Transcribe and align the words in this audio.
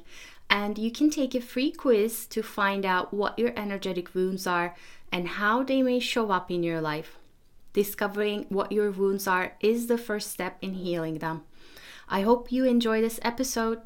And 0.50 0.78
you 0.78 0.92
can 0.92 1.10
take 1.10 1.36
a 1.36 1.42
free 1.42 1.72
quiz 1.72 2.26
to 2.28 2.44
find 2.44 2.86
out 2.86 3.14
what 3.14 3.40
your 3.40 3.54
energetic 3.56 4.14
wounds 4.14 4.46
are 4.46 4.76
and 5.12 5.28
how 5.28 5.64
they 5.64 5.82
may 5.82 6.00
show 6.00 6.32
up 6.32 6.52
in 6.52 6.64
your 6.64 6.82
life. 6.82 7.18
Discovering 7.74 8.46
what 8.50 8.72
your 8.72 8.92
wounds 8.92 9.28
are 9.28 9.54
is 9.60 9.88
the 9.88 9.98
first 9.98 10.32
step 10.32 10.58
in 10.62 10.74
healing 10.74 11.20
them. 11.20 11.44
I 12.10 12.22
hope 12.22 12.52
you 12.52 12.66
enjoy 12.66 13.02
this 13.02 13.20
episode. 13.22 13.82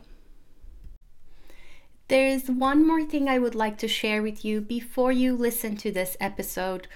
There 2.09 2.27
is 2.27 2.49
one 2.49 2.85
more 2.85 3.05
thing 3.05 3.29
I 3.29 3.39
would 3.39 3.55
like 3.55 3.77
to 3.77 3.87
share 3.87 4.21
with 4.21 4.43
you 4.43 4.59
before 4.59 5.13
you 5.13 5.35
listen 5.35 5.77
to 5.77 5.91
this 5.91 6.17
episode. 6.19 6.89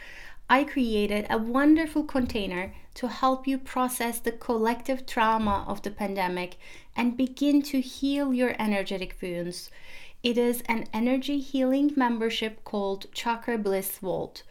I 0.49 0.66
created 0.66 1.27
a 1.30 1.38
wonderful 1.38 2.03
container 2.03 2.73
to 2.95 3.08
help 3.08 3.47
you 3.47 3.58
process 3.58 4.19
the 4.19 4.33
collective 4.33 5.05
trauma 5.05 5.64
of 5.66 5.81
the 5.81 5.91
pandemic 5.91 6.58
and 6.94 7.16
begin 7.16 7.61
to 7.64 7.80
heal 7.80 8.33
your 8.33 8.53
energetic 8.59 9.17
wounds. 9.22 9.72
It 10.23 10.38
is 10.38 10.61
an 10.67 10.88
energy 10.94 11.39
healing 11.39 11.94
membership 11.95 12.66
called 12.66 13.05
Chakra 13.14 13.58
Bliss 13.58 13.99
Vault. 13.99 14.44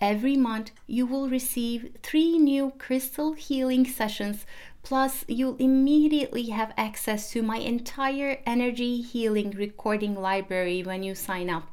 Every 0.00 0.36
month, 0.36 0.72
you 0.88 1.06
will 1.06 1.28
receive 1.28 1.94
three 2.02 2.38
new 2.38 2.72
crystal 2.76 3.34
healing 3.34 3.86
sessions, 3.86 4.46
plus, 4.82 5.24
you'll 5.28 5.56
immediately 5.56 6.50
have 6.50 6.74
access 6.76 7.30
to 7.30 7.42
my 7.42 7.58
entire 7.58 8.38
energy 8.46 9.00
healing 9.00 9.50
recording 9.50 10.14
library 10.14 10.82
when 10.82 11.02
you 11.02 11.14
sign 11.14 11.48
up. 11.48 11.68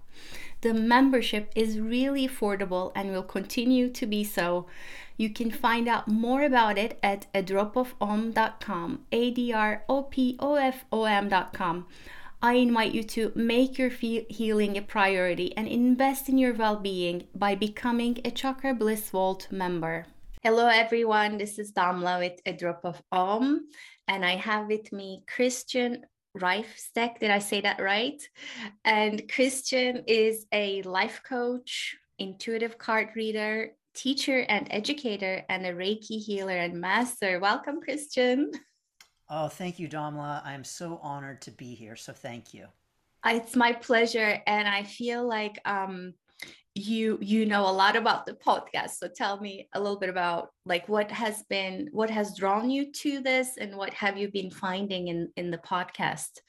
The 0.62 0.74
membership 0.74 1.52
is 1.56 1.80
really 1.80 2.28
affordable 2.28 2.92
and 2.94 3.12
will 3.12 3.24
continue 3.24 3.90
to 3.92 4.06
be 4.06 4.24
so. 4.24 4.66
You 5.16 5.30
can 5.30 5.52
find 5.52 5.88
out 5.88 6.08
more 6.08 6.44
about 6.44 6.78
it 6.78 7.00
at 7.02 7.32
adropofom.com, 7.34 9.06
A 9.12 9.32
D 9.32 9.54
R 9.54 9.84
O 9.88 10.04
P 10.04 10.36
O 10.40 10.56
F 10.56 10.86
O 10.92 11.06
M.com. 11.06 11.88
I 12.42 12.54
invite 12.54 12.94
you 12.94 13.04
to 13.04 13.34
make 13.36 13.78
your 13.78 13.90
healing 13.90 14.78
a 14.78 14.82
priority 14.82 15.56
and 15.58 15.68
invest 15.68 16.30
in 16.30 16.38
your 16.38 16.54
well 16.54 16.78
being 16.78 17.28
by 17.36 17.56
becoming 17.56 18.20
a 18.24 18.32
Chakra 18.32 18.74
Bliss 18.74 19.10
Vault 19.10 19.48
member. 19.52 20.06
Hello, 20.42 20.68
everyone. 20.68 21.38
This 21.38 21.60
is 21.60 21.74
Damla 21.74 22.18
with 22.20 22.40
A 22.46 22.54
Drop 22.54 22.86
of 22.86 23.02
Om, 23.12 23.68
and 24.08 24.24
I 24.24 24.38
have 24.38 24.68
with 24.68 24.94
me 24.94 25.22
Christian 25.28 26.06
Reifsteck. 26.38 27.20
Did 27.20 27.30
I 27.30 27.40
say 27.40 27.60
that 27.60 27.82
right? 27.82 28.24
And 28.86 29.30
Christian 29.30 30.06
is 30.08 30.46
a 30.54 30.82
life 30.84 31.24
coach, 31.28 31.98
intuitive 32.20 32.78
card 32.78 33.10
reader, 33.18 33.72
teacher 33.94 34.46
and 34.48 34.66
educator, 34.72 35.44
and 35.50 35.66
a 35.66 35.74
Reiki 35.74 36.24
healer 36.24 36.56
and 36.56 36.80
master. 36.80 37.42
Welcome, 37.42 37.82
Christian. 37.82 38.52
Oh, 39.30 39.50
thank 39.50 39.78
you, 39.78 39.90
Damla. 39.90 40.42
I'm 40.46 40.64
so 40.64 41.02
honored 41.04 41.42
to 41.42 41.52
be 41.52 41.76
here. 41.76 41.98
So 41.98 42.14
thank 42.14 42.54
you. 42.54 42.68
It's 43.26 43.58
my 43.58 43.74
pleasure. 43.74 44.42
And 44.48 44.70
I 44.70 44.84
feel 44.84 45.28
like 45.28 45.60
um, 45.66 46.14
you 46.76 47.18
you 47.22 47.46
know 47.46 47.62
a 47.62 47.72
lot 47.72 47.96
about 47.96 48.26
the 48.26 48.34
podcast. 48.34 48.92
So 48.92 49.08
tell 49.08 49.40
me 49.40 49.68
a 49.74 49.80
little 49.80 50.00
bit 50.00 50.10
about 50.10 50.50
like 50.66 50.88
what 50.88 51.12
has 51.12 51.44
been 51.50 51.90
what 51.92 52.10
has 52.10 52.38
drawn 52.38 52.70
you 52.70 52.92
to 52.92 53.22
this 53.22 53.58
and 53.58 53.76
what 53.76 53.94
have 53.94 54.18
you 54.18 54.32
been 54.32 54.52
finding 54.52 55.08
in 55.08 55.30
in 55.36 55.52
the 55.52 55.58
podcast? 55.58 56.40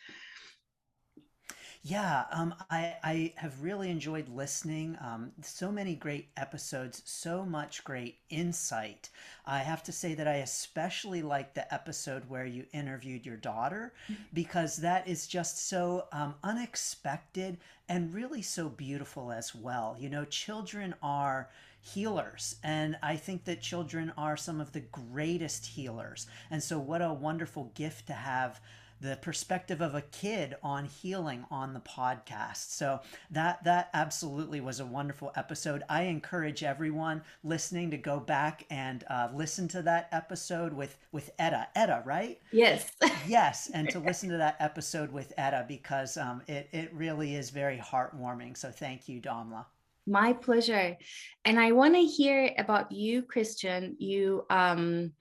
Yeah, 1.83 2.25
um, 2.31 2.55
I, 2.71 2.97
I 3.03 3.33
have 3.37 3.63
really 3.63 3.91
enjoyed 3.91 4.29
listening. 4.29 4.99
Um, 5.01 5.33
so 5.41 5.73
many 5.73 5.95
great 5.95 6.29
episodes, 6.37 7.01
so 7.07 7.43
much 7.43 7.85
great 7.85 8.19
insight. 8.29 9.09
I 9.47 9.61
have 9.61 9.83
to 9.85 9.93
say 9.93 10.15
that 10.15 10.29
I 10.29 10.37
especially 10.37 11.23
like 11.23 11.55
the 11.55 11.73
episode 11.73 12.29
where 12.29 12.45
you 12.45 12.67
interviewed 12.75 13.25
your 13.25 13.39
daughter 13.39 13.95
mm-hmm. 14.13 14.23
because 14.35 14.77
that 14.77 15.09
is 15.09 15.27
just 15.27 15.69
so 15.69 16.07
um, 16.13 16.35
unexpected 16.45 17.57
and 17.89 18.13
really 18.13 18.43
so 18.43 18.69
beautiful 18.69 19.33
as 19.33 19.55
well. 19.55 19.97
You 19.99 20.11
know, 20.11 20.27
children 20.27 20.95
are 21.03 21.49
healers. 21.81 22.57
And 22.63 22.99
I 23.03 23.17
think 23.17 23.45
that 23.45 23.63
children 23.63 24.13
are 24.19 24.37
some 24.37 24.61
of 24.61 24.73
the 24.73 24.81
greatest 24.81 25.65
healers. 25.65 26.27
And 26.51 26.63
so, 26.63 26.79
what 26.79 27.01
a 27.01 27.13
wonderful 27.13 27.73
gift 27.75 28.07
to 28.09 28.13
have 28.13 28.61
the 29.01 29.19
perspective 29.23 29.81
of 29.81 29.95
a 29.95 30.03
kid 30.03 30.57
on 30.63 30.85
healing 30.85 31.45
on 31.51 31.73
the 31.73 31.81
podcast. 31.81 32.71
So 32.71 33.01
that 33.31 33.65
that 33.65 33.91
absolutely 33.95 34.61
was 34.61 34.81
a 34.81 34.87
wonderful 34.87 35.33
episode. 35.37 35.83
I 35.89 36.03
encourage 36.03 36.63
everyone 36.63 37.23
listening 37.43 37.91
to 37.93 37.97
go 37.97 38.21
back 38.21 38.67
and 38.71 39.05
uh, 39.09 39.29
listen 39.35 39.69
to 39.69 39.83
that 39.83 40.09
episode 40.13 40.73
with 40.73 40.97
with 41.13 41.31
Etta. 41.39 41.69
Etta, 41.75 42.03
right? 42.05 42.39
Yes. 42.53 42.93
yes, 43.27 43.71
and 43.73 43.89
to 43.91 43.99
listen 43.99 44.29
to 44.31 44.37
that 44.37 44.57
episode 44.61 45.11
with 45.11 45.33
Etta 45.39 45.65
because 45.67 46.17
um, 46.17 46.43
it 46.47 46.69
it 46.73 46.93
really 46.95 47.35
is 47.35 47.51
very 47.51 47.79
heartwarming. 47.79 48.57
So 48.57 48.71
thank 48.71 49.09
you, 49.09 49.21
Damla. 49.21 49.65
My 50.07 50.33
pleasure. 50.33 50.97
And 51.45 51.61
I 51.61 51.73
want 51.73 51.95
to 51.95 52.03
hear 52.03 52.53
about 52.59 52.91
you, 52.93 53.23
Christian. 53.23 53.97
You 53.99 54.45
um 54.51 55.13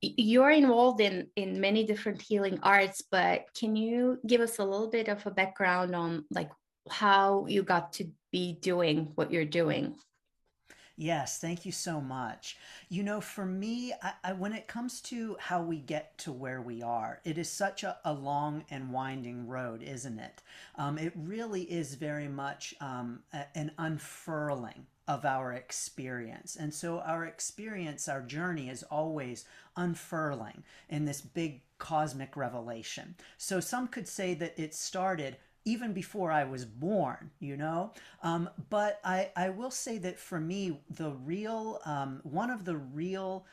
you're 0.00 0.50
involved 0.50 1.00
in 1.00 1.26
in 1.36 1.60
many 1.60 1.84
different 1.84 2.20
healing 2.20 2.58
arts 2.62 3.02
but 3.10 3.44
can 3.54 3.76
you 3.76 4.18
give 4.26 4.40
us 4.40 4.58
a 4.58 4.64
little 4.64 4.88
bit 4.88 5.08
of 5.08 5.24
a 5.26 5.30
background 5.30 5.94
on 5.94 6.24
like 6.30 6.50
how 6.90 7.44
you 7.46 7.62
got 7.62 7.92
to 7.92 8.10
be 8.32 8.54
doing 8.60 9.12
what 9.14 9.30
you're 9.30 9.44
doing 9.44 9.94
Yes, 11.00 11.38
thank 11.38 11.64
you 11.64 11.72
so 11.72 11.98
much. 11.98 12.58
You 12.90 13.02
know, 13.02 13.22
for 13.22 13.46
me, 13.46 13.94
I, 14.02 14.12
I, 14.22 14.32
when 14.34 14.52
it 14.52 14.68
comes 14.68 15.00
to 15.02 15.34
how 15.40 15.62
we 15.62 15.78
get 15.78 16.18
to 16.18 16.30
where 16.30 16.60
we 16.60 16.82
are, 16.82 17.22
it 17.24 17.38
is 17.38 17.48
such 17.48 17.84
a, 17.84 17.96
a 18.04 18.12
long 18.12 18.66
and 18.68 18.92
winding 18.92 19.48
road, 19.48 19.82
isn't 19.82 20.18
it? 20.18 20.42
Um, 20.76 20.98
it 20.98 21.14
really 21.16 21.62
is 21.62 21.94
very 21.94 22.28
much 22.28 22.74
um, 22.82 23.20
a, 23.32 23.46
an 23.54 23.72
unfurling 23.78 24.84
of 25.10 25.24
our 25.24 25.52
experience. 25.52 26.54
And 26.54 26.72
so 26.72 27.00
our 27.00 27.24
experience, 27.24 28.08
our 28.08 28.22
journey 28.22 28.68
is 28.68 28.84
always 28.84 29.44
unfurling 29.76 30.62
in 30.88 31.04
this 31.04 31.20
big 31.20 31.62
cosmic 31.78 32.36
revelation. 32.36 33.16
So 33.36 33.58
some 33.58 33.88
could 33.88 34.06
say 34.06 34.34
that 34.34 34.54
it 34.56 34.72
started 34.72 35.36
even 35.64 35.92
before 35.92 36.30
I 36.30 36.44
was 36.44 36.64
born, 36.64 37.32
you 37.40 37.56
know. 37.56 37.92
Um, 38.22 38.50
but 38.70 39.00
I, 39.04 39.30
I 39.34 39.48
will 39.50 39.72
say 39.72 39.98
that 39.98 40.16
for 40.16 40.38
me, 40.38 40.80
the 40.88 41.10
real, 41.10 41.80
um, 41.84 42.20
one 42.22 42.50
of 42.50 42.64
the 42.64 42.76
real 42.76 43.44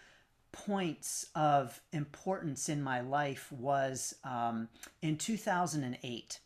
points 0.52 1.26
of 1.34 1.82
importance 1.92 2.70
in 2.70 2.84
my 2.84 3.02
life 3.02 3.52
was 3.52 4.14
um, 4.24 4.70
in 5.02 5.18
2008 5.18 6.40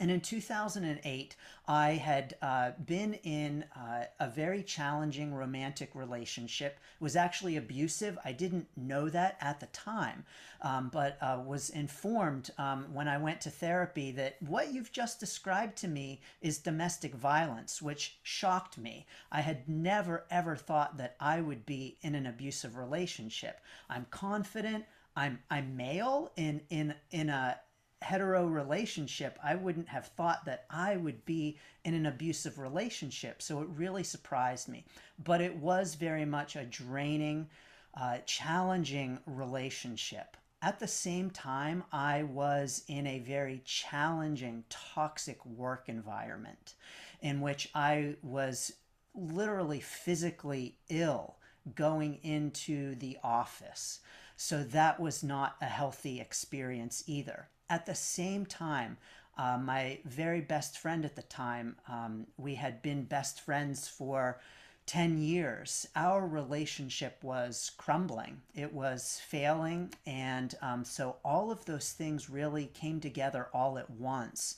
And 0.00 0.10
in 0.10 0.20
2008, 0.20 1.36
I 1.66 1.90
had 1.92 2.36
uh, 2.40 2.70
been 2.86 3.14
in 3.14 3.64
uh, 3.76 4.04
a 4.20 4.28
very 4.28 4.62
challenging 4.62 5.34
romantic 5.34 5.94
relationship. 5.94 6.78
It 7.00 7.02
was 7.02 7.16
actually 7.16 7.56
abusive. 7.56 8.16
I 8.24 8.32
didn't 8.32 8.68
know 8.76 9.08
that 9.08 9.36
at 9.40 9.60
the 9.60 9.66
time, 9.66 10.24
um, 10.62 10.90
but 10.92 11.18
uh, 11.20 11.40
was 11.44 11.70
informed 11.70 12.50
um, 12.58 12.86
when 12.92 13.08
I 13.08 13.18
went 13.18 13.40
to 13.42 13.50
therapy 13.50 14.12
that 14.12 14.36
what 14.40 14.72
you've 14.72 14.92
just 14.92 15.20
described 15.20 15.76
to 15.78 15.88
me 15.88 16.20
is 16.40 16.58
domestic 16.58 17.14
violence, 17.14 17.82
which 17.82 18.18
shocked 18.22 18.78
me. 18.78 19.06
I 19.32 19.40
had 19.40 19.68
never, 19.68 20.24
ever 20.30 20.56
thought 20.56 20.96
that 20.98 21.16
I 21.20 21.40
would 21.40 21.66
be 21.66 21.98
in 22.02 22.14
an 22.14 22.26
abusive 22.26 22.76
relationship. 22.76 23.60
I'm 23.90 24.06
confident. 24.10 24.84
I'm, 25.16 25.40
I'm 25.50 25.76
male 25.76 26.30
in, 26.36 26.60
in, 26.70 26.94
in 27.10 27.28
a 27.28 27.58
hetero 28.02 28.46
relationship, 28.46 29.38
I 29.42 29.54
wouldn't 29.54 29.88
have 29.88 30.06
thought 30.06 30.44
that 30.44 30.64
I 30.70 30.96
would 30.96 31.24
be 31.24 31.58
in 31.84 31.94
an 31.94 32.06
abusive 32.06 32.58
relationship. 32.58 33.42
So 33.42 33.60
it 33.60 33.68
really 33.68 34.04
surprised 34.04 34.68
me. 34.68 34.84
But 35.22 35.40
it 35.40 35.56
was 35.56 35.94
very 35.94 36.24
much 36.24 36.56
a 36.56 36.64
draining, 36.64 37.48
uh, 37.94 38.18
challenging 38.26 39.18
relationship. 39.26 40.36
At 40.60 40.80
the 40.80 40.88
same 40.88 41.30
time, 41.30 41.84
I 41.92 42.24
was 42.24 42.82
in 42.88 43.06
a 43.06 43.20
very 43.20 43.62
challenging, 43.64 44.64
toxic 44.68 45.44
work 45.46 45.88
environment 45.88 46.74
in 47.20 47.40
which 47.40 47.68
I 47.74 48.16
was 48.22 48.72
literally 49.14 49.80
physically 49.80 50.76
ill 50.88 51.36
going 51.74 52.18
into 52.22 52.94
the 52.96 53.18
office. 53.22 54.00
So 54.36 54.62
that 54.62 55.00
was 55.00 55.22
not 55.22 55.56
a 55.60 55.66
healthy 55.66 56.20
experience 56.20 57.04
either. 57.06 57.48
At 57.70 57.86
the 57.86 57.94
same 57.94 58.46
time, 58.46 58.96
uh, 59.36 59.58
my 59.58 59.98
very 60.04 60.40
best 60.40 60.78
friend 60.78 61.04
at 61.04 61.16
the 61.16 61.22
time, 61.22 61.76
um, 61.88 62.26
we 62.36 62.56
had 62.56 62.82
been 62.82 63.04
best 63.04 63.40
friends 63.40 63.86
for 63.86 64.40
10 64.86 65.18
years. 65.18 65.86
Our 65.94 66.26
relationship 66.26 67.22
was 67.22 67.70
crumbling, 67.76 68.40
it 68.54 68.72
was 68.72 69.20
failing. 69.28 69.92
And 70.06 70.54
um, 70.62 70.84
so 70.84 71.16
all 71.24 71.50
of 71.50 71.66
those 71.66 71.92
things 71.92 72.30
really 72.30 72.66
came 72.66 73.00
together 73.00 73.48
all 73.52 73.78
at 73.78 73.90
once. 73.90 74.56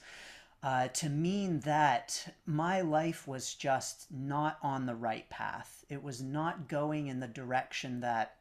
Uh, 0.62 0.88
to 0.88 1.08
mean 1.08 1.60
that 1.60 2.34
my 2.44 2.82
life 2.82 3.26
was 3.26 3.54
just 3.54 4.06
not 4.10 4.58
on 4.62 4.84
the 4.86 4.94
right 4.94 5.28
path. 5.30 5.84
It 5.88 6.02
was 6.02 6.22
not 6.22 6.68
going 6.68 7.06
in 7.06 7.18
the 7.18 7.26
direction 7.26 8.00
that 8.00 8.36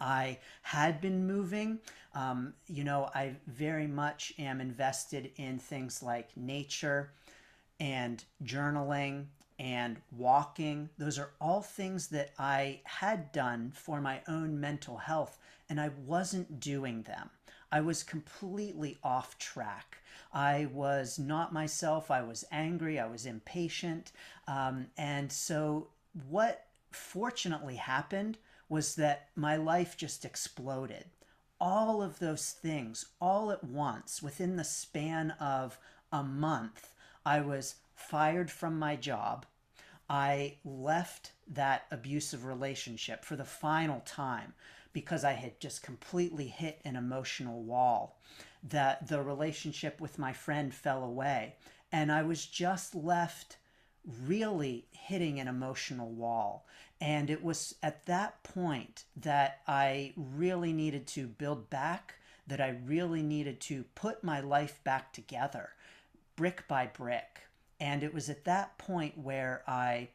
I 0.00 0.38
had 0.62 1.00
been 1.00 1.26
moving. 1.26 1.78
Um, 2.14 2.54
you 2.66 2.84
know, 2.84 3.10
I 3.14 3.36
very 3.46 3.86
much 3.86 4.32
am 4.38 4.60
invested 4.60 5.30
in 5.36 5.58
things 5.58 6.02
like 6.02 6.36
nature 6.36 7.12
and 7.80 8.24
journaling 8.44 9.26
and 9.58 9.96
walking. 10.16 10.88
Those 10.98 11.18
are 11.18 11.30
all 11.40 11.62
things 11.62 12.08
that 12.08 12.30
I 12.38 12.80
had 12.84 13.32
done 13.32 13.72
for 13.74 14.00
my 14.00 14.20
own 14.28 14.60
mental 14.60 14.96
health, 14.96 15.38
and 15.68 15.80
I 15.80 15.90
wasn't 16.06 16.60
doing 16.60 17.02
them. 17.02 17.30
I 17.70 17.80
was 17.80 18.02
completely 18.02 18.98
off 19.02 19.38
track. 19.38 19.98
I 20.32 20.68
was 20.72 21.18
not 21.18 21.52
myself. 21.52 22.10
I 22.10 22.22
was 22.22 22.44
angry. 22.50 22.98
I 22.98 23.06
was 23.06 23.26
impatient. 23.26 24.12
Um, 24.46 24.86
and 24.96 25.30
so, 25.30 25.88
what 26.28 26.66
fortunately 26.90 27.76
happened 27.76 28.38
was 28.68 28.94
that 28.96 29.28
my 29.34 29.56
life 29.56 29.96
just 29.96 30.24
exploded. 30.24 31.04
All 31.60 32.02
of 32.02 32.18
those 32.18 32.50
things, 32.50 33.06
all 33.20 33.50
at 33.50 33.64
once, 33.64 34.22
within 34.22 34.56
the 34.56 34.64
span 34.64 35.32
of 35.32 35.78
a 36.12 36.22
month, 36.22 36.94
I 37.24 37.40
was 37.40 37.76
fired 37.94 38.50
from 38.50 38.78
my 38.78 38.96
job. 38.96 39.44
I 40.08 40.56
left 40.64 41.32
that 41.48 41.86
abusive 41.90 42.44
relationship 42.44 43.24
for 43.24 43.36
the 43.36 43.44
final 43.44 44.00
time 44.00 44.54
because 44.92 45.24
I 45.24 45.32
had 45.32 45.60
just 45.60 45.82
completely 45.82 46.46
hit 46.46 46.80
an 46.84 46.96
emotional 46.96 47.62
wall. 47.62 48.20
That 48.62 49.08
the 49.08 49.22
relationship 49.22 50.00
with 50.00 50.18
my 50.18 50.32
friend 50.32 50.74
fell 50.74 51.04
away. 51.04 51.56
And 51.92 52.10
I 52.10 52.22
was 52.22 52.46
just 52.46 52.94
left 52.94 53.56
really 54.26 54.86
hitting 54.90 55.38
an 55.40 55.48
emotional 55.48 56.10
wall. 56.10 56.66
And 57.00 57.30
it 57.30 57.44
was 57.44 57.74
at 57.82 58.06
that 58.06 58.42
point 58.42 59.04
that 59.16 59.60
I 59.66 60.12
really 60.16 60.72
needed 60.72 61.06
to 61.08 61.26
build 61.26 61.70
back, 61.70 62.14
that 62.46 62.60
I 62.60 62.76
really 62.84 63.22
needed 63.22 63.60
to 63.62 63.84
put 63.94 64.24
my 64.24 64.40
life 64.40 64.82
back 64.82 65.12
together, 65.12 65.70
brick 66.34 66.66
by 66.66 66.86
brick. 66.86 67.42
And 67.80 68.02
it 68.02 68.12
was 68.12 68.28
at 68.28 68.44
that 68.44 68.78
point 68.78 69.16
where 69.16 69.62
I 69.68 70.08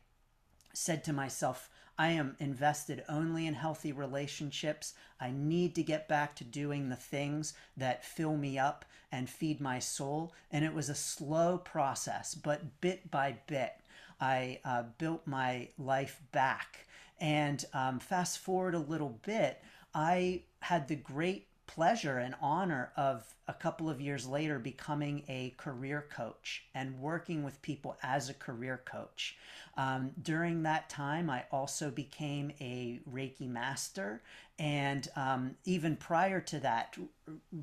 said 0.74 1.04
to 1.06 1.14
myself, 1.14 1.70
I 1.98 2.10
am 2.10 2.36
invested 2.40 3.04
only 3.08 3.46
in 3.46 3.54
healthy 3.54 3.92
relationships. 3.92 4.96
I 5.22 5.32
need 5.32 5.76
to 5.76 5.84
get 5.84 6.08
back 6.08 6.36
to 6.38 6.44
doing 6.44 6.90
the 6.90 6.96
things 6.96 7.54
that 7.78 8.04
fill 8.04 8.36
me 8.36 8.58
up 8.58 8.84
and 9.12 9.30
feed 9.30 9.62
my 9.62 9.78
soul. 9.80 10.34
And 10.52 10.66
it 10.66 10.74
was 10.74 10.90
a 10.90 10.96
slow 10.96 11.60
process, 11.60 12.34
but 12.34 12.82
bit 12.82 13.12
by 13.12 13.38
bit, 13.46 13.74
I 14.20 14.60
uh, 14.66 14.84
built 14.98 15.26
my 15.26 15.70
life 15.78 16.22
back. 16.32 16.88
And 17.20 17.64
um, 17.74 18.00
fast 18.00 18.40
forward 18.40 18.76
a 18.76 18.80
little 18.80 19.20
bit, 19.26 19.62
I 19.94 20.42
had 20.62 20.88
the 20.88 20.96
great 20.96 21.48
pleasure 21.68 22.18
and 22.20 22.36
honor 22.42 22.92
of 22.96 23.34
a 23.48 23.54
couple 23.54 23.90
of 23.90 24.00
years 24.00 24.28
later 24.28 24.60
becoming 24.60 25.24
a 25.28 25.54
career 25.58 26.06
coach 26.10 26.64
and 26.76 27.00
working 27.00 27.44
with 27.44 27.62
people 27.62 27.98
as 28.04 28.30
a 28.30 28.34
career 28.34 28.82
coach. 28.86 29.38
Um, 29.76 30.12
during 30.22 30.64
that 30.64 30.90
time, 30.90 31.30
I 31.30 31.46
also 31.52 31.90
became 31.90 32.52
a 32.62 33.00
Reiki 33.12 33.50
master. 33.50 34.22
And 34.60 35.08
um, 35.16 35.56
even 35.66 35.96
prior 35.96 36.40
to 36.42 36.60
that, 36.60 36.96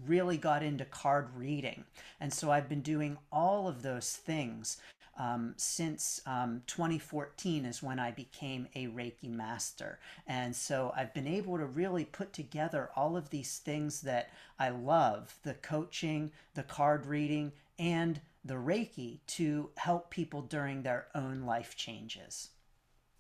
really 0.07 0.37
got 0.37 0.63
into 0.63 0.85
card 0.85 1.29
reading. 1.37 1.85
And 2.21 2.33
so 2.33 2.51
I've 2.51 2.69
been 2.69 2.83
doing 2.83 3.17
all 3.31 3.69
of 3.69 3.83
those 3.83 4.17
things 4.17 4.79
um, 5.21 5.53
since 5.59 6.23
um, 6.25 6.63
2014 6.67 7.67
is 7.67 7.83
when 7.83 7.99
I 7.99 8.11
became 8.11 8.67
a 8.75 8.87
Reiki 8.87 9.29
master. 9.29 9.99
And 10.27 10.57
so 10.57 10.95
I've 10.97 11.13
been 11.13 11.27
able 11.27 11.59
to 11.59 11.67
really 11.67 12.07
put 12.07 12.33
together 12.33 12.89
all 12.97 13.19
of 13.19 13.29
these 13.29 13.59
things 13.59 14.01
that 14.01 14.31
I 14.59 14.71
love 14.71 15.39
the 15.43 15.53
coaching, 15.55 16.31
the 16.55 16.63
card 16.63 17.05
reading, 17.05 17.53
and 17.79 18.19
the 18.47 18.55
Reiki 18.55 19.21
to 19.27 19.69
help 19.77 20.11
people 20.11 20.41
during 20.41 20.83
their 20.83 21.09
own 21.15 21.43
life 21.43 21.77
changes. 21.77 22.49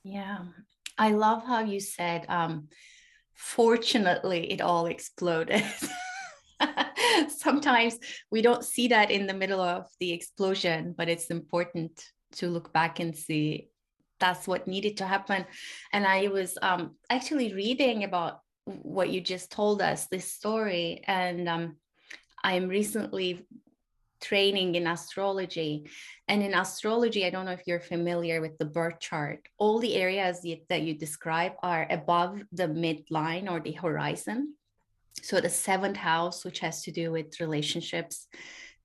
Yeah. 0.02 0.38
I 0.96 1.10
love 1.10 1.44
how 1.44 1.60
you 1.60 1.80
said, 1.80 2.24
um, 2.30 2.68
fortunately, 3.34 4.50
it 4.50 4.62
all 4.62 4.86
exploded. 4.96 5.62
sometimes 7.28 7.98
we 8.30 8.42
don't 8.42 8.64
see 8.64 8.88
that 8.88 9.10
in 9.10 9.26
the 9.26 9.34
middle 9.34 9.60
of 9.60 9.86
the 9.98 10.12
explosion, 10.12 10.94
but 10.96 11.08
it's 11.08 11.26
important 11.26 12.04
to 12.32 12.48
look 12.48 12.72
back 12.72 13.00
and 13.00 13.16
see 13.16 13.68
that's 14.18 14.46
what 14.46 14.68
needed 14.68 14.98
to 14.98 15.06
happen. 15.06 15.46
And 15.92 16.06
I 16.06 16.28
was 16.28 16.56
um, 16.60 16.96
actually 17.08 17.54
reading 17.54 18.04
about 18.04 18.40
what 18.66 19.10
you 19.10 19.20
just 19.20 19.50
told 19.50 19.82
us, 19.82 20.06
this 20.06 20.32
story, 20.32 21.02
and 21.06 21.48
um, 21.48 21.76
I'm 22.44 22.68
recently 22.68 23.46
training 24.20 24.74
in 24.74 24.86
astrology. 24.86 25.88
And 26.28 26.42
in 26.42 26.54
astrology, 26.54 27.24
I 27.24 27.30
don't 27.30 27.46
know 27.46 27.52
if 27.52 27.66
you're 27.66 27.80
familiar 27.80 28.40
with 28.40 28.58
the 28.58 28.66
birth 28.66 29.00
chart. 29.00 29.48
All 29.58 29.78
the 29.78 29.96
areas 29.96 30.46
that 30.68 30.82
you 30.82 30.94
describe 30.94 31.52
are 31.62 31.86
above 31.90 32.42
the 32.52 32.68
midline 32.68 33.50
or 33.50 33.60
the 33.60 33.72
horizon. 33.72 34.54
So 35.22 35.40
the 35.40 35.48
seventh 35.48 35.96
house, 35.96 36.44
which 36.44 36.60
has 36.60 36.82
to 36.82 36.92
do 36.92 37.12
with 37.12 37.40
relationships, 37.40 38.28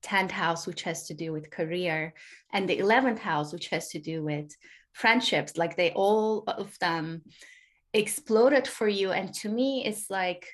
10th 0.02 0.30
house, 0.30 0.66
which 0.66 0.82
has 0.82 1.06
to 1.08 1.14
do 1.14 1.32
with 1.32 1.50
career, 1.50 2.14
and 2.52 2.68
the 2.68 2.78
11th 2.78 3.18
house, 3.18 3.52
which 3.52 3.68
has 3.68 3.88
to 3.88 3.98
do 3.98 4.22
with 4.22 4.54
friendships, 4.92 5.56
like 5.56 5.76
they 5.76 5.90
all 5.92 6.44
of 6.46 6.78
them 6.78 7.22
exploded 7.92 8.66
for 8.66 8.88
you. 8.88 9.12
And 9.12 9.32
to 9.34 9.48
me, 9.48 9.84
it's 9.84 10.10
like 10.10 10.46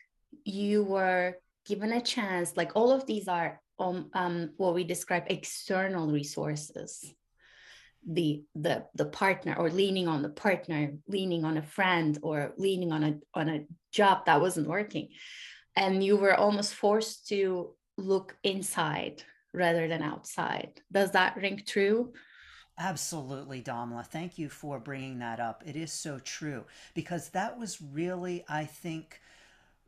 you 0.45 0.83
were 0.83 1.37
given 1.67 1.93
a 1.93 2.01
chance, 2.01 2.57
like 2.57 2.73
all 2.75 2.91
of 2.91 3.07
these 3.07 3.29
are 3.29 3.61
um, 3.79 4.11
um, 4.15 4.51
what 4.57 4.75
we 4.75 4.85
describe 4.85 5.25
external 5.27 6.11
resources. 6.11 7.13
The 8.05 8.43
the 8.57 8.87
the 8.97 9.05
partner 9.05 9.55
or 9.57 9.71
leaning 9.71 10.09
on 10.09 10.23
the 10.23 10.29
partner 10.29 10.95
leaning 11.07 11.45
on 11.45 11.57
a 11.57 11.63
friend 11.63 12.19
or 12.21 12.53
leaning 12.57 12.91
on 12.91 13.05
a 13.05 13.15
on 13.33 13.49
a 13.49 13.65
job 13.93 14.27
that 14.27 14.41
wasn't 14.41 14.67
working 14.67 15.11
and 15.77 16.05
you 16.05 16.17
were 16.17 16.35
almost 16.35 16.75
forced 16.75 17.29
to 17.29 17.71
look 17.97 18.37
inside 18.43 19.23
rather 19.53 19.89
than 19.89 20.03
outside. 20.03 20.81
Does 20.91 21.11
that 21.13 21.37
ring 21.37 21.63
true? 21.67 22.13
Absolutely, 22.79 23.63
Damla. 23.63 24.07
Thank 24.07 24.39
you 24.39 24.49
for 24.49 24.79
bringing 24.79 25.19
that 25.19 25.41
up. 25.41 25.63
It 25.67 25.77
is 25.77 25.93
so 25.93 26.19
true 26.19 26.65
because 26.95 27.29
that 27.31 27.59
was 27.59 27.83
really, 27.83 28.45
I 28.49 28.65
think, 28.65 29.21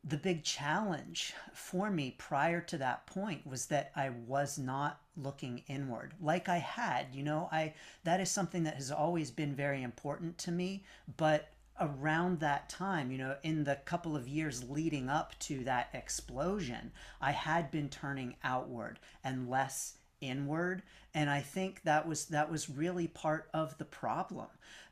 the 0.07 0.17
big 0.17 0.43
challenge 0.43 1.33
for 1.53 1.89
me 1.89 2.15
prior 2.17 2.61
to 2.61 2.77
that 2.77 3.07
point 3.07 3.45
was 3.45 3.65
that 3.67 3.91
I 3.95 4.09
was 4.27 4.59
not 4.59 4.99
looking 5.17 5.63
inward 5.67 6.13
like 6.21 6.47
I 6.47 6.57
had 6.57 7.07
you 7.13 7.23
know 7.23 7.49
I 7.51 7.73
that 8.03 8.19
is 8.19 8.29
something 8.29 8.63
that 8.65 8.75
has 8.75 8.91
always 8.91 9.31
been 9.31 9.55
very 9.55 9.81
important 9.81 10.37
to 10.39 10.51
me 10.51 10.83
but 11.17 11.47
around 11.79 12.39
that 12.39 12.69
time 12.69 13.11
you 13.11 13.17
know 13.17 13.35
in 13.43 13.63
the 13.63 13.75
couple 13.85 14.15
of 14.15 14.27
years 14.27 14.69
leading 14.69 15.09
up 15.09 15.37
to 15.39 15.63
that 15.63 15.89
explosion 15.93 16.91
I 17.21 17.31
had 17.31 17.71
been 17.71 17.89
turning 17.89 18.35
outward 18.43 18.99
and 19.23 19.49
less 19.49 19.97
inward. 20.21 20.81
And 21.13 21.29
i 21.29 21.39
think 21.39 21.83
that 21.83 22.07
was 22.07 22.25
that 22.27 22.51
was 22.51 22.69
really 22.69 23.07
part 23.07 23.49
of 23.53 23.77
the 23.77 23.85
problem. 23.85 24.47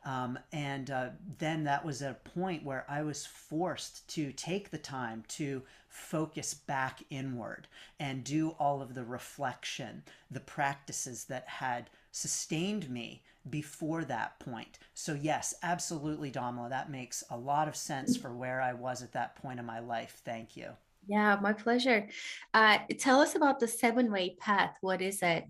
Um, 0.06 0.38
and 0.52 0.92
uh, 0.92 1.10
then 1.40 1.64
that 1.64 1.86
was 1.86 2.02
a 2.02 2.18
point 2.36 2.64
where 2.64 2.86
i 2.90 3.02
was 3.04 3.26
forced 3.26 4.08
to 4.16 4.32
take 4.34 4.70
the 4.70 4.78
time 4.78 5.24
to 5.30 5.64
focus 5.88 6.54
back 6.54 7.04
inward 7.10 7.68
and 8.00 8.24
do 8.24 8.50
all 8.52 8.82
of 8.82 8.96
the 8.96 9.04
reflection 9.04 10.04
the 10.32 10.40
practices 10.40 11.26
that 11.26 11.48
had 11.48 11.90
sustained 12.14 12.90
me 12.90 13.22
before 13.50 14.06
that 14.06 14.40
point 14.40 14.80
so 14.94 15.14
yes 15.14 15.54
absolutely 15.64 16.32
Damla 16.32 16.70
that 16.70 16.90
makes 16.90 17.24
a 17.30 17.38
lot 17.38 17.68
of 17.68 17.76
sense 17.76 18.16
for 18.16 18.34
where 18.34 18.62
i 18.62 18.72
was 18.72 19.04
at 19.04 19.12
that 19.12 19.36
point 19.36 19.60
in 19.60 19.66
my 19.66 19.80
life 19.80 20.22
thank 20.24 20.56
you 20.56 20.70
yeah, 21.08 21.38
my 21.42 21.54
pleasure. 21.54 22.08
Uh, 22.54 22.78
tell 22.98 23.20
us 23.20 23.36
about 23.36 23.60
the 23.60 23.68
seven 23.68 24.12
way 24.12 24.36
path. 24.40 24.78
What 24.82 25.02
is 25.02 25.22
it? 25.22 25.46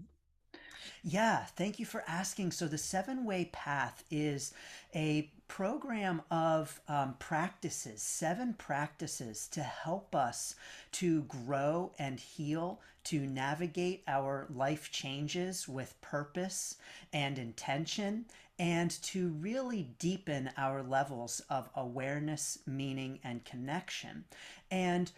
Yeah, 1.06 1.44
thank 1.58 1.80
you 1.80 1.86
for 1.86 2.04
asking. 2.08 2.52
So, 2.52 2.68
the 2.68 2.78
seven 2.78 3.26
way 3.26 3.50
path 3.52 4.06
is 4.10 4.54
a 4.96 5.30
program 5.50 6.22
of 6.32 6.80
um, 6.88 7.16
practices, 7.20 8.02
seven 8.02 8.54
practices 8.54 9.48
to 9.50 9.62
help 9.64 10.16
us 10.16 10.56
to 10.94 11.24
grow 11.24 11.92
and 12.00 12.20
heal, 12.20 12.80
to 13.06 13.20
navigate 13.28 14.04
our 14.08 14.48
life 14.56 14.92
changes 14.92 15.68
with 15.68 16.00
purpose 16.00 16.78
and 17.12 17.38
intention, 17.38 18.26
and 18.58 18.90
to 19.04 19.28
really 19.30 19.90
deepen 20.00 20.52
our 20.58 20.82
levels 20.82 21.42
of 21.50 21.70
awareness, 21.76 22.60
meaning, 22.66 23.20
and 23.26 23.44
connection. 23.44 24.24
And 24.72 25.12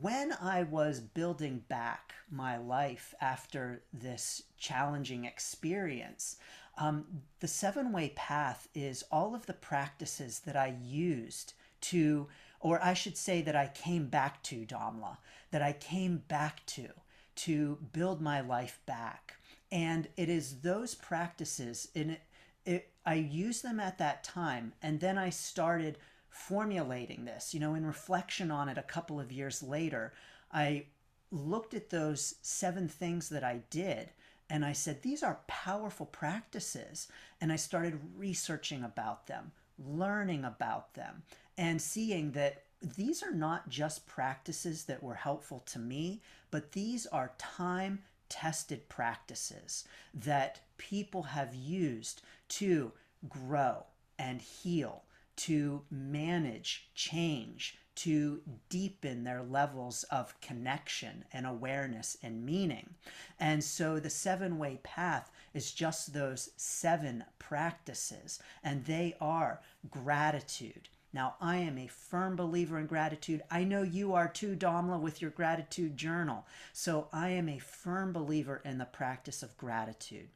when 0.00 0.32
I 0.40 0.62
was 0.62 1.00
building 1.00 1.62
back 1.68 2.14
my 2.30 2.56
life 2.56 3.14
after 3.20 3.82
this 3.92 4.42
challenging 4.56 5.24
experience, 5.24 6.36
um, 6.78 7.04
the 7.40 7.48
seven 7.48 7.92
way 7.92 8.12
path 8.16 8.68
is 8.74 9.04
all 9.10 9.34
of 9.34 9.46
the 9.46 9.52
practices 9.52 10.40
that 10.40 10.56
I 10.56 10.74
used 10.82 11.52
to, 11.82 12.28
or 12.60 12.82
I 12.82 12.94
should 12.94 13.16
say 13.16 13.42
that 13.42 13.56
I 13.56 13.68
came 13.68 14.06
back 14.06 14.42
to, 14.44 14.64
Damla, 14.64 15.18
that 15.50 15.62
I 15.62 15.72
came 15.72 16.22
back 16.28 16.64
to, 16.66 16.88
to 17.36 17.78
build 17.92 18.22
my 18.22 18.40
life 18.40 18.80
back. 18.86 19.34
And 19.70 20.08
it 20.16 20.28
is 20.28 20.60
those 20.60 20.94
practices, 20.94 21.88
in 21.94 22.10
it, 22.10 22.20
it, 22.64 22.88
I 23.04 23.14
used 23.14 23.62
them 23.62 23.80
at 23.80 23.98
that 23.98 24.22
time, 24.22 24.72
and 24.82 25.00
then 25.00 25.18
I 25.18 25.30
started 25.30 25.98
formulating 26.32 27.26
this. 27.26 27.52
You 27.52 27.60
know, 27.60 27.74
in 27.74 27.84
reflection 27.86 28.50
on 28.50 28.68
it 28.68 28.78
a 28.78 28.82
couple 28.82 29.20
of 29.20 29.30
years 29.30 29.62
later, 29.62 30.14
I 30.50 30.86
looked 31.30 31.74
at 31.74 31.90
those 31.90 32.36
seven 32.42 32.88
things 32.88 33.28
that 33.28 33.44
I 33.44 33.60
did 33.70 34.10
and 34.48 34.64
I 34.64 34.72
said, 34.72 35.02
these 35.02 35.22
are 35.22 35.40
powerful 35.46 36.06
practices. 36.06 37.08
And 37.40 37.52
I 37.52 37.56
started 37.56 38.00
researching 38.16 38.82
about 38.82 39.26
them, 39.26 39.52
learning 39.78 40.44
about 40.44 40.94
them, 40.94 41.22
and 41.56 41.80
seeing 41.80 42.32
that 42.32 42.64
these 42.82 43.22
are 43.22 43.32
not 43.32 43.68
just 43.68 44.06
practices 44.06 44.84
that 44.84 45.02
were 45.02 45.14
helpful 45.14 45.60
to 45.66 45.78
me, 45.78 46.22
but 46.50 46.72
these 46.72 47.06
are 47.06 47.32
time 47.38 48.00
tested 48.28 48.88
practices 48.88 49.84
that 50.14 50.60
people 50.78 51.22
have 51.22 51.54
used 51.54 52.22
to 52.48 52.92
grow 53.28 53.84
and 54.18 54.40
heal 54.40 55.04
to 55.36 55.82
manage 55.90 56.88
change, 56.94 57.78
to 57.94 58.40
deepen 58.68 59.24
their 59.24 59.42
levels 59.42 60.04
of 60.04 60.40
connection 60.40 61.24
and 61.32 61.46
awareness 61.46 62.16
and 62.22 62.44
meaning. 62.44 62.94
And 63.38 63.62
so 63.62 63.98
the 63.98 64.10
seven 64.10 64.58
way 64.58 64.80
path 64.82 65.30
is 65.52 65.72
just 65.72 66.12
those 66.12 66.50
seven 66.56 67.24
practices, 67.38 68.38
and 68.62 68.84
they 68.84 69.14
are 69.20 69.60
gratitude. 69.90 70.88
Now, 71.14 71.34
I 71.40 71.58
am 71.58 71.76
a 71.76 71.88
firm 71.88 72.36
believer 72.36 72.78
in 72.78 72.86
gratitude. 72.86 73.42
I 73.50 73.64
know 73.64 73.82
you 73.82 74.14
are 74.14 74.28
too, 74.28 74.56
Damla, 74.56 74.98
with 74.98 75.20
your 75.20 75.30
gratitude 75.30 75.96
journal. 75.96 76.46
So 76.72 77.08
I 77.12 77.28
am 77.30 77.50
a 77.50 77.58
firm 77.58 78.14
believer 78.14 78.62
in 78.64 78.78
the 78.78 78.86
practice 78.86 79.42
of 79.42 79.56
gratitude. 79.58 80.28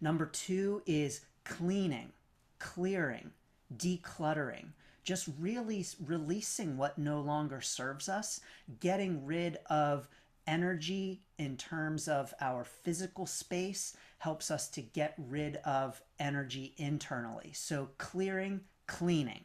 Number 0.00 0.24
two 0.24 0.82
is 0.86 1.20
cleaning, 1.44 2.12
clearing, 2.58 3.32
decluttering, 3.76 4.68
just 5.04 5.28
really 5.38 5.84
releasing 6.04 6.76
what 6.76 6.98
no 6.98 7.20
longer 7.20 7.60
serves 7.60 8.08
us, 8.08 8.40
getting 8.80 9.24
rid 9.24 9.58
of 9.70 10.08
energy 10.46 11.20
in 11.36 11.56
terms 11.56 12.08
of 12.08 12.32
our 12.40 12.64
physical 12.64 13.26
space 13.26 13.96
helps 14.18 14.50
us 14.50 14.68
to 14.68 14.80
get 14.80 15.14
rid 15.16 15.56
of 15.56 16.00
energy 16.18 16.74
internally. 16.78 17.52
So, 17.52 17.90
clearing, 17.98 18.62
cleaning. 18.86 19.44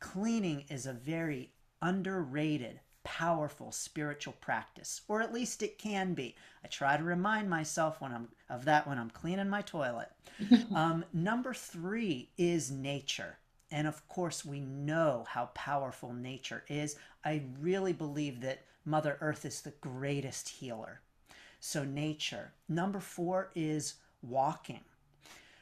Cleaning 0.00 0.64
is 0.70 0.86
a 0.86 0.92
very 0.92 1.50
underrated, 1.82 2.80
powerful 3.02 3.72
spiritual 3.72 4.34
practice, 4.40 5.02
or 5.08 5.20
at 5.20 5.32
least 5.34 5.62
it 5.62 5.76
can 5.76 6.14
be. 6.14 6.34
I 6.64 6.68
try 6.68 6.96
to 6.96 7.02
remind 7.02 7.50
myself 7.50 8.00
when 8.00 8.12
I'm 8.12 8.28
of 8.48 8.64
that 8.64 8.86
when 8.86 8.98
I'm 8.98 9.10
cleaning 9.10 9.48
my 9.48 9.62
toilet. 9.62 10.08
um, 10.74 11.04
number 11.12 11.52
three 11.52 12.30
is 12.38 12.70
nature. 12.70 13.38
And 13.70 13.86
of 13.86 14.06
course, 14.08 14.44
we 14.44 14.60
know 14.60 15.24
how 15.28 15.46
powerful 15.54 16.12
nature 16.12 16.64
is. 16.68 16.96
I 17.24 17.42
really 17.58 17.92
believe 17.92 18.40
that 18.42 18.64
Mother 18.84 19.18
Earth 19.20 19.44
is 19.44 19.62
the 19.62 19.74
greatest 19.80 20.48
healer. 20.48 21.00
So, 21.60 21.84
nature. 21.84 22.52
Number 22.68 23.00
four 23.00 23.50
is 23.54 23.94
walking. 24.22 24.80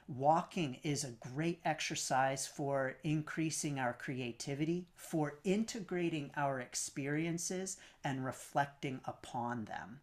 Walking 0.09 0.79
is 0.83 1.05
a 1.05 1.13
great 1.33 1.61
exercise 1.65 2.47
for 2.47 2.97
increasing 3.05 3.79
our 3.79 3.93
creativity, 3.93 4.89
for 4.97 5.39
integrating 5.45 6.33
our 6.37 6.61
experiences 6.61 7.77
and 8.03 8.25
reflecting 8.25 9.01
upon 9.05 9.65
them. 9.65 10.01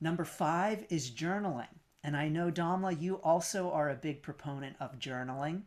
Number 0.00 0.24
five 0.24 0.86
is 0.88 1.10
journaling. 1.10 1.68
And 2.02 2.16
I 2.16 2.28
know, 2.28 2.50
Damla, 2.50 3.00
you 3.00 3.16
also 3.16 3.70
are 3.70 3.90
a 3.90 3.94
big 3.94 4.22
proponent 4.22 4.76
of 4.80 4.98
journaling. 4.98 5.62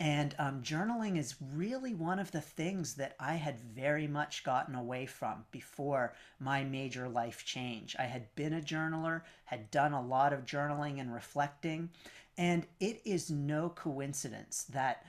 And 0.00 0.36
um, 0.38 0.62
journaling 0.62 1.18
is 1.18 1.34
really 1.40 1.92
one 1.92 2.20
of 2.20 2.30
the 2.30 2.40
things 2.40 2.94
that 2.94 3.16
I 3.18 3.34
had 3.34 3.58
very 3.58 4.06
much 4.06 4.44
gotten 4.44 4.76
away 4.76 5.06
from 5.06 5.44
before 5.50 6.14
my 6.38 6.62
major 6.62 7.08
life 7.08 7.44
change. 7.44 7.96
I 7.98 8.04
had 8.04 8.32
been 8.36 8.52
a 8.52 8.60
journaler, 8.60 9.22
had 9.46 9.72
done 9.72 9.92
a 9.92 10.00
lot 10.00 10.32
of 10.32 10.44
journaling 10.44 11.00
and 11.00 11.12
reflecting, 11.12 11.90
and 12.36 12.64
it 12.78 13.00
is 13.04 13.28
no 13.28 13.70
coincidence 13.70 14.62
that 14.70 15.04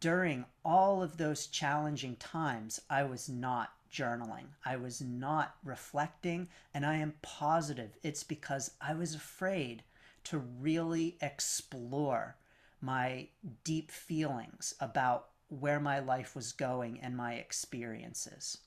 during 0.00 0.44
all 0.62 1.02
of 1.02 1.16
those 1.16 1.46
challenging 1.46 2.16
times, 2.16 2.80
I 2.90 3.04
was 3.04 3.30
not 3.30 3.72
journaling. 3.90 4.48
I 4.64 4.76
was 4.76 5.00
not 5.00 5.54
reflecting, 5.64 6.48
and 6.74 6.84
I 6.84 6.96
am 6.96 7.14
positive 7.22 7.96
it's 8.02 8.22
because 8.22 8.72
I 8.80 8.92
was 8.92 9.14
afraid 9.14 9.84
to 10.24 10.38
really 10.38 11.16
explore 11.22 12.36
my 12.84 13.28
deep 13.64 13.90
feelings 13.90 14.74
about 14.80 15.28
where 15.48 15.80
my 15.80 15.98
life 15.98 16.34
was 16.34 16.52
going 16.52 17.00
and 17.00 17.16
my 17.16 17.34
experiences. 17.34 18.58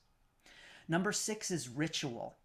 Number 0.88 1.12
six 1.12 1.52
is 1.52 1.70
ritual. 1.70 2.38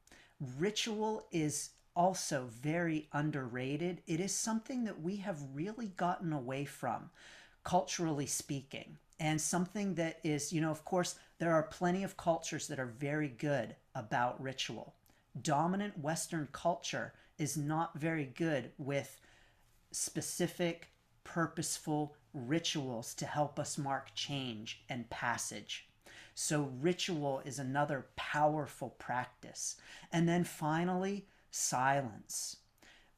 Ritual 0.58 1.26
is 1.30 1.70
also 1.94 2.48
very 2.50 3.08
underrated. 3.12 4.02
It 4.06 4.20
is 4.20 4.34
something 4.34 4.84
that 4.84 5.00
we 5.00 5.16
have 5.16 5.38
really 5.54 5.88
gotten 5.88 6.32
away 6.32 6.64
from, 6.64 7.10
culturally 7.64 8.26
speaking, 8.26 8.98
and 9.20 9.40
something 9.40 9.94
that 9.94 10.18
is, 10.24 10.52
you 10.52 10.60
know, 10.60 10.70
of 10.70 10.84
course, 10.84 11.16
there 11.38 11.52
are 11.52 11.62
plenty 11.62 12.02
of 12.02 12.16
cultures 12.16 12.66
that 12.68 12.80
are 12.80 12.86
very 12.98 13.28
good 13.28 13.76
about 13.94 14.42
ritual. 14.42 14.94
Dominant 15.40 15.98
Western 15.98 16.48
culture 16.52 17.12
is 17.38 17.56
not 17.56 17.98
very 17.98 18.26
good 18.26 18.72
with 18.78 19.20
specific 19.92 20.91
purposeful 21.24 22.14
rituals 22.32 23.14
to 23.14 23.26
help 23.26 23.58
us 23.58 23.78
mark 23.78 24.14
change 24.14 24.82
and 24.88 25.08
passage. 25.10 25.88
So, 26.34 26.72
ritual 26.80 27.42
is 27.44 27.58
another 27.58 28.06
powerful 28.16 28.90
practice. 28.98 29.76
And 30.12 30.28
then 30.28 30.44
finally, 30.44 31.26
silence. 31.50 32.56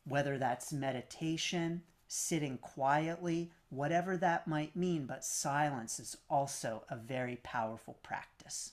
Whether 0.05 0.37
that's 0.37 0.73
meditation, 0.73 1.83
sitting 2.09 2.59
quietly, 2.59 3.51
whatever 3.71 4.17
that 4.17 4.47
might 4.47 4.77
mean, 4.77 5.07
but 5.07 5.25
silence 5.25 5.99
is 5.99 6.17
also 6.29 6.85
a 6.89 6.97
very 6.97 7.37
powerful 7.37 7.99
practice. 8.03 8.73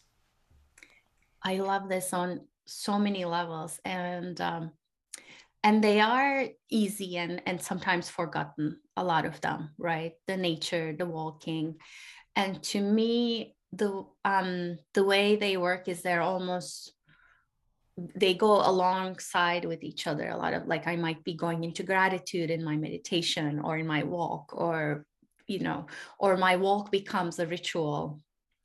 I 1.43 1.57
love 1.57 1.89
this 1.89 2.13
on 2.13 2.41
so 2.65 3.00
many 3.00 3.25
levels, 3.25 3.79
and 3.83 4.39
um, 4.41 4.71
and 5.63 5.84
they 5.84 6.00
are 6.00 6.48
easy 6.70 7.18
and 7.18 7.41
and 7.46 7.62
sometimes 7.62 8.10
forgotten. 8.10 8.80
A 8.98 9.03
lot 9.03 9.25
of 9.25 9.39
them, 9.41 9.72
right? 9.77 10.13
The 10.27 10.38
nature, 10.38 10.94
the 10.98 11.06
walking, 11.06 11.77
and 12.36 12.62
to 12.63 12.82
me, 12.82 13.56
the 13.74 14.06
um 14.25 14.77
the 14.94 15.03
way 15.03 15.36
they 15.36 15.58
work 15.58 15.88
is 15.88 16.01
they're 16.01 16.22
almost 16.22 16.94
they 18.15 18.34
go 18.34 18.68
alongside 18.68 19.65
with 19.65 19.84
each 19.84 20.08
other 20.08 20.30
a 20.30 20.38
lot 20.38 20.53
of 20.53 20.68
like 20.68 20.88
i 20.88 20.96
might 20.96 21.24
be 21.24 21.34
going 21.34 21.63
into 21.63 21.84
gratitude 21.84 22.50
in 22.50 22.63
my 22.63 22.75
meditation 22.75 23.60
or 23.60 23.77
in 23.77 23.88
my 23.88 24.03
walk 24.03 24.51
or 24.53 25.06
you 25.48 25.60
know 25.60 25.86
or 26.20 26.38
my 26.38 26.56
walk 26.56 26.91
becomes 26.91 27.39
a 27.39 27.48
ritual 27.48 28.20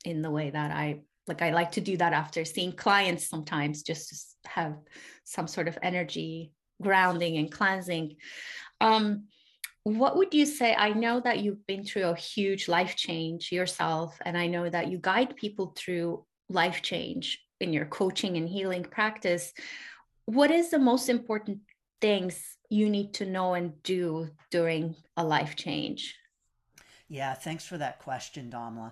in 0.05 0.21
the 0.21 0.31
way 0.31 0.49
that 0.49 0.71
i 0.71 0.99
like 1.27 1.41
i 1.41 1.51
like 1.51 1.71
to 1.71 1.81
do 1.81 1.97
that 1.97 2.13
after 2.13 2.43
seeing 2.43 2.71
clients 2.71 3.29
sometimes 3.29 3.83
just 3.83 4.37
to 4.43 4.49
have 4.49 4.75
some 5.23 5.47
sort 5.47 5.67
of 5.67 5.77
energy 5.81 6.51
grounding 6.81 7.37
and 7.37 7.51
cleansing. 7.51 8.15
Um 8.81 9.25
what 9.83 10.17
would 10.17 10.33
you 10.33 10.45
say? 10.45 10.75
I 10.75 10.91
know 10.91 11.21
that 11.21 11.39
you've 11.39 11.65
been 11.65 11.85
through 11.85 12.03
a 12.03 12.15
huge 12.15 12.67
life 12.67 12.97
change 12.97 13.53
yourself 13.53 14.17
and 14.25 14.37
i 14.37 14.45
know 14.45 14.69
that 14.69 14.89
you 14.91 14.97
guide 14.97 15.37
people 15.37 15.73
through 15.77 16.25
life 16.49 16.81
change 16.81 17.41
in 17.59 17.73
your 17.73 17.85
coaching 17.85 18.37
and 18.37 18.47
healing 18.47 18.83
practice. 18.83 19.53
What 20.25 20.51
is 20.51 20.69
the 20.69 20.79
most 20.79 21.09
important 21.09 21.59
things 22.01 22.57
you 22.69 22.89
need 22.89 23.13
to 23.15 23.25
know 23.25 23.53
and 23.53 23.81
do 23.83 24.29
during 24.51 24.95
a 25.15 25.23
life 25.23 25.55
change? 25.55 26.15
Yeah 27.07 27.33
thanks 27.33 27.65
for 27.65 27.77
that 27.77 27.99
question 27.99 28.51
damla 28.51 28.91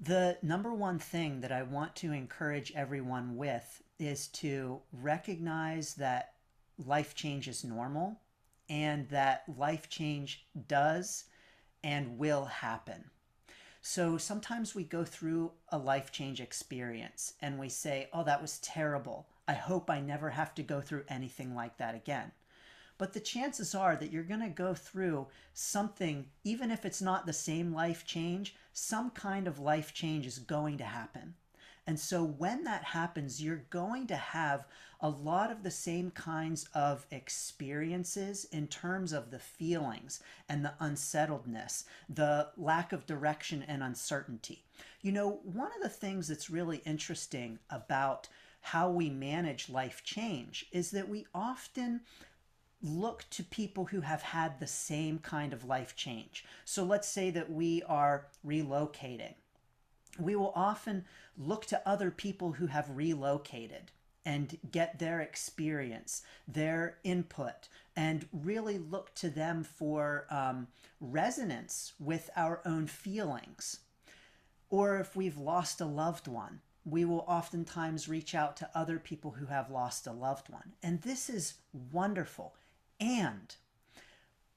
the 0.00 0.36
number 0.42 0.74
one 0.74 0.98
thing 0.98 1.40
that 1.40 1.52
i 1.52 1.62
want 1.62 1.94
to 1.96 2.12
encourage 2.12 2.72
everyone 2.74 3.36
with 3.36 3.82
is 3.98 4.28
to 4.28 4.80
recognize 4.92 5.94
that 5.94 6.32
life 6.84 7.14
change 7.14 7.48
is 7.48 7.64
normal 7.64 8.20
and 8.68 9.08
that 9.08 9.44
life 9.56 9.88
change 9.88 10.46
does 10.66 11.24
and 11.82 12.18
will 12.18 12.46
happen 12.46 13.10
so 13.88 14.18
sometimes 14.18 14.74
we 14.74 14.82
go 14.82 15.04
through 15.04 15.52
a 15.68 15.78
life 15.78 16.10
change 16.10 16.40
experience 16.40 17.34
and 17.40 17.56
we 17.56 17.68
say, 17.68 18.08
oh, 18.12 18.24
that 18.24 18.42
was 18.42 18.58
terrible. 18.58 19.28
I 19.46 19.52
hope 19.54 19.88
I 19.88 20.00
never 20.00 20.30
have 20.30 20.56
to 20.56 20.64
go 20.64 20.80
through 20.80 21.04
anything 21.08 21.54
like 21.54 21.76
that 21.76 21.94
again. 21.94 22.32
But 22.98 23.12
the 23.12 23.20
chances 23.20 23.76
are 23.76 23.94
that 23.94 24.10
you're 24.10 24.24
going 24.24 24.40
to 24.40 24.48
go 24.48 24.74
through 24.74 25.28
something, 25.54 26.26
even 26.42 26.72
if 26.72 26.84
it's 26.84 27.00
not 27.00 27.26
the 27.26 27.32
same 27.32 27.72
life 27.72 28.04
change, 28.04 28.56
some 28.72 29.10
kind 29.10 29.46
of 29.46 29.60
life 29.60 29.94
change 29.94 30.26
is 30.26 30.40
going 30.40 30.78
to 30.78 30.84
happen. 30.84 31.34
And 31.86 31.98
so 32.00 32.24
when 32.24 32.64
that 32.64 32.82
happens, 32.82 33.42
you're 33.42 33.64
going 33.70 34.08
to 34.08 34.16
have 34.16 34.66
a 35.00 35.08
lot 35.08 35.52
of 35.52 35.62
the 35.62 35.70
same 35.70 36.10
kinds 36.10 36.68
of 36.74 37.06
experiences 37.10 38.46
in 38.50 38.66
terms 38.66 39.12
of 39.12 39.30
the 39.30 39.38
feelings 39.38 40.20
and 40.48 40.64
the 40.64 40.74
unsettledness, 40.80 41.84
the 42.08 42.48
lack 42.56 42.92
of 42.92 43.06
direction 43.06 43.62
and 43.68 43.82
uncertainty. 43.82 44.64
You 45.02 45.12
know, 45.12 45.40
one 45.44 45.70
of 45.76 45.82
the 45.82 45.88
things 45.88 46.28
that's 46.28 46.50
really 46.50 46.78
interesting 46.78 47.58
about 47.70 48.28
how 48.60 48.90
we 48.90 49.08
manage 49.08 49.68
life 49.68 50.02
change 50.02 50.66
is 50.72 50.90
that 50.90 51.08
we 51.08 51.26
often 51.32 52.00
look 52.82 53.24
to 53.30 53.44
people 53.44 53.86
who 53.86 54.00
have 54.00 54.22
had 54.22 54.58
the 54.58 54.66
same 54.66 55.18
kind 55.18 55.52
of 55.52 55.64
life 55.64 55.94
change. 55.94 56.44
So 56.64 56.82
let's 56.82 57.08
say 57.08 57.30
that 57.30 57.50
we 57.50 57.82
are 57.84 58.26
relocating 58.44 59.34
we 60.18 60.36
will 60.36 60.52
often 60.54 61.04
look 61.36 61.66
to 61.66 61.88
other 61.88 62.10
people 62.10 62.52
who 62.52 62.66
have 62.66 62.96
relocated 62.96 63.90
and 64.24 64.58
get 64.72 64.98
their 64.98 65.20
experience, 65.20 66.22
their 66.48 66.98
input, 67.04 67.68
and 67.94 68.26
really 68.32 68.76
look 68.76 69.14
to 69.14 69.30
them 69.30 69.62
for 69.62 70.26
um, 70.30 70.66
resonance 71.00 71.92
with 72.00 72.28
our 72.36 72.60
own 72.66 72.88
feelings. 72.88 73.80
Or 74.68 74.98
if 74.98 75.14
we've 75.14 75.38
lost 75.38 75.80
a 75.80 75.86
loved 75.86 76.26
one, 76.26 76.60
we 76.84 77.04
will 77.04 77.24
oftentimes 77.28 78.08
reach 78.08 78.34
out 78.34 78.56
to 78.56 78.70
other 78.74 78.98
people 78.98 79.32
who 79.32 79.46
have 79.46 79.70
lost 79.70 80.06
a 80.06 80.12
loved 80.12 80.48
one. 80.48 80.72
And 80.82 81.02
this 81.02 81.30
is 81.30 81.54
wonderful. 81.92 82.54
And 82.98 83.54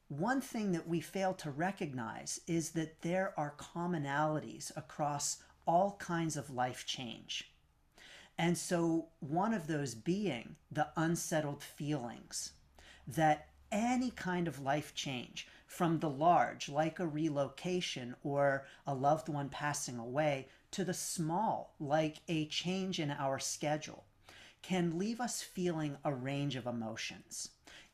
one 0.08 0.42
thing 0.42 0.72
that 0.72 0.88
we 0.88 1.00
fail 1.00 1.36
to 1.36 1.52
recognize 1.52 2.42
is 2.48 2.72
that 2.72 3.02
there 3.02 3.34
are 3.38 3.54
commonalities 3.58 4.76
across 4.76 5.38
all 5.66 5.98
kinds 6.00 6.38
of 6.38 6.50
life 6.50 6.86
change. 6.86 7.52
And 8.38 8.58
so, 8.58 9.10
one 9.20 9.54
of 9.54 9.68
those 9.68 9.96
being 9.96 10.56
the 10.72 10.88
unsettled 10.96 11.62
feelings 11.62 12.54
that 13.08 13.50
any 13.72 14.12
kind 14.12 14.48
of 14.48 14.62
life 14.62 14.96
change, 14.96 15.48
from 15.68 16.00
the 16.00 16.10
large, 16.10 16.68
like 16.68 17.00
a 17.00 17.06
relocation 17.06 18.16
or 18.24 18.66
a 18.88 18.94
loved 18.94 19.30
one 19.30 19.50
passing 19.50 20.00
away, 20.00 20.48
to 20.72 20.84
the 20.84 20.94
small, 20.94 21.76
like 21.80 22.18
a 22.28 22.46
change 22.48 23.00
in 23.00 23.12
our 23.12 23.40
schedule, 23.40 24.06
can 24.62 24.98
leave 24.98 25.22
us 25.22 25.42
feeling 25.42 25.98
a 26.04 26.14
range 26.14 26.56
of 26.56 26.66
emotions, 26.66 27.50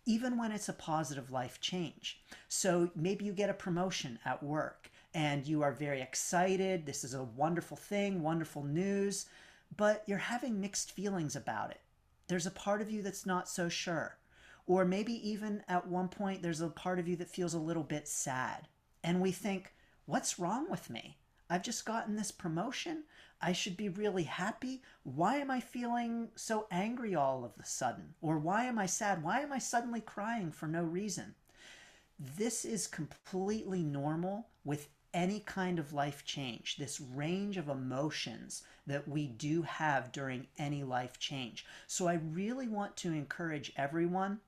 even 0.06 0.38
when 0.38 0.52
it's 0.52 0.70
a 0.70 0.74
positive 0.74 1.32
life 1.32 1.60
change. 1.60 2.22
So 2.48 2.92
maybe 2.96 3.26
you 3.26 3.34
get 3.34 3.50
a 3.50 3.54
promotion 3.54 4.20
at 4.26 4.42
work 4.42 4.90
and 5.16 5.48
you 5.48 5.64
are 5.64 5.72
very 5.72 6.02
excited. 6.02 6.86
This 6.86 7.06
is 7.06 7.14
a 7.14 7.24
wonderful 7.24 7.78
thing, 7.78 8.22
wonderful 8.22 8.66
news, 8.66 9.28
but 9.78 10.04
you're 10.06 10.18
having 10.18 10.60
mixed 10.60 10.92
feelings 10.92 11.38
about 11.38 11.72
it. 11.72 11.80
There's 12.28 12.46
a 12.46 12.52
part 12.52 12.82
of 12.82 12.92
you 12.92 13.02
that's 13.02 13.26
not 13.26 13.48
so 13.48 13.70
sure. 13.70 14.18
Or 14.68 14.84
maybe 14.84 15.14
even 15.28 15.64
at 15.70 15.88
one 15.88 16.10
point, 16.10 16.42
there's 16.42 16.60
a 16.60 16.68
part 16.68 17.00
of 17.00 17.08
you 17.08 17.16
that 17.16 17.30
feels 17.30 17.54
a 17.54 17.60
little 17.60 17.84
bit 17.84 18.10
sad. 18.10 18.68
And 19.04 19.22
we 19.22 19.32
think, 19.32 19.74
what's 20.06 20.38
wrong 20.38 20.70
with 20.70 20.90
me? 20.90 21.18
I've 21.50 21.64
just 21.64 21.86
gotten 21.86 22.18
this 22.18 22.32
promotion. 22.32 23.04
I 23.42 23.54
should 23.54 23.78
be 23.78 23.88
really 23.88 24.24
happy. 24.24 24.82
Why 25.04 25.38
am 25.38 25.50
I 25.50 25.62
feeling 25.62 26.30
so 26.36 26.68
angry 26.72 27.16
all 27.16 27.46
of 27.46 27.54
a 27.58 27.66
sudden? 27.66 28.16
Or 28.22 28.38
why 28.38 28.66
am 28.66 28.78
I 28.78 28.88
sad? 28.88 29.24
Why 29.24 29.40
am 29.42 29.54
I 29.54 29.60
suddenly 29.60 30.02
crying 30.02 30.52
for 30.52 30.68
no 30.68 30.84
reason? 30.84 31.36
This 32.20 32.66
is 32.66 32.88
completely 32.88 33.84
normal 33.84 34.48
with 34.66 34.90
any 35.16 35.40
kind 35.40 35.80
of 35.80 35.94
life 35.94 36.26
change, 36.26 36.76
this 36.76 37.00
range 37.00 37.56
of 37.56 37.70
emotions 37.70 38.64
that 38.86 39.08
we 39.08 39.28
do 39.28 39.62
have 39.62 40.12
during 40.12 40.46
any 40.58 40.84
life 40.84 41.18
change. 41.18 41.66
So 41.88 42.08
I 42.08 42.16
really 42.16 42.68
want 42.68 42.98
to 42.98 43.14
encourage 43.14 43.72
everyone 43.78 44.42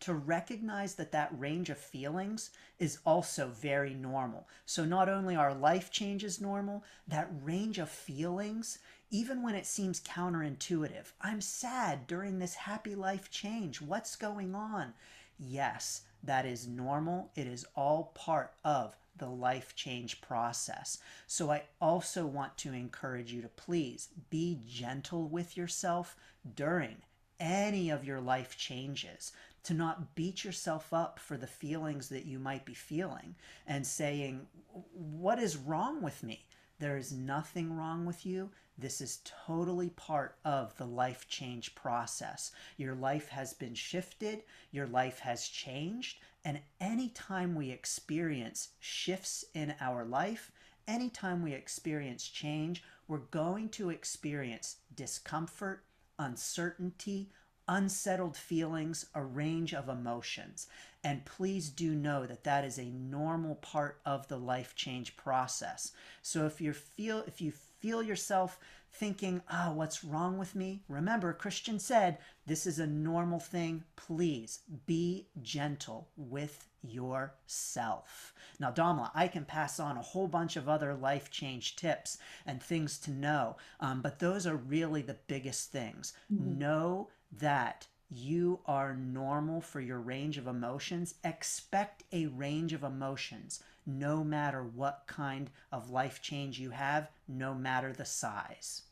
to 0.00 0.12
recognize 0.12 0.94
that 0.96 1.12
that 1.12 1.32
range 1.38 1.70
of 1.70 1.78
feelings 1.78 2.50
is 2.78 2.98
also 3.06 3.48
very 3.48 3.94
normal. 3.94 4.46
So 4.66 4.84
not 4.84 5.08
only 5.08 5.36
our 5.36 5.54
life 5.54 5.90
change 5.90 6.22
is 6.22 6.40
normal, 6.40 6.84
that 7.08 7.30
range 7.42 7.78
of 7.78 7.88
feelings, 7.88 8.78
even 9.10 9.42
when 9.42 9.54
it 9.54 9.64
seems 9.64 10.02
counterintuitive. 10.02 11.12
I'm 11.22 11.40
sad 11.40 12.06
during 12.06 12.38
this 12.38 12.54
happy 12.54 12.94
life 12.94 13.30
change. 13.30 13.80
What's 13.80 14.16
going 14.16 14.54
on? 14.54 14.92
Yes, 15.38 16.02
that 16.22 16.44
is 16.44 16.68
normal. 16.68 17.30
It 17.34 17.46
is 17.46 17.64
all 17.74 18.12
part 18.14 18.52
of 18.64 18.94
the 19.16 19.28
life 19.28 19.74
change 19.74 20.20
process. 20.20 20.98
So 21.26 21.50
I 21.50 21.62
also 21.80 22.26
want 22.26 22.56
to 22.58 22.72
encourage 22.72 23.32
you 23.32 23.42
to 23.42 23.48
please 23.48 24.08
be 24.30 24.60
gentle 24.66 25.28
with 25.28 25.56
yourself 25.56 26.16
during 26.56 26.96
any 27.40 27.90
of 27.90 28.04
your 28.04 28.20
life 28.20 28.56
changes 28.56 29.32
to 29.64 29.74
not 29.74 30.14
beat 30.14 30.44
yourself 30.44 30.92
up 30.92 31.18
for 31.18 31.36
the 31.36 31.46
feelings 31.46 32.08
that 32.10 32.26
you 32.26 32.38
might 32.38 32.64
be 32.64 32.74
feeling 32.74 33.34
and 33.66 33.86
saying, 33.86 34.46
What 34.92 35.38
is 35.38 35.56
wrong 35.56 36.02
with 36.02 36.22
me? 36.22 36.46
There 36.78 36.96
is 36.96 37.12
nothing 37.12 37.76
wrong 37.76 38.04
with 38.04 38.26
you. 38.26 38.50
This 38.76 39.00
is 39.00 39.20
totally 39.46 39.90
part 39.90 40.36
of 40.44 40.76
the 40.76 40.86
life 40.86 41.28
change 41.28 41.74
process. 41.74 42.50
Your 42.76 42.94
life 42.94 43.28
has 43.28 43.54
been 43.54 43.74
shifted, 43.74 44.42
your 44.72 44.86
life 44.86 45.20
has 45.20 45.48
changed, 45.48 46.18
and 46.44 46.60
anytime 46.80 47.54
we 47.54 47.70
experience 47.70 48.68
shifts 48.80 49.44
in 49.54 49.74
our 49.80 50.04
life, 50.04 50.52
anytime 50.86 51.42
we 51.42 51.52
experience 51.52 52.28
change, 52.28 52.82
we're 53.08 53.18
going 53.18 53.68
to 53.70 53.90
experience 53.90 54.76
discomfort, 54.94 55.84
uncertainty, 56.18 57.30
unsettled 57.66 58.36
feelings, 58.36 59.06
a 59.14 59.22
range 59.22 59.72
of 59.72 59.88
emotions. 59.88 60.66
And 61.02 61.24
please 61.24 61.70
do 61.70 61.94
know 61.94 62.26
that 62.26 62.44
that 62.44 62.64
is 62.64 62.78
a 62.78 62.84
normal 62.84 63.56
part 63.56 64.00
of 64.04 64.28
the 64.28 64.36
life 64.36 64.74
change 64.74 65.16
process. 65.16 65.92
So 66.22 66.46
if 66.46 66.60
you 66.60 66.72
feel 66.72 67.24
if 67.26 67.40
you 67.40 67.52
feel 67.52 68.02
yourself 68.02 68.58
thinking, 68.94 69.42
oh, 69.52 69.72
what's 69.72 70.04
wrong 70.04 70.38
with 70.38 70.54
me? 70.54 70.82
Remember, 70.88 71.32
Christian 71.32 71.78
said, 71.78 72.18
this 72.46 72.66
is 72.66 72.78
a 72.78 72.86
normal 72.86 73.40
thing. 73.40 73.84
Please 73.96 74.60
be 74.86 75.28
gentle 75.42 76.08
with 76.16 76.68
yourself. 76.82 78.34
Now, 78.60 78.70
Damla, 78.70 79.10
I 79.14 79.28
can 79.28 79.44
pass 79.44 79.80
on 79.80 79.96
a 79.96 80.02
whole 80.02 80.28
bunch 80.28 80.56
of 80.56 80.68
other 80.68 80.94
life 80.94 81.30
change 81.30 81.76
tips 81.76 82.18
and 82.46 82.62
things 82.62 82.98
to 83.00 83.10
know, 83.10 83.56
um, 83.80 84.00
but 84.00 84.18
those 84.18 84.46
are 84.46 84.56
really 84.56 85.02
the 85.02 85.16
biggest 85.26 85.72
things. 85.72 86.12
Mm-hmm. 86.32 86.58
Know 86.58 87.08
that 87.40 87.88
you 88.14 88.60
are 88.66 88.94
normal 88.94 89.60
for 89.60 89.80
your 89.80 90.00
range 90.00 90.38
of 90.38 90.46
emotions. 90.46 91.14
Expect 91.24 92.04
a 92.12 92.26
range 92.26 92.72
of 92.72 92.84
emotions 92.84 93.62
no 93.86 94.24
matter 94.24 94.62
what 94.62 95.02
kind 95.06 95.50
of 95.72 95.90
life 95.90 96.22
change 96.22 96.58
you 96.58 96.70
have, 96.70 97.10
no 97.28 97.54
matter 97.54 97.92
the 97.92 98.04
size. 98.04 98.82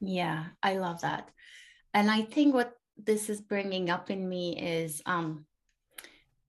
Yeah, 0.00 0.46
I 0.62 0.76
love 0.76 1.00
that. 1.00 1.30
And 1.94 2.10
I 2.10 2.22
think 2.22 2.54
what 2.54 2.72
this 2.96 3.30
is 3.30 3.40
bringing 3.40 3.90
up 3.90 4.10
in 4.10 4.28
me 4.28 4.58
is 4.60 5.02
um, 5.06 5.46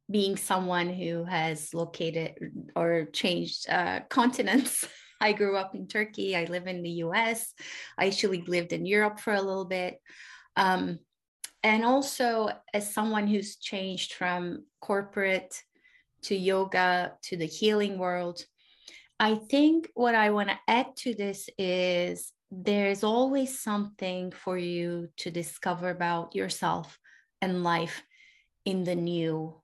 being 0.09 0.35
someone 0.35 0.89
who 0.89 1.23
has 1.23 1.73
located 1.73 2.51
or 2.75 3.05
changed 3.05 3.69
uh, 3.69 4.01
continents. 4.09 4.88
I 5.21 5.31
grew 5.31 5.55
up 5.55 5.75
in 5.75 5.88
Turkey. 5.88 6.35
I 6.35 6.45
live 6.45 6.67
in 6.67 6.83
the 6.83 6.89
US. 7.05 7.53
I 7.97 8.07
actually 8.07 8.41
lived 8.41 8.73
in 8.73 8.85
Europe 8.85 9.19
for 9.19 9.33
a 9.33 9.41
little 9.41 9.65
bit. 9.65 10.01
Um, 10.57 10.99
and 11.65 11.84
also, 11.84 12.51
as 12.75 12.93
someone 12.93 13.25
who's 13.25 13.56
changed 13.56 14.13
from 14.13 14.65
corporate 14.82 15.63
to 16.21 16.36
yoga 16.36 17.13
to 17.23 17.38
the 17.38 17.47
healing 17.47 17.97
world. 17.97 18.45
I 19.19 19.34
think 19.34 19.89
what 19.95 20.13
I 20.13 20.30
want 20.30 20.49
to 20.49 20.60
add 20.67 20.95
to 20.97 21.15
this 21.15 21.49
is 21.58 22.32
there's 22.51 23.04
always 23.04 23.60
something 23.60 24.32
for 24.32 24.60
you 24.60 25.10
to 25.17 25.32
discover 25.32 25.89
about 25.89 26.36
yourself 26.36 26.99
and 27.41 27.63
life 27.63 28.04
in 28.65 28.84
the 28.84 28.95
new 28.95 29.60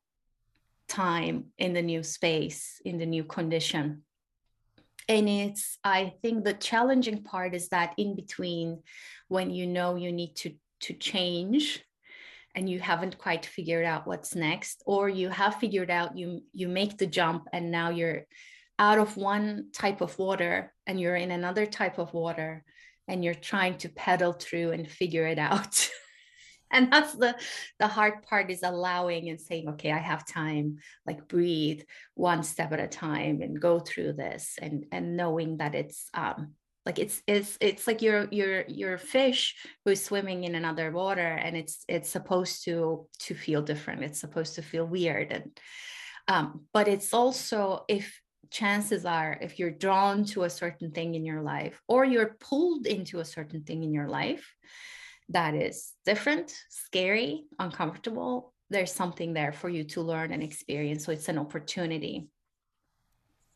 time, 0.88 1.52
in 1.60 1.74
the 1.74 1.84
new 1.84 2.02
space, 2.02 2.82
in 2.84 2.98
the 2.98 3.06
new 3.06 3.26
condition. 3.26 4.02
And 5.08 5.30
it's, 5.30 5.78
I 5.84 6.14
think 6.24 6.46
the 6.46 6.56
challenging 6.56 7.22
part 7.22 7.54
is 7.54 7.70
that 7.70 7.94
in 7.98 8.16
between, 8.16 8.82
when 9.28 9.52
you 9.52 9.68
know 9.68 9.98
you 9.98 10.12
need 10.12 10.36
to, 10.38 10.56
to 10.80 10.94
change 10.94 11.84
and 12.56 12.70
you 12.70 12.80
haven't 12.80 13.18
quite 13.18 13.46
figured 13.46 13.86
out 13.86 14.08
what's 14.08 14.36
next 14.36 14.84
or 14.86 15.08
you 15.10 15.30
have 15.30 15.56
figured 15.56 15.90
out 15.90 16.18
you 16.18 16.42
you 16.54 16.68
make 16.68 16.98
the 16.98 17.08
jump 17.08 17.48
and 17.54 17.72
now 17.72 17.90
you're 17.90 18.24
out 18.80 18.98
of 18.98 19.16
one 19.16 19.68
type 19.74 20.02
of 20.02 20.18
water 20.18 20.74
and 20.88 21.00
you're 21.00 21.16
in 21.16 21.32
another 21.32 21.66
type 21.66 22.00
of 22.00 22.14
water 22.14 22.64
and 23.08 23.24
you're 23.24 23.34
trying 23.34 23.78
to 23.78 23.90
pedal 23.90 24.34
through 24.34 24.72
and 24.72 24.90
figure 24.90 25.28
it 25.28 25.40
out. 25.40 25.90
And 26.74 26.92
that's 26.92 27.14
the 27.14 27.36
the 27.80 27.88
hard 27.88 28.24
part 28.24 28.50
is 28.50 28.64
allowing 28.64 29.28
and 29.28 29.42
saying 29.42 29.68
okay 29.72 29.92
i 29.92 29.98
have 29.98 30.26
time 30.26 30.78
like 31.06 31.28
breathe 31.28 31.82
one 32.16 32.44
step 32.44 32.72
at 32.72 32.80
a 32.80 32.88
time 32.88 33.42
and 33.42 33.60
go 33.60 33.80
through 33.80 34.14
this 34.14 34.58
and 34.62 34.86
and 34.90 35.18
knowing 35.18 35.58
that 35.58 35.76
it's 35.76 36.10
um 36.14 36.54
like 36.86 37.00
it's 37.00 37.22
it's 37.28 37.58
it's 37.62 37.86
like 37.88 38.02
you're 38.02 38.28
you're 38.32 38.64
you're 38.68 38.96
a 38.96 39.00
fish 39.00 39.56
who's 39.86 40.04
swimming 40.04 40.44
in 40.44 40.56
another 40.56 40.92
water 40.92 41.22
and 41.22 41.56
it's 41.56 41.84
it's 41.88 42.10
supposed 42.10 42.64
to 42.66 43.08
to 43.20 43.36
feel 43.36 43.62
different. 43.62 44.04
It's 44.04 44.20
supposed 44.20 44.56
to 44.56 44.62
feel 44.62 44.86
weird. 44.86 45.32
And 45.32 45.60
um 46.28 46.66
but 46.74 46.88
it's 46.88 47.14
also 47.14 47.86
if 47.88 48.20
chances 48.50 49.06
are 49.06 49.38
if 49.42 49.60
you're 49.60 49.72
drawn 49.72 50.26
to 50.26 50.44
a 50.44 50.50
certain 50.50 50.92
thing 50.92 51.16
in 51.16 51.24
your 51.24 51.42
life 51.42 51.80
or 51.88 52.04
you're 52.04 52.36
pulled 52.40 52.86
into 52.86 53.20
a 53.20 53.26
certain 53.26 53.64
thing 53.64 53.84
in 53.84 53.94
your 53.94 54.10
life 54.10 54.54
that 55.30 55.54
is 55.54 55.94
different 56.06 56.54
scary 56.70 57.46
uncomfortable 57.60 58.52
there's 58.72 58.92
something 58.92 59.34
there 59.34 59.52
for 59.52 59.70
you 59.70 59.84
to 59.84 60.02
learn 60.02 60.32
and 60.32 60.42
experience. 60.42 61.06
So 61.06 61.12
it's 61.12 61.28
an 61.28 61.38
opportunity 61.38 62.30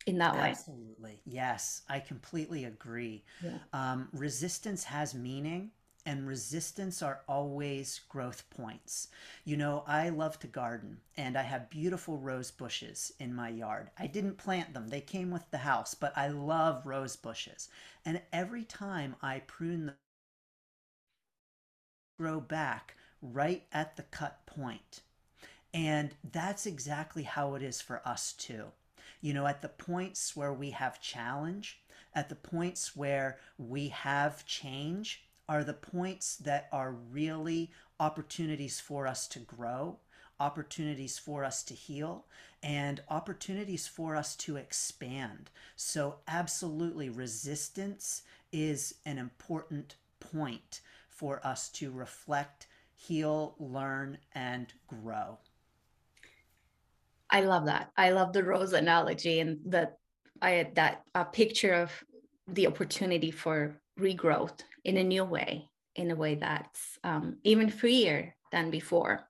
in 0.06 0.18
that 0.18 0.38
way. 0.38 0.58
Absolutely. 0.58 1.20
Yes, 1.24 1.82
I 1.88 2.00
completely 2.00 2.64
agree. 2.64 3.24
Yeah. 3.40 3.58
Um, 3.72 4.08
resistance 4.12 4.84
has 4.84 5.14
meaning 5.14 5.72
and 6.06 6.26
resistance 6.26 7.02
are 7.02 7.22
always 7.28 8.00
growth 8.08 8.48
points. 8.50 9.08
You 9.44 9.56
know, 9.56 9.82
I 9.86 10.08
love 10.10 10.38
to 10.40 10.46
garden 10.46 11.00
and 11.16 11.36
I 11.36 11.42
have 11.42 11.70
beautiful 11.70 12.18
rose 12.18 12.50
bushes 12.50 13.12
in 13.18 13.34
my 13.34 13.48
yard. 13.48 13.90
I 13.98 14.06
didn't 14.06 14.38
plant 14.38 14.72
them, 14.74 14.88
they 14.88 15.00
came 15.00 15.30
with 15.30 15.50
the 15.50 15.58
house, 15.58 15.94
but 15.94 16.16
I 16.16 16.28
love 16.28 16.86
rose 16.86 17.16
bushes. 17.16 17.68
And 18.04 18.22
every 18.32 18.64
time 18.64 19.16
I 19.22 19.40
prune 19.40 19.86
them, 19.86 19.96
grow 22.18 22.40
back 22.40 22.94
right 23.22 23.66
at 23.72 23.96
the 23.96 24.02
cut 24.02 24.44
point. 24.46 25.02
And 25.74 26.14
that's 26.32 26.66
exactly 26.66 27.22
how 27.24 27.54
it 27.54 27.62
is 27.62 27.80
for 27.80 28.06
us 28.06 28.32
too 28.32 28.72
you 29.20 29.34
know, 29.34 29.46
at 29.46 29.62
the 29.62 29.68
points 29.68 30.36
where 30.36 30.52
we 30.52 30.70
have 30.70 31.00
challenge, 31.00 31.80
at 32.14 32.28
the 32.28 32.34
points 32.34 32.96
where 32.96 33.38
we 33.58 33.88
have 33.88 34.46
change, 34.46 35.24
are 35.48 35.64
the 35.64 35.74
points 35.74 36.36
that 36.36 36.68
are 36.72 36.92
really 36.92 37.70
opportunities 38.00 38.80
for 38.80 39.06
us 39.06 39.28
to 39.28 39.38
grow, 39.38 39.98
opportunities 40.40 41.18
for 41.18 41.44
us 41.44 41.62
to 41.62 41.74
heal, 41.74 42.26
and 42.62 43.02
opportunities 43.08 43.86
for 43.86 44.16
us 44.16 44.34
to 44.36 44.56
expand. 44.56 45.50
So, 45.76 46.16
absolutely, 46.26 47.08
resistance 47.08 48.22
is 48.52 48.94
an 49.04 49.18
important 49.18 49.96
point 50.20 50.80
for 51.08 51.46
us 51.46 51.68
to 51.70 51.90
reflect, 51.90 52.66
heal, 52.94 53.54
learn, 53.58 54.18
and 54.34 54.72
grow. 54.86 55.38
I 57.36 57.40
love 57.40 57.66
that. 57.66 57.90
I 57.98 58.10
love 58.12 58.32
the 58.32 58.42
rose 58.42 58.72
analogy 58.72 59.40
and 59.40 59.58
that 59.66 59.98
I 60.40 60.70
that 60.74 61.02
uh, 61.14 61.24
picture 61.24 61.74
of 61.74 61.90
the 62.48 62.66
opportunity 62.66 63.30
for 63.30 63.78
regrowth 64.00 64.60
in 64.86 64.96
a 64.96 65.04
new 65.04 65.24
way, 65.24 65.68
in 65.96 66.10
a 66.10 66.16
way 66.16 66.36
that's 66.36 66.98
um, 67.04 67.36
even 67.44 67.68
freer 67.68 68.34
than 68.52 68.70
before. 68.70 69.28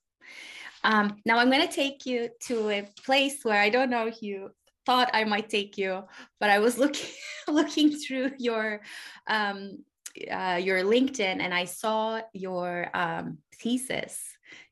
Um, 0.85 1.17
now 1.27 1.39
I'm 1.39 1.51
going 1.51 1.67
to 1.67 1.81
take 1.83 2.07
you 2.07 2.29
to 2.43 2.71
a 2.71 2.89
place 3.05 3.39
where 3.43 3.61
I 3.61 3.71
don't 3.71 3.91
know 3.91 4.07
if 4.07 4.23
you 4.23 4.51
thought 4.85 5.11
I 5.13 5.25
might 5.25 5.51
take 5.51 5.77
you, 5.77 6.05
but 6.39 6.49
I 6.49 6.61
was 6.61 6.79
looking 6.79 7.11
looking 7.49 7.91
through 7.91 8.31
your 8.39 8.83
um, 9.27 9.83
uh, 10.31 10.61
your 10.63 10.85
LinkedIn 10.85 11.41
and 11.45 11.53
I 11.53 11.65
saw 11.65 12.21
your 12.33 12.89
um, 12.95 13.39
thesis. 13.61 14.23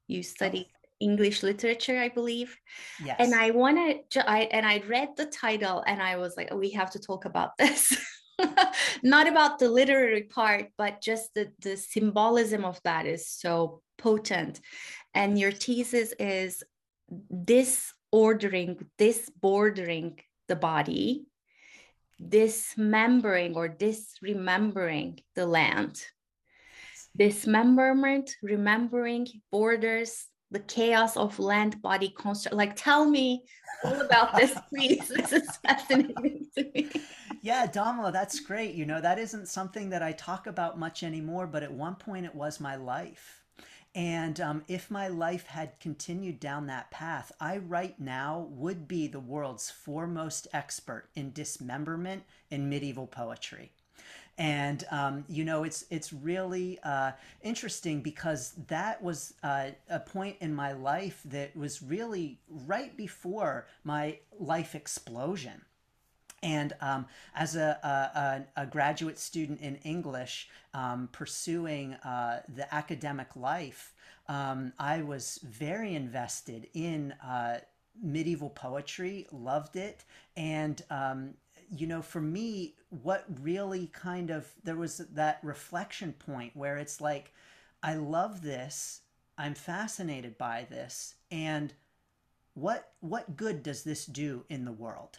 You 0.07 0.23
studied 0.23 0.69
English 1.05 1.43
literature, 1.43 1.99
I 1.99 2.09
believe. 2.09 2.57
Yes. 3.05 3.17
And 3.19 3.35
I 3.35 3.51
wanted 3.51 4.11
to, 4.13 4.21
I 4.29 4.41
and 4.57 4.65
I 4.67 4.83
read 4.89 5.11
the 5.17 5.27
title 5.27 5.85
and 5.87 6.03
I 6.03 6.17
was 6.17 6.33
like, 6.37 6.49
oh, 6.51 6.57
we 6.57 6.71
have 6.71 6.91
to 6.93 6.99
talk 6.99 7.27
about 7.27 7.51
this. 7.59 7.83
Not 9.03 9.29
about 9.29 9.59
the 9.59 9.69
literary 9.69 10.25
part, 10.25 10.67
but 10.77 11.01
just 11.01 11.35
the, 11.35 11.53
the 11.61 11.77
symbolism 11.77 12.65
of 12.65 12.81
that 12.83 13.07
is 13.07 13.29
so 13.29 13.83
potent. 13.99 14.61
And 15.15 15.39
your 15.39 15.53
thesis 15.53 16.13
is 16.19 16.65
disordering, 17.45 18.87
disbordering 18.99 20.19
the 20.49 20.57
body, 20.57 21.27
dismembering 22.19 23.55
or 23.55 23.69
disremembering 23.69 25.23
the 25.37 25.47
land 25.47 26.03
dismemberment, 27.17 28.37
remembering 28.43 29.27
borders, 29.51 30.27
the 30.55 30.61
chaos 30.61 31.17
of 31.17 31.39
land 31.39 31.81
body 31.83 32.09
construct 32.09 32.57
like 32.57 32.75
tell 32.77 33.05
me 33.05 33.45
all 33.85 34.01
about 34.01 34.35
this 34.37 34.57
please. 34.71 35.09
This 35.09 35.33
is 35.33 35.57
fascinating 35.57 36.47
to 36.57 36.65
me. 36.75 36.91
Yeah 37.43 37.67
Damla 37.67 38.13
that's 38.13 38.41
great 38.41 38.75
you 38.75 38.87
know 38.87 39.01
that 39.01 39.19
isn't 39.19 39.49
something 39.49 39.91
that 39.91 40.03
I 40.03 40.13
talk 40.13 40.47
about 40.47 40.79
much 40.79 41.03
anymore 41.03 41.47
but 41.47 41.63
at 41.63 41.73
one 41.73 41.97
point 41.97 42.25
it 42.25 42.35
was 42.35 42.61
my 42.61 42.77
life. 42.77 43.43
And 43.97 44.41
um, 44.41 44.65
if 44.67 44.91
my 44.91 45.07
life 45.07 45.47
had 45.47 45.79
continued 45.79 46.41
down 46.41 46.67
that 46.67 46.91
path, 46.91 47.31
I 47.41 47.59
right 47.59 47.95
now 48.01 48.49
would 48.51 48.89
be 48.89 49.07
the 49.07 49.21
world's 49.21 49.71
foremost 49.71 50.49
expert 50.53 51.11
in 51.15 51.31
dismemberment 51.33 52.25
in 52.51 52.69
medieval 52.69 53.07
poetry 53.07 53.71
and 54.39 54.85
um, 54.91 55.25
you 55.29 55.45
know 55.45 55.65
it's 55.65 55.85
it's 55.91 56.13
really 56.13 56.79
uh, 56.83 57.13
interesting 57.43 58.01
because 58.01 58.53
that 58.69 59.03
was 59.03 59.35
uh, 59.43 59.69
a 59.89 60.01
point 60.01 60.37
in 60.41 60.55
my 60.55 60.73
life 60.73 61.21
that 61.25 61.57
was 61.57 61.83
really 61.83 62.39
right 62.49 62.97
before 62.97 63.67
my 63.85 64.19
life 64.39 64.75
explosion. 64.75 65.63
And 66.43 66.75
um, 66.83 67.07
as 67.35 67.57
a, 67.57 68.45
a, 68.55 68.63
a, 68.63 68.67
graduate 68.67 69.19
student 69.19 69.63
in 69.63 69.77
English, 69.77 70.51
um, 70.75 71.09
pursuing 71.11 71.95
uh, 71.95 72.43
the 72.55 72.73
academic 72.75 73.35
life, 73.35 73.95
um, 74.29 74.75
I 74.79 75.01
was 75.01 75.41
very 75.43 75.95
invested 75.95 76.69
in 76.75 77.13
uh, 77.25 77.61
medieval 78.03 78.51
poetry, 78.51 79.27
loved 79.33 79.77
it, 79.77 80.05
and 80.37 80.83
um, 80.91 81.35
you 81.71 81.87
know, 81.87 82.03
for 82.03 82.21
me, 82.21 82.75
what 82.91 83.25
really 83.41 83.89
kind 83.89 84.31
of 84.31 84.49
there 84.65 84.77
was 84.77 84.99
that 84.99 85.41
reflection 85.43 86.13
point 86.13 86.57
where 86.57 86.77
it's 86.77 87.01
like, 87.01 87.33
I 87.83 87.95
love 87.95 88.43
this, 88.43 89.01
I'm 89.37 89.55
fascinated 89.55 90.39
by 90.39 90.67
this, 90.71 91.15
and 91.31 91.75
what 92.55 92.93
what 93.01 93.37
good 93.37 93.63
does 93.63 93.83
this 93.83 94.07
do 94.07 94.45
in 94.49 94.65
the 94.65 94.73
world? 94.73 95.19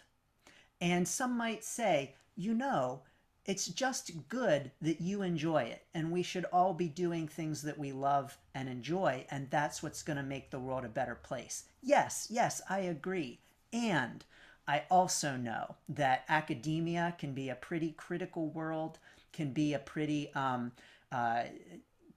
And 0.80 1.06
some 1.06 1.36
might 1.36 1.64
say, 1.64 2.14
you 2.34 2.54
know, 2.54 3.02
it's 3.46 3.68
just 3.68 4.28
good 4.28 4.72
that 4.82 5.00
you 5.00 5.22
enjoy 5.22 5.62
it. 5.62 5.86
And 5.94 6.10
we 6.10 6.22
should 6.22 6.44
all 6.46 6.74
be 6.74 6.88
doing 6.88 7.28
things 7.28 7.62
that 7.62 7.78
we 7.78 7.92
love 7.92 8.36
and 8.54 8.68
enjoy. 8.68 9.24
And 9.30 9.48
that's 9.50 9.82
what's 9.82 10.02
going 10.02 10.16
to 10.16 10.22
make 10.22 10.50
the 10.50 10.58
world 10.58 10.84
a 10.84 10.88
better 10.88 11.14
place. 11.14 11.64
Yes, 11.82 12.26
yes, 12.28 12.60
I 12.68 12.80
agree. 12.80 13.40
And 13.72 14.24
I 14.68 14.82
also 14.90 15.36
know 15.36 15.76
that 15.88 16.24
academia 16.28 17.14
can 17.18 17.32
be 17.32 17.48
a 17.48 17.54
pretty 17.54 17.92
critical 17.92 18.48
world, 18.48 18.98
can 19.32 19.52
be 19.52 19.74
a 19.74 19.78
pretty 19.78 20.32
um, 20.34 20.72
uh, 21.12 21.44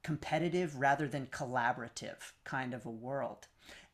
competitive 0.04 0.80
rather 0.80 1.08
than 1.08 1.28
collaborative 1.28 2.32
kind 2.44 2.74
of 2.74 2.86
a 2.86 2.90
world. 2.90 3.48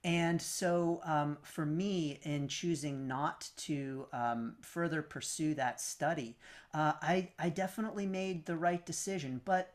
And 0.04 0.40
so, 0.40 1.02
um, 1.04 1.40
for 1.42 1.66
me, 1.66 2.20
in 2.22 2.48
choosing 2.48 3.08
not 3.08 3.50
to 3.58 4.06
um, 4.14 4.56
further 4.62 5.02
pursue 5.02 5.56
that 5.56 5.82
study, 5.82 6.38
uh, 6.76 6.94
I, 7.02 7.30
I 7.40 7.50
definitely 7.50 8.06
made 8.06 8.46
the 8.46 8.56
right 8.56 8.86
decision. 8.86 9.42
But 9.44 9.74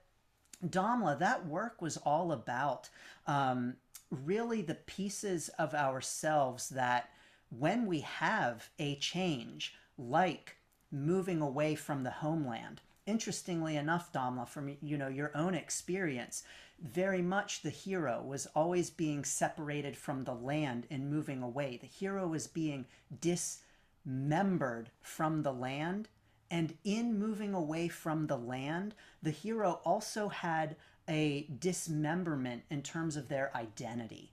Damla, 0.65 1.19
that 1.19 1.47
work 1.47 1.83
was 1.83 1.97
all 1.97 2.31
about 2.31 2.91
um, 3.27 3.75
really 4.11 4.63
the 4.63 4.77
pieces 4.77 5.49
of 5.59 5.75
ourselves 5.75 6.69
that 6.71 7.11
when 7.51 7.87
we 7.87 8.01
have 8.01 8.71
a 8.79 8.97
change, 8.97 9.75
like 9.99 10.57
moving 10.91 11.41
away 11.41 11.75
from 11.75 12.03
the 12.03 12.11
homeland, 12.11 12.81
interestingly 13.07 13.77
enough, 13.77 14.13
Damla, 14.13 14.49
from 14.49 14.77
you 14.81 14.97
know 14.97 15.09
your 15.09 15.37
own 15.37 15.55
experience, 15.55 16.43
very 16.81 17.23
much 17.23 17.63
the 17.63 17.71
hero 17.71 18.23
was 18.23 18.47
always 18.55 18.89
being 18.89 19.25
separated 19.25 19.97
from 19.97 20.25
the 20.25 20.35
land 20.35 20.87
and 20.91 21.11
moving 21.11 21.43
away. 21.43 21.77
The 21.77 21.87
hero 21.87 22.27
was 22.27 22.47
being 22.47 22.87
dismembered 23.21 24.91
from 25.03 25.43
the 25.43 25.53
land. 25.53 26.09
And 26.51 26.77
in 26.83 27.19
moving 27.19 27.55
away 27.55 27.89
from 27.89 28.27
the 28.27 28.39
land, 28.39 28.95
the 29.23 29.31
hero 29.31 29.81
also 29.85 30.29
had 30.29 30.75
a 31.09 31.47
dismemberment 31.59 32.63
in 32.71 32.83
terms 32.83 33.17
of 33.17 33.29
their 33.29 33.55
identity. 33.55 34.33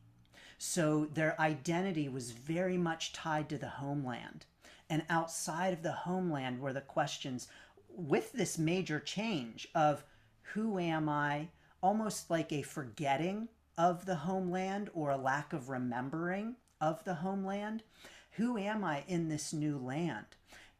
So 0.57 1.05
their 1.05 1.39
identity 1.39 2.09
was 2.09 2.31
very 2.31 2.77
much 2.77 3.13
tied 3.13 3.49
to 3.49 3.57
the 3.57 3.69
homeland. 3.69 4.45
And 4.89 5.03
outside 5.09 5.73
of 5.73 5.83
the 5.83 5.91
homeland 5.91 6.59
were 6.59 6.73
the 6.73 6.81
questions 6.81 7.47
with 7.89 8.31
this 8.31 8.57
major 8.57 8.99
change 8.99 9.67
of 9.75 10.03
who 10.53 10.79
am 10.79 11.09
I? 11.09 11.49
almost 11.81 12.29
like 12.29 12.51
a 12.51 12.61
forgetting 12.61 13.47
of 13.77 14.05
the 14.05 14.15
homeland 14.15 14.89
or 14.93 15.11
a 15.11 15.17
lack 15.17 15.53
of 15.53 15.69
remembering 15.69 16.55
of 16.81 17.03
the 17.03 17.15
homeland. 17.15 17.83
Who 18.31 18.57
am 18.57 18.83
I 18.83 19.03
in 19.07 19.29
this 19.29 19.53
new 19.53 19.77
land? 19.77 20.25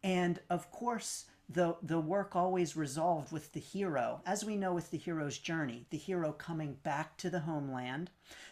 And 0.04 0.40
of 0.50 0.72
course, 0.72 1.26
the, 1.50 1.76
the 1.82 2.00
work 2.00 2.36
always 2.36 2.76
resolved 2.76 3.32
with 3.32 3.54
the 3.54 3.60
hero, 3.60 4.22
as 4.26 4.44
we 4.44 4.58
know 4.58 4.74
with 4.74 4.92
the 4.92 4.98
hero's 4.98 5.38
journey, 5.38 5.86
the 5.90 5.98
hero 5.98 6.34
coming 6.34 6.78
back 6.84 7.16
to 7.18 7.30
the 7.30 7.40
homeland, 7.40 8.10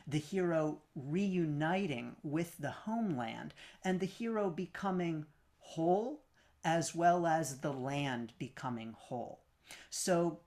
the 0.08 0.17
hero 0.17 0.79
reuniting 0.95 2.15
with 2.23 2.58
the 2.58 2.71
homeland, 2.71 3.53
and 3.84 3.99
the 3.99 4.05
hero 4.05 4.49
becoming 4.49 5.25
whole 5.60 6.21
as 6.63 6.95
well 6.95 7.27
as 7.27 7.60
the 7.60 7.73
land 7.73 8.34
becoming 8.39 8.95
whole. 8.97 9.41
So 9.89 10.39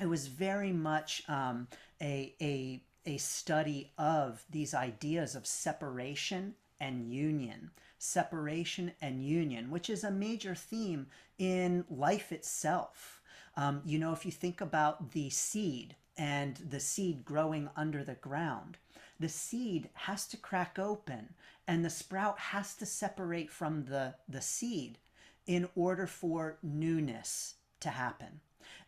it 0.00 0.06
was 0.06 0.26
very 0.26 0.72
much 0.72 1.22
um, 1.28 1.68
a, 2.00 2.34
a, 2.40 2.82
a 3.04 3.18
study 3.18 3.92
of 3.98 4.44
these 4.50 4.74
ideas 4.74 5.36
of 5.36 5.46
separation 5.46 6.54
and 6.82 7.10
union. 7.10 7.70
Separation 7.98 8.92
and 9.00 9.24
union, 9.24 9.70
which 9.70 9.88
is 9.88 10.02
a 10.02 10.10
major 10.10 10.56
theme 10.56 11.06
in 11.38 11.84
life 11.88 12.32
itself. 12.32 13.22
Um, 13.56 13.80
you 13.86 13.98
know, 13.98 14.12
if 14.12 14.26
you 14.26 14.32
think 14.32 14.60
about 14.60 15.12
the 15.12 15.30
seed 15.30 15.94
and 16.18 16.56
the 16.56 16.80
seed 16.80 17.24
growing 17.24 17.70
under 17.76 18.02
the 18.02 18.16
ground, 18.16 18.76
the 19.20 19.28
seed 19.28 19.88
has 19.94 20.26
to 20.28 20.36
crack 20.36 20.78
open 20.80 21.34
and 21.68 21.84
the 21.84 21.90
sprout 21.90 22.38
has 22.38 22.74
to 22.74 22.86
separate 22.86 23.50
from 23.50 23.84
the, 23.84 24.14
the 24.28 24.40
seed 24.40 24.98
in 25.46 25.68
order 25.76 26.08
for 26.08 26.58
newness 26.62 27.54
to 27.80 27.90
happen. 27.90 28.40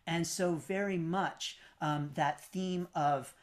And 0.05 0.27
so, 0.27 0.55
very 0.55 0.97
much 0.97 1.57
um, 1.81 2.11
that 2.15 2.43
theme 2.43 2.87
of 2.93 3.33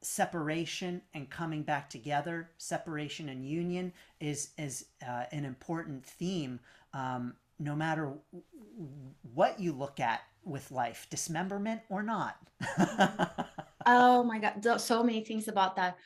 separation 0.00 1.02
and 1.14 1.28
coming 1.28 1.62
back 1.62 1.90
together, 1.90 2.50
separation 2.58 3.28
and 3.28 3.44
union, 3.44 3.92
is 4.20 4.50
is 4.58 4.86
uh, 5.06 5.24
an 5.32 5.44
important 5.44 6.04
theme. 6.04 6.60
Um, 6.92 7.34
no 7.58 7.74
matter 7.74 8.12
what 9.34 9.58
you 9.58 9.72
look 9.72 10.00
at 10.00 10.20
with 10.44 10.70
life, 10.70 11.06
dismemberment 11.10 11.82
or 11.88 12.02
not. 12.02 12.36
oh 13.86 14.22
my 14.22 14.38
God, 14.38 14.80
so 14.80 15.02
many 15.02 15.24
things 15.24 15.48
about 15.48 15.76
that. 15.76 15.96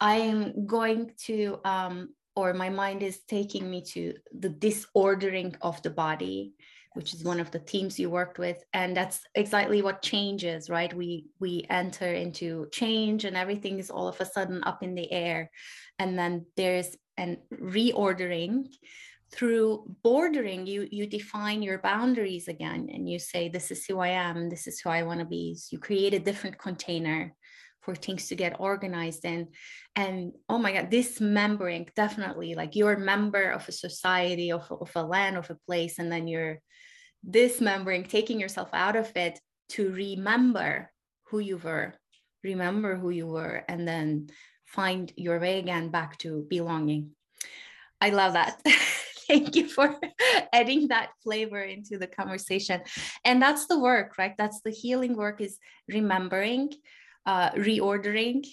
I 0.00 0.16
am 0.16 0.66
going 0.66 1.12
to, 1.26 1.60
um, 1.64 2.14
or 2.34 2.54
my 2.54 2.70
mind 2.70 3.02
is 3.02 3.20
taking 3.28 3.70
me 3.70 3.82
to 3.92 4.14
the 4.32 4.48
disordering 4.48 5.56
of 5.60 5.82
the 5.82 5.90
body 5.90 6.54
which 7.00 7.14
is 7.14 7.24
one 7.24 7.40
of 7.40 7.50
the 7.50 7.58
teams 7.58 7.98
you 7.98 8.10
worked 8.10 8.38
with 8.38 8.62
and 8.74 8.94
that's 8.94 9.20
exactly 9.34 9.80
what 9.80 10.02
changes 10.02 10.68
right? 10.68 10.92
We 10.92 11.24
we 11.38 11.64
enter 11.70 12.12
into 12.12 12.66
change 12.72 13.24
and 13.24 13.38
everything 13.38 13.78
is 13.78 13.88
all 13.88 14.06
of 14.06 14.20
a 14.20 14.26
sudden 14.26 14.62
up 14.64 14.82
in 14.82 14.94
the 14.94 15.10
air. 15.10 15.50
And 15.98 16.18
then 16.18 16.44
there's 16.58 16.94
an 17.16 17.38
reordering. 17.50 18.66
Through 19.32 19.84
bordering 20.02 20.66
you 20.66 20.88
you 20.90 21.06
define 21.06 21.62
your 21.62 21.78
boundaries 21.78 22.48
again 22.48 22.90
and 22.92 23.08
you 23.08 23.18
say 23.20 23.48
this 23.48 23.70
is 23.70 23.86
who 23.86 23.98
i 24.00 24.08
am. 24.08 24.50
This 24.50 24.66
is 24.66 24.80
who 24.80 24.90
i 24.90 25.04
want 25.04 25.20
to 25.20 25.26
be. 25.26 25.54
So 25.54 25.68
you 25.70 25.78
create 25.78 26.12
a 26.12 26.26
different 26.28 26.58
container 26.58 27.32
for 27.82 27.94
things 27.94 28.28
to 28.28 28.34
get 28.34 28.60
organized 28.60 29.24
in. 29.24 29.48
And 29.96 30.32
oh 30.48 30.58
my 30.58 30.72
god 30.72 30.90
dismembering 30.90 31.88
definitely 31.96 32.54
like 32.54 32.76
you're 32.76 32.94
a 32.94 33.00
member 33.00 33.50
of 33.50 33.68
a 33.68 33.72
society 33.72 34.52
of, 34.52 34.70
of 34.70 34.90
a 34.94 35.02
land 35.02 35.36
of 35.36 35.50
a 35.50 35.58
place 35.66 35.98
and 35.98 36.10
then 36.10 36.28
you're 36.28 36.58
dismembering 37.28 38.04
taking 38.04 38.40
yourself 38.40 38.70
out 38.72 38.96
of 38.96 39.14
it 39.16 39.38
to 39.70 39.90
remember 39.90 40.90
who 41.24 41.38
you 41.38 41.58
were 41.58 41.94
remember 42.42 42.96
who 42.96 43.10
you 43.10 43.26
were 43.26 43.62
and 43.68 43.86
then 43.86 44.28
find 44.66 45.12
your 45.16 45.38
way 45.40 45.58
again 45.58 45.90
back 45.90 46.16
to 46.18 46.46
belonging. 46.48 47.10
I 48.00 48.10
love 48.10 48.34
that. 48.34 48.62
Thank 49.28 49.54
you 49.54 49.68
for 49.68 49.96
adding 50.52 50.88
that 50.88 51.10
flavor 51.22 51.60
into 51.60 51.98
the 51.98 52.06
conversation. 52.06 52.80
And 53.24 53.40
that's 53.40 53.66
the 53.66 53.78
work 53.78 54.16
right? 54.18 54.34
That's 54.36 54.60
the 54.62 54.70
healing 54.70 55.16
work 55.16 55.40
is 55.40 55.58
remembering 55.88 56.72
uh, 57.30 57.50
reordering 57.52 58.44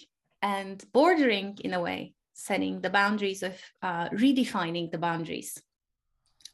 and 0.43 0.77
bordering 0.93 1.57
in 1.65 1.73
a 1.73 1.81
way, 1.87 2.13
setting 2.33 2.79
the 2.79 2.91
boundaries 2.99 3.41
of 3.41 3.55
uh, 3.81 4.07
redefining 4.09 4.91
the 4.91 4.99
boundaries 4.99 5.51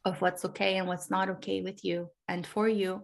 of 0.06 0.22
what's 0.22 0.46
okay 0.46 0.78
and 0.78 0.88
what's 0.88 1.10
not 1.10 1.30
okay 1.30 1.60
with 1.62 1.84
you 1.84 2.10
and 2.30 2.48
for 2.48 2.70
you. 2.70 3.02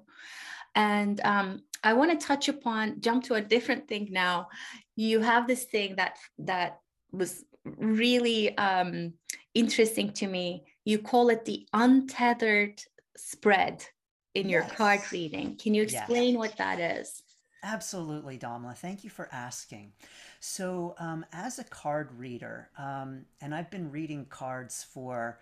And 0.73 1.19
um, 1.25 1.63
I 1.83 1.91
want 1.93 2.09
to 2.11 2.27
touch 2.27 2.47
upon, 2.47 3.01
jump 3.01 3.25
to 3.25 3.33
a 3.33 3.41
different 3.41 3.89
thing 3.89 4.07
now. 4.11 4.47
You 4.95 5.19
have 5.19 5.47
this 5.47 5.65
thing 5.65 5.97
that 5.97 6.15
that 6.51 6.79
was 7.11 7.43
really 7.65 8.57
um, 8.57 9.13
interesting 9.53 10.13
to 10.13 10.27
me. 10.27 10.63
You 10.85 10.99
call 10.99 11.29
it 11.29 11.43
the 11.43 11.67
untethered 11.73 12.81
spread 13.17 13.85
in 14.33 14.47
your 14.47 14.61
yes. 14.61 14.75
card 14.77 15.01
reading. 15.11 15.57
Can 15.57 15.73
you 15.73 15.83
explain 15.83 16.35
yes. 16.35 16.37
what 16.37 16.55
that 16.57 16.79
is? 16.79 17.21
Absolutely, 17.61 18.37
Damla. 18.37 18.75
Thank 18.75 19.03
you 19.03 19.09
for 19.09 19.27
asking. 19.31 19.91
So, 20.39 20.95
um, 20.97 21.25
as 21.33 21.59
a 21.59 21.63
card 21.65 22.09
reader, 22.17 22.69
um, 22.77 23.25
and 23.41 23.53
I've 23.53 23.69
been 23.69 23.91
reading 23.91 24.25
cards 24.25 24.83
for 24.83 25.39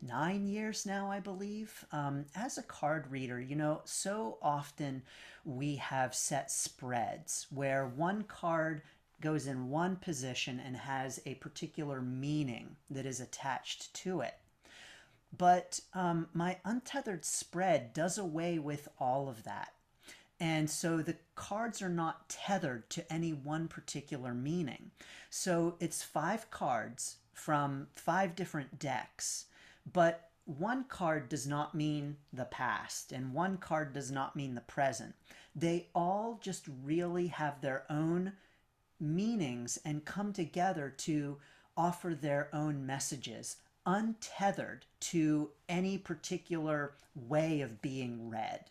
nine 0.00 0.46
years 0.46 0.86
now, 0.86 1.10
I 1.10 1.20
believe. 1.20 1.84
Um, 1.92 2.24
as 2.34 2.56
a 2.56 2.62
card 2.62 3.10
reader, 3.10 3.40
you 3.40 3.56
know, 3.56 3.82
so 3.84 4.38
often 4.40 5.02
we 5.44 5.76
have 5.76 6.14
set 6.14 6.50
spreads 6.50 7.46
where 7.50 7.86
one 7.86 8.22
card 8.22 8.82
goes 9.20 9.46
in 9.46 9.68
one 9.68 9.96
position 9.96 10.60
and 10.64 10.76
has 10.76 11.20
a 11.26 11.34
particular 11.34 12.00
meaning 12.00 12.76
that 12.88 13.04
is 13.04 13.20
attached 13.20 13.92
to 13.92 14.20
it. 14.20 14.34
But 15.36 15.80
um, 15.92 16.28
my 16.32 16.58
untethered 16.64 17.24
spread 17.24 17.92
does 17.92 18.16
away 18.16 18.58
with 18.58 18.88
all 18.98 19.28
of 19.28 19.44
that. 19.44 19.72
And 20.40 20.70
so 20.70 20.98
the 20.98 21.16
cards 21.34 21.82
are 21.82 21.88
not 21.88 22.28
tethered 22.28 22.88
to 22.90 23.12
any 23.12 23.32
one 23.32 23.66
particular 23.68 24.32
meaning. 24.32 24.92
So 25.30 25.76
it's 25.80 26.02
five 26.02 26.50
cards 26.50 27.16
from 27.32 27.88
five 27.94 28.36
different 28.36 28.78
decks, 28.78 29.46
but 29.92 30.30
one 30.44 30.84
card 30.84 31.28
does 31.28 31.46
not 31.46 31.74
mean 31.74 32.16
the 32.32 32.46
past, 32.46 33.12
and 33.12 33.34
one 33.34 33.58
card 33.58 33.92
does 33.92 34.10
not 34.10 34.34
mean 34.34 34.54
the 34.54 34.60
present. 34.62 35.14
They 35.54 35.88
all 35.94 36.38
just 36.42 36.66
really 36.84 37.26
have 37.26 37.60
their 37.60 37.84
own 37.90 38.32
meanings 39.00 39.78
and 39.84 40.04
come 40.04 40.32
together 40.32 40.92
to 40.98 41.38
offer 41.76 42.14
their 42.14 42.48
own 42.52 42.86
messages, 42.86 43.56
untethered 43.84 44.86
to 45.00 45.50
any 45.68 45.98
particular 45.98 46.94
way 47.14 47.60
of 47.60 47.82
being 47.82 48.30
read. 48.30 48.64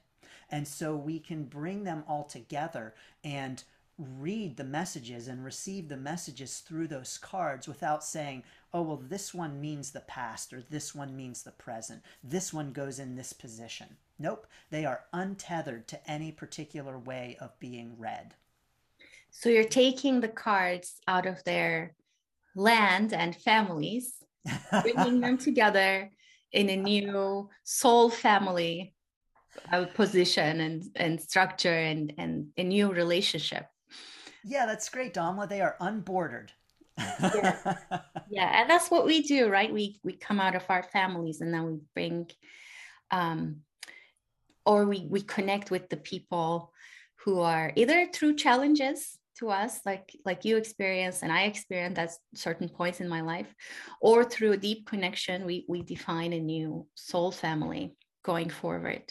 And 0.49 0.67
so 0.67 0.95
we 0.95 1.19
can 1.19 1.43
bring 1.43 1.83
them 1.83 2.03
all 2.07 2.23
together 2.23 2.93
and 3.23 3.63
read 3.97 4.57
the 4.57 4.63
messages 4.63 5.27
and 5.27 5.43
receive 5.43 5.89
the 5.89 5.97
messages 5.97 6.59
through 6.59 6.87
those 6.87 7.17
cards 7.17 7.67
without 7.67 8.03
saying, 8.03 8.43
oh, 8.73 8.81
well, 8.81 9.01
this 9.09 9.33
one 9.33 9.59
means 9.59 9.91
the 9.91 10.01
past 10.01 10.53
or 10.53 10.61
this 10.69 10.93
one 10.93 11.15
means 11.15 11.41
the 11.41 11.51
present. 11.51 12.01
This 12.23 12.53
one 12.53 12.71
goes 12.71 12.99
in 12.99 13.15
this 13.15 13.33
position. 13.33 13.97
Nope, 14.19 14.47
they 14.69 14.85
are 14.85 15.05
untethered 15.13 15.87
to 15.87 16.09
any 16.09 16.31
particular 16.31 16.97
way 16.97 17.37
of 17.39 17.59
being 17.59 17.95
read. 17.97 18.35
So 19.31 19.49
you're 19.49 19.63
taking 19.63 20.19
the 20.19 20.27
cards 20.27 21.01
out 21.07 21.25
of 21.25 21.43
their 21.43 21.95
land 22.55 23.13
and 23.13 23.35
families, 23.35 24.23
bringing 24.81 25.19
them 25.21 25.37
together 25.37 26.11
in 26.51 26.69
a 26.69 26.75
new 26.75 27.49
soul 27.63 28.09
family 28.09 28.93
uh, 29.71 29.85
position 29.85 30.61
and, 30.61 30.83
and 30.95 31.21
structure 31.21 31.73
and, 31.73 32.13
and 32.17 32.47
a 32.57 32.63
new 32.63 32.91
relationship. 32.91 33.65
Yeah, 34.43 34.65
that's 34.65 34.89
great, 34.89 35.13
Damla. 35.13 35.49
They 35.49 35.61
are 35.61 35.75
unbordered. 35.79 36.51
yeah. 36.97 37.77
yeah, 38.29 38.61
and 38.61 38.69
that's 38.69 38.89
what 38.89 39.05
we 39.05 39.21
do, 39.21 39.49
right? 39.49 39.71
We 39.71 39.99
we 40.03 40.13
come 40.13 40.39
out 40.39 40.55
of 40.55 40.63
our 40.69 40.83
families 40.83 41.41
and 41.41 41.53
then 41.53 41.65
we 41.65 41.79
bring 41.93 42.27
um 43.11 43.57
or 44.65 44.85
we 44.85 45.07
we 45.09 45.21
connect 45.21 45.71
with 45.71 45.89
the 45.89 45.97
people 45.97 46.73
who 47.23 47.39
are 47.39 47.71
either 47.75 48.07
through 48.13 48.35
challenges 48.35 49.17
to 49.39 49.49
us 49.49 49.79
like 49.85 50.15
like 50.25 50.45
you 50.45 50.57
experience 50.57 51.21
and 51.21 51.31
i 51.31 51.43
experienced 51.43 51.99
at 51.99 52.11
certain 52.33 52.67
points 52.67 52.99
in 52.99 53.07
my 53.07 53.21
life 53.21 53.53
or 54.01 54.23
through 54.23 54.51
a 54.51 54.57
deep 54.57 54.87
connection 54.87 55.45
we 55.45 55.63
we 55.69 55.83
define 55.83 56.33
a 56.33 56.39
new 56.39 56.85
soul 56.95 57.31
family 57.31 57.95
going 58.31 58.49
forward 58.49 59.05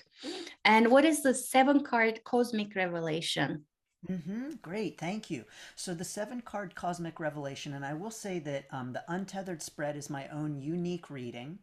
and 0.64 0.90
what 0.92 1.04
is 1.04 1.22
the 1.22 1.34
seven 1.34 1.82
card 1.82 2.22
cosmic 2.24 2.76
revelation 2.76 3.64
Mm-hmm. 4.10 4.50
Great, 4.62 4.98
thank 4.98 5.30
you. 5.30 5.44
So 5.74 5.92
the 5.92 6.04
seven 6.04 6.40
card 6.40 6.74
cosmic 6.74 7.18
revelation, 7.18 7.74
and 7.74 7.84
I 7.84 7.94
will 7.94 8.10
say 8.10 8.38
that 8.40 8.66
um, 8.70 8.92
the 8.92 9.02
untethered 9.08 9.62
spread 9.62 9.96
is 9.96 10.08
my 10.10 10.28
own 10.28 10.60
unique 10.60 11.10
reading, 11.10 11.58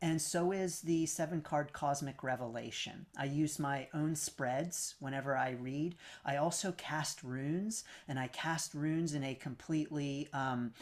and 0.00 0.20
so 0.20 0.52
is 0.52 0.80
the 0.80 1.06
seven 1.06 1.40
card 1.40 1.72
cosmic 1.72 2.22
revelation. 2.22 3.06
I 3.16 3.24
use 3.24 3.58
my 3.58 3.88
own 3.94 4.14
spreads 4.14 4.94
whenever 5.00 5.36
I 5.36 5.50
read. 5.50 5.96
I 6.24 6.36
also 6.36 6.72
cast 6.72 7.24
runes, 7.24 7.82
and 8.06 8.18
I 8.18 8.28
cast 8.28 8.74
runes 8.74 9.14
in 9.14 9.24
a 9.24 9.34
completely 9.34 10.28
um, 10.32 10.72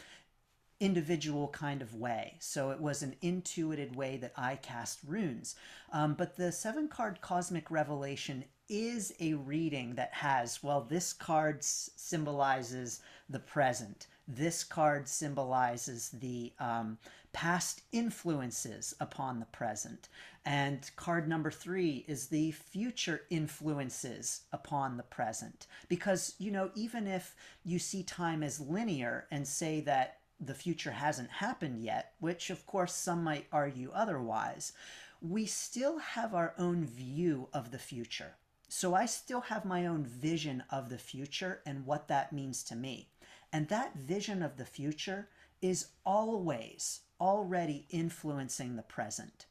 individual 0.79 1.47
kind 1.49 1.81
of 1.81 1.95
way. 1.95 2.35
So 2.39 2.71
it 2.71 2.79
was 2.79 3.01
an 3.01 3.15
intuited 3.21 3.95
way 3.95 4.17
that 4.17 4.33
I 4.35 4.55
cast 4.55 4.99
runes. 5.05 5.55
Um, 5.91 6.13
but 6.13 6.35
the 6.35 6.51
seven 6.51 6.87
card 6.87 7.21
cosmic 7.21 7.71
revelation 7.71 8.45
is 8.69 9.13
a 9.19 9.33
reading 9.33 9.95
that 9.95 10.13
has, 10.13 10.61
well, 10.61 10.81
this 10.81 11.13
card 11.13 11.63
symbolizes 11.63 13.01
the 13.29 13.39
present. 13.39 14.07
This 14.27 14.63
card 14.63 15.07
symbolizes 15.07 16.09
the 16.09 16.51
um, 16.59 16.97
past 17.31 17.83
influences 17.91 18.93
upon 18.99 19.39
the 19.39 19.45
present. 19.45 20.09
And 20.45 20.89
card 20.95 21.27
number 21.27 21.51
three 21.51 22.03
is 22.07 22.27
the 22.27 22.51
future 22.51 23.21
influences 23.29 24.41
upon 24.51 24.97
the 24.97 25.03
present. 25.03 25.67
Because, 25.87 26.35
you 26.39 26.51
know, 26.51 26.71
even 26.75 27.07
if 27.07 27.35
you 27.63 27.79
see 27.79 28.03
time 28.03 28.43
as 28.43 28.59
linear 28.59 29.27
and 29.31 29.47
say 29.47 29.81
that 29.81 30.16
the 30.39 30.53
future 30.53 30.91
hasn't 30.91 31.29
happened 31.29 31.83
yet, 31.83 32.13
which 32.19 32.49
of 32.49 32.65
course 32.65 32.93
some 32.93 33.23
might 33.23 33.47
argue 33.51 33.91
otherwise, 33.93 34.73
we 35.21 35.45
still 35.45 35.97
have 35.97 36.33
our 36.33 36.53
own 36.57 36.85
view 36.85 37.49
of 37.53 37.71
the 37.71 37.79
future. 37.79 38.35
So 38.69 38.93
I 38.93 39.05
still 39.05 39.41
have 39.41 39.65
my 39.65 39.85
own 39.85 40.05
vision 40.05 40.63
of 40.69 40.89
the 40.89 40.97
future 40.97 41.61
and 41.65 41.85
what 41.85 42.07
that 42.09 42.33
means 42.33 42.63
to 42.65 42.75
me. 42.75 43.09
And 43.51 43.67
that 43.69 43.95
vision 43.95 44.43
of 44.43 44.57
the 44.57 44.65
future 44.65 45.29
is 45.61 45.87
always 46.05 47.01
already 47.19 47.87
influencing 47.89 48.75
the 48.75 48.83
present. 48.83 49.45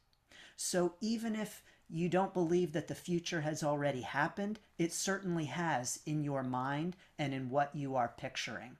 So 0.55 0.93
even 1.01 1.35
if 1.35 1.63
you 1.89 2.09
don't 2.09 2.33
believe 2.33 2.73
that 2.73 2.87
the 2.87 2.95
future 2.95 3.41
has 3.41 3.63
already 3.63 4.01
happened, 4.01 4.59
it 4.77 4.93
certainly 4.93 5.45
has 5.45 5.99
in 6.05 6.23
your 6.23 6.43
mind 6.43 6.95
and 7.17 7.33
in 7.33 7.49
what 7.49 7.75
you 7.75 7.95
are 7.95 8.13
picturing. 8.17 8.77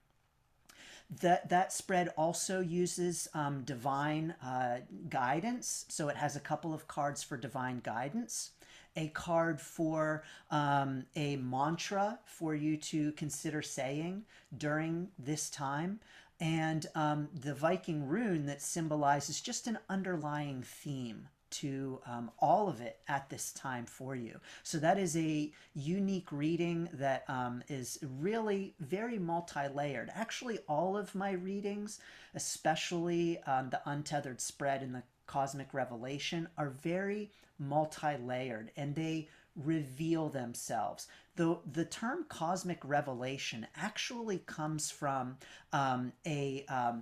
That, 1.20 1.48
that 1.48 1.72
spread 1.72 2.10
also 2.18 2.60
uses 2.60 3.28
um, 3.32 3.62
divine 3.62 4.34
uh, 4.44 4.80
guidance. 5.08 5.86
So 5.88 6.08
it 6.08 6.16
has 6.16 6.36
a 6.36 6.40
couple 6.40 6.74
of 6.74 6.86
cards 6.86 7.22
for 7.22 7.36
divine 7.38 7.80
guidance 7.80 8.50
a 8.98 9.08
card 9.08 9.60
for 9.60 10.24
um, 10.50 11.06
a 11.14 11.36
mantra 11.36 12.18
for 12.24 12.54
you 12.54 12.76
to 12.76 13.12
consider 13.12 13.62
saying 13.62 14.24
during 14.56 15.08
this 15.18 15.48
time, 15.50 16.00
and 16.40 16.86
um, 16.96 17.28
the 17.32 17.54
Viking 17.54 18.06
rune 18.06 18.46
that 18.46 18.60
symbolizes 18.60 19.40
just 19.40 19.68
an 19.68 19.78
underlying 19.88 20.62
theme 20.62 21.28
to 21.50 22.00
um, 22.06 22.30
all 22.38 22.68
of 22.68 22.80
it 22.80 22.98
at 23.08 23.28
this 23.28 23.52
time 23.52 23.86
for 23.86 24.14
you. 24.14 24.40
So 24.62 24.78
that 24.78 24.98
is 24.98 25.16
a 25.16 25.52
unique 25.74 26.30
reading 26.32 26.88
that 26.94 27.24
um, 27.28 27.62
is 27.68 27.98
really 28.02 28.74
very 28.80 29.18
multi-layered. 29.18 30.10
Actually, 30.14 30.58
all 30.68 30.96
of 30.96 31.14
my 31.14 31.32
readings, 31.32 32.00
especially 32.34 33.38
um, 33.44 33.70
the 33.70 33.80
untethered 33.86 34.40
spread 34.40 34.82
and 34.82 34.94
the 34.94 35.02
cosmic 35.26 35.74
revelation, 35.74 36.48
are 36.56 36.70
very 36.70 37.30
multi-layered 37.58 38.70
and 38.76 38.94
they 38.94 39.28
reveal 39.56 40.28
themselves. 40.28 41.08
The, 41.36 41.58
the 41.72 41.84
term 41.84 42.24
cosmic 42.28 42.78
revelation 42.84 43.66
actually 43.76 44.38
comes 44.38 44.90
from 44.90 45.36
um, 45.72 46.12
a, 46.26 46.64
uh, 46.68 46.92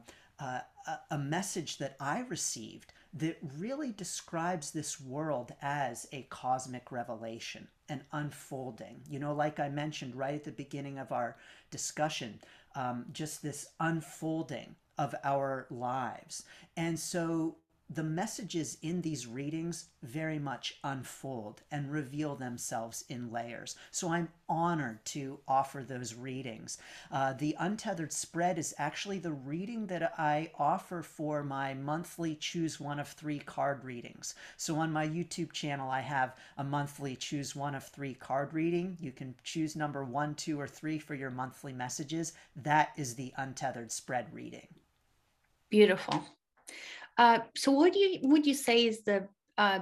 a 1.11 1.19
message 1.19 1.79
that 1.79 1.97
I 2.01 2.21
received 2.29 2.93
that 3.19 3.39
really 3.59 3.93
describes 3.93 4.71
this 4.71 5.01
world 5.01 5.53
as 5.63 6.07
a 6.13 6.27
cosmic 6.29 6.93
revelation, 6.93 7.67
an 7.89 8.03
unfolding. 8.13 9.01
You 9.09 9.19
know, 9.19 9.35
like 9.35 9.59
I 9.59 9.69
mentioned 9.69 10.15
right 10.15 10.35
at 10.35 10.45
the 10.45 10.53
beginning 10.53 10.99
of 10.99 11.13
our 11.13 11.37
discussion, 11.71 12.41
um, 12.75 13.07
just 13.13 13.43
this 13.43 13.69
unfolding 13.81 14.77
of 14.99 15.15
our 15.25 15.67
lives. 15.71 16.45
And 16.77 16.99
so 16.99 17.57
the 17.89 18.03
messages 18.03 18.79
in 18.83 19.01
these 19.01 19.27
readings 19.29 19.89
very 20.03 20.39
much 20.41 20.77
unfold 20.83 21.63
and 21.71 21.93
reveal 21.93 22.35
themselves 22.35 23.05
in 23.09 23.31
layers. 23.31 23.77
So 23.93 24.11
I'm 24.11 24.29
honored 24.49 25.05
to 25.07 25.39
offer 25.47 25.85
those 25.85 26.15
readings. 26.15 26.79
Uh, 27.13 27.35
the 27.35 27.55
Untethered 27.61 28.13
Spread 28.13 28.59
is 28.59 28.75
actually 28.77 29.19
the 29.19 29.33
reading 29.33 29.87
that 29.87 30.15
I 30.19 30.51
offer 30.59 31.03
for 31.03 31.45
my 31.45 31.75
monthly 31.75 32.35
Choose 32.35 32.81
One 32.81 32.99
of 32.99 33.09
Three 33.09 33.39
card 33.39 33.85
readings. 33.85 34.35
So 34.57 34.77
on 34.77 34.93
my 34.93 35.07
YouTube 35.07 35.53
channel, 35.53 35.89
I 35.89 36.01
have 36.01 36.35
a 36.59 36.65
monthly 36.65 37.15
Choose 37.15 37.55
One 37.55 37.77
of 37.77 37.85
Three 37.85 38.15
card 38.15 38.53
reading. 38.53 38.97
You 39.01 39.13
can 39.13 39.35
choose 39.45 39.77
number 39.77 40.05
one, 40.05 40.35
two, 40.35 40.61
or 40.61 40.67
three 40.67 40.99
for 40.99 41.15
your 41.15 41.31
monthly 41.31 41.73
messages. 41.73 42.33
That 42.57 42.91
is 42.97 43.15
the 43.15 43.33
Untethered 43.37 43.93
Spread 43.93 44.27
reading. 44.33 44.67
Beautiful. 45.71 46.25
Uh, 47.19 47.41
so 47.57 47.73
what 47.73 47.93
do 47.93 47.99
you 47.99 48.19
would 48.23 48.47
you 48.47 48.55
say 48.55 48.87
is 48.87 49.03
the 49.03 49.27
uh, 49.57 49.81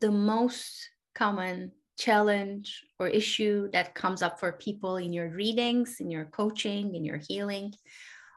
the 0.00 0.10
most 0.10 0.90
common 1.14 1.72
challenge 1.98 2.84
or 2.98 3.08
issue 3.08 3.70
that 3.72 3.94
comes 3.94 4.22
up 4.22 4.38
for 4.38 4.52
people 4.52 4.96
in 4.96 5.12
your 5.12 5.30
readings, 5.30 5.96
in 6.00 6.10
your 6.10 6.26
coaching, 6.26 6.94
in 6.94 7.04
your 7.04 7.20
healing? 7.28 7.72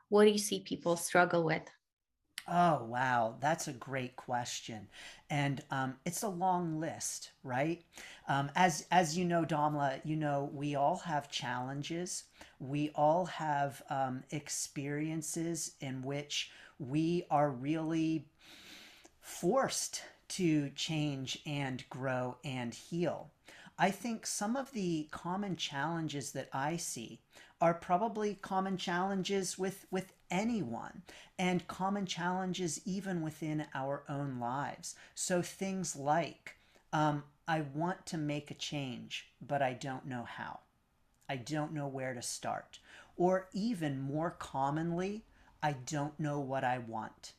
What 0.09 0.25
do 0.25 0.31
you 0.31 0.37
see 0.37 0.61
people 0.61 0.95
struggle 0.95 1.43
with? 1.43 1.63
Oh, 2.51 2.83
wow. 2.85 3.35
That's 3.39 3.67
a 3.67 3.73
great 3.73 4.15
question. 4.15 4.87
And 5.29 5.61
um, 5.69 5.97
it's 6.03 6.23
a 6.23 6.29
long 6.29 6.79
list, 6.79 7.31
right? 7.43 7.83
Um, 8.27 8.49
as, 8.55 8.87
as 8.89 9.15
you 9.15 9.23
know, 9.23 9.45
Damla, 9.45 10.01
you 10.03 10.15
know, 10.15 10.49
we 10.51 10.73
all 10.73 10.97
have 10.97 11.29
challenges. 11.29 12.23
We 12.59 12.89
all 12.95 13.25
have 13.25 13.83
um, 13.91 14.23
experiences 14.31 15.73
in 15.79 16.01
which 16.01 16.49
we 16.79 17.25
are 17.29 17.51
really 17.51 18.25
forced 19.21 20.01
to 20.29 20.69
change 20.71 21.39
and 21.45 21.83
grow 21.89 22.37
and 22.43 22.73
heal. 22.73 23.29
I 23.77 23.91
think 23.91 24.25
some 24.25 24.55
of 24.55 24.71
the 24.71 25.07
common 25.11 25.55
challenges 25.55 26.31
that 26.31 26.49
I 26.51 26.77
see 26.77 27.19
are 27.61 27.73
probably 27.73 28.35
common 28.35 28.77
challenges 28.77 29.57
with, 29.57 29.85
with 29.91 30.13
anyone 30.31 31.01
and 31.37 31.67
common 31.67 32.05
challenges 32.05 32.81
even 32.85 33.21
within 33.21 33.65
our 33.73 34.03
own 34.09 34.39
lives. 34.39 34.95
So 35.15 35.41
things 35.41 35.95
like, 35.95 36.55
um, 36.93 37.23
I 37.47 37.61
want 37.73 38.05
to 38.07 38.17
make 38.17 38.51
a 38.51 38.55
change, 38.55 39.27
but 39.45 39.61
I 39.61 39.73
don't 39.73 40.05
know 40.05 40.23
how. 40.23 40.59
I 41.27 41.35
don't 41.35 41.73
know 41.73 41.87
where 41.87 42.13
to 42.13 42.21
start. 42.21 42.79
Or 43.17 43.47
even 43.53 43.99
more 43.99 44.31
commonly, 44.31 45.23
I 45.61 45.73
don't 45.73 46.19
know 46.19 46.39
what 46.39 46.63
I 46.63 46.77
want. 46.77 47.33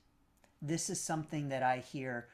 This 0.61 0.91
is 0.91 1.01
something 1.01 1.49
that 1.49 1.63
I 1.63 1.79
hear 1.79 2.29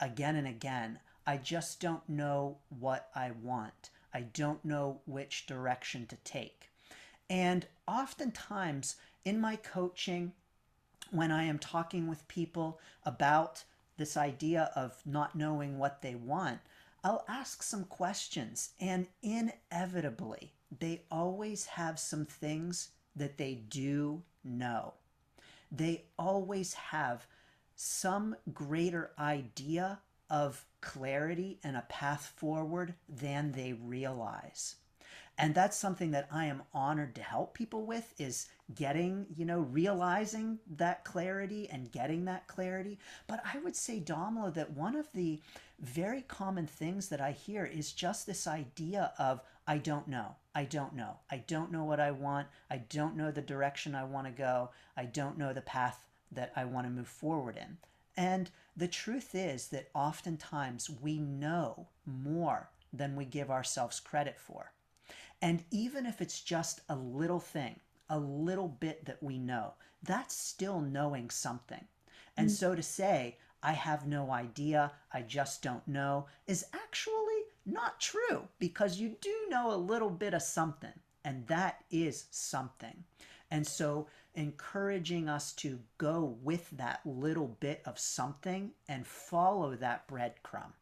again 0.00 0.36
and 0.36 0.46
again. 0.46 0.98
I 1.26 1.36
just 1.36 1.80
don't 1.80 2.08
know 2.08 2.58
what 2.68 3.08
I 3.14 3.32
want. 3.42 3.90
I 4.14 4.22
don't 4.22 4.64
know 4.64 5.00
which 5.06 5.46
direction 5.46 6.06
to 6.06 6.16
take. 6.16 6.70
And 7.30 7.66
oftentimes 7.88 8.96
in 9.24 9.40
my 9.40 9.56
coaching, 9.56 10.32
when 11.10 11.30
I 11.30 11.44
am 11.44 11.58
talking 11.58 12.06
with 12.08 12.28
people 12.28 12.80
about 13.04 13.64
this 13.96 14.16
idea 14.16 14.70
of 14.74 15.00
not 15.04 15.34
knowing 15.34 15.78
what 15.78 16.02
they 16.02 16.14
want, 16.14 16.60
I'll 17.04 17.24
ask 17.28 17.62
some 17.62 17.84
questions, 17.84 18.70
and 18.80 19.08
inevitably, 19.22 20.52
they 20.78 21.02
always 21.10 21.66
have 21.66 21.98
some 21.98 22.24
things 22.24 22.90
that 23.16 23.38
they 23.38 23.54
do 23.54 24.22
know. 24.44 24.94
They 25.70 26.04
always 26.18 26.74
have 26.74 27.26
some 27.74 28.36
greater 28.52 29.10
idea 29.18 30.00
of 30.28 30.64
clarity 30.80 31.58
and 31.62 31.76
a 31.76 31.86
path 31.88 32.32
forward 32.36 32.94
than 33.08 33.52
they 33.52 33.72
realize 33.72 34.76
and 35.38 35.54
that's 35.54 35.76
something 35.76 36.10
that 36.10 36.28
i 36.30 36.44
am 36.44 36.62
honored 36.74 37.14
to 37.14 37.22
help 37.22 37.54
people 37.54 37.84
with 37.84 38.14
is 38.18 38.48
getting 38.74 39.26
you 39.36 39.44
know 39.44 39.60
realizing 39.60 40.58
that 40.76 41.04
clarity 41.04 41.68
and 41.70 41.92
getting 41.92 42.24
that 42.24 42.46
clarity 42.46 42.98
but 43.26 43.42
i 43.52 43.58
would 43.58 43.76
say 43.76 44.00
Damla 44.00 44.52
that 44.54 44.70
one 44.70 44.94
of 44.96 45.10
the 45.12 45.40
very 45.80 46.22
common 46.22 46.66
things 46.66 47.08
that 47.08 47.20
i 47.20 47.32
hear 47.32 47.64
is 47.64 47.92
just 47.92 48.26
this 48.26 48.46
idea 48.46 49.12
of 49.18 49.40
i 49.66 49.78
don't 49.78 50.08
know. 50.08 50.36
I 50.54 50.64
don't 50.64 50.94
know. 50.94 51.16
I 51.30 51.38
don't 51.38 51.72
know 51.72 51.84
what 51.84 52.00
i 52.00 52.10
want. 52.10 52.48
I 52.70 52.78
don't 52.78 53.16
know 53.16 53.30
the 53.30 53.40
direction 53.42 53.94
i 53.94 54.04
want 54.04 54.26
to 54.26 54.32
go. 54.32 54.70
I 54.96 55.04
don't 55.04 55.38
know 55.38 55.52
the 55.52 55.60
path 55.60 56.06
that 56.30 56.52
i 56.56 56.64
want 56.64 56.86
to 56.86 56.90
move 56.90 57.08
forward 57.08 57.56
in. 57.56 57.78
And 58.16 58.50
the 58.76 58.88
truth 58.88 59.34
is 59.34 59.68
that 59.68 59.90
oftentimes 59.94 60.90
we 60.90 61.18
know 61.18 61.88
more 62.06 62.70
than 62.92 63.16
we 63.16 63.24
give 63.24 63.50
ourselves 63.50 64.00
credit 64.00 64.38
for. 64.38 64.72
And 65.40 65.64
even 65.70 66.06
if 66.06 66.20
it's 66.20 66.40
just 66.40 66.82
a 66.88 66.96
little 66.96 67.40
thing, 67.40 67.80
a 68.08 68.18
little 68.18 68.68
bit 68.68 69.06
that 69.06 69.22
we 69.22 69.38
know, 69.38 69.74
that's 70.02 70.36
still 70.36 70.80
knowing 70.80 71.30
something. 71.30 71.84
And 72.36 72.48
mm. 72.48 72.52
so 72.52 72.74
to 72.74 72.82
say, 72.82 73.38
I 73.62 73.72
have 73.72 74.06
no 74.06 74.30
idea, 74.30 74.92
I 75.12 75.22
just 75.22 75.62
don't 75.62 75.86
know, 75.86 76.26
is 76.46 76.64
actually 76.72 77.41
not 77.64 78.00
true 78.00 78.48
because 78.58 78.98
you 78.98 79.16
do 79.20 79.34
know 79.48 79.72
a 79.72 79.76
little 79.76 80.10
bit 80.10 80.34
of 80.34 80.42
something, 80.42 80.92
and 81.24 81.46
that 81.46 81.84
is 81.90 82.26
something. 82.30 83.04
And 83.50 83.66
so, 83.66 84.08
encouraging 84.34 85.28
us 85.28 85.52
to 85.52 85.78
go 85.98 86.36
with 86.42 86.70
that 86.72 87.00
little 87.04 87.56
bit 87.60 87.82
of 87.84 87.98
something 87.98 88.72
and 88.88 89.06
follow 89.06 89.76
that 89.76 90.08
breadcrumb 90.08 90.72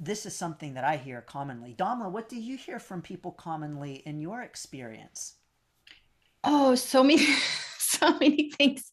this 0.00 0.24
is 0.24 0.34
something 0.34 0.74
that 0.74 0.84
I 0.84 0.96
hear 0.96 1.20
commonly. 1.20 1.74
Damla, 1.78 2.10
what 2.10 2.28
do 2.28 2.40
you 2.40 2.56
hear 2.56 2.78
from 2.78 3.02
people 3.02 3.32
commonly 3.32 4.02
in 4.06 4.18
your 4.18 4.40
experience? 4.40 5.34
Oh, 6.42 6.74
so 6.74 7.04
many, 7.04 7.26
so 7.78 8.12
many 8.18 8.50
things. 8.52 8.92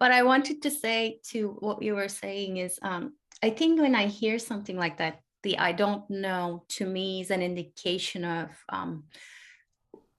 But 0.00 0.12
I 0.12 0.22
wanted 0.22 0.62
to 0.62 0.70
say 0.70 1.20
to 1.28 1.56
what 1.60 1.82
you 1.82 1.94
were 1.94 2.08
saying 2.08 2.56
is, 2.56 2.78
um, 2.82 3.12
I 3.42 3.50
think 3.50 3.78
when 3.78 3.94
I 3.94 4.06
hear 4.06 4.38
something 4.38 4.78
like 4.78 4.96
that, 4.96 5.20
the 5.44 5.58
I 5.58 5.72
don't 5.72 6.08
know 6.10 6.64
to 6.70 6.86
me 6.86 7.20
is 7.20 7.30
an 7.30 7.42
indication 7.42 8.24
of 8.24 8.48
um, 8.68 9.04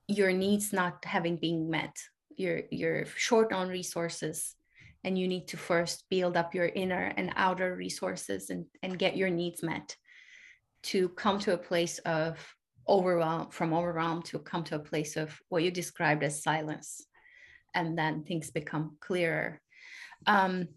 your 0.07 0.31
needs 0.31 0.71
not 0.71 1.03
having 1.03 1.35
been 1.35 1.69
met. 1.69 1.97
You're 2.37 2.61
you're 2.71 3.05
short 3.17 3.51
on 3.51 3.67
resources, 3.67 4.55
and 5.03 5.17
you 5.19 5.27
need 5.27 5.47
to 5.49 5.57
first 5.57 6.05
build 6.09 6.37
up 6.37 6.55
your 6.55 6.67
inner 6.67 7.11
and 7.17 7.33
outer 7.35 7.75
resources 7.75 8.49
and, 8.49 8.65
and 8.83 8.97
get 8.97 9.17
your 9.17 9.29
needs 9.29 9.61
met. 9.61 9.97
To 10.93 11.09
come 11.09 11.39
to 11.39 11.53
a 11.53 11.57
place 11.57 11.97
of 11.99 12.37
overwhelm 12.87 13.49
from 13.49 13.73
overwhelm 13.73 14.21
to 14.21 14.37
come 14.37 14.63
to 14.65 14.75
a 14.75 14.87
place 14.91 15.17
of 15.17 15.35
what 15.49 15.63
you 15.63 15.71
described 15.71 16.23
as 16.23 16.43
silence. 16.43 17.07
And 17.73 17.97
then 17.97 18.23
things 18.23 18.51
become 18.51 18.97
clearer. 19.01 19.59
Um, 20.27 20.67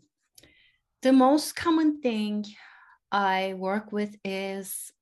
the 1.03 1.13
most 1.13 1.55
common 1.55 2.01
thing 2.01 2.47
i 3.13 3.55
work 3.55 3.93
with 3.93 4.17
is 4.25 4.93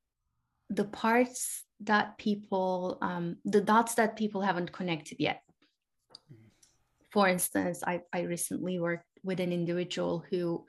the 0.71 0.85
parts 0.85 1.65
that 1.81 2.19
people 2.19 2.99
um, 3.03 3.37
the 3.45 3.61
dots 3.61 3.95
that 3.95 4.17
people 4.17 4.41
haven't 4.41 4.73
connected 4.73 5.19
yet. 5.21 5.43
For 7.11 7.29
instance 7.29 7.83
I, 7.87 8.03
I 8.13 8.23
recently 8.23 8.81
worked 8.81 9.07
with 9.23 9.41
an 9.41 9.53
individual 9.53 10.25
who 10.31 10.65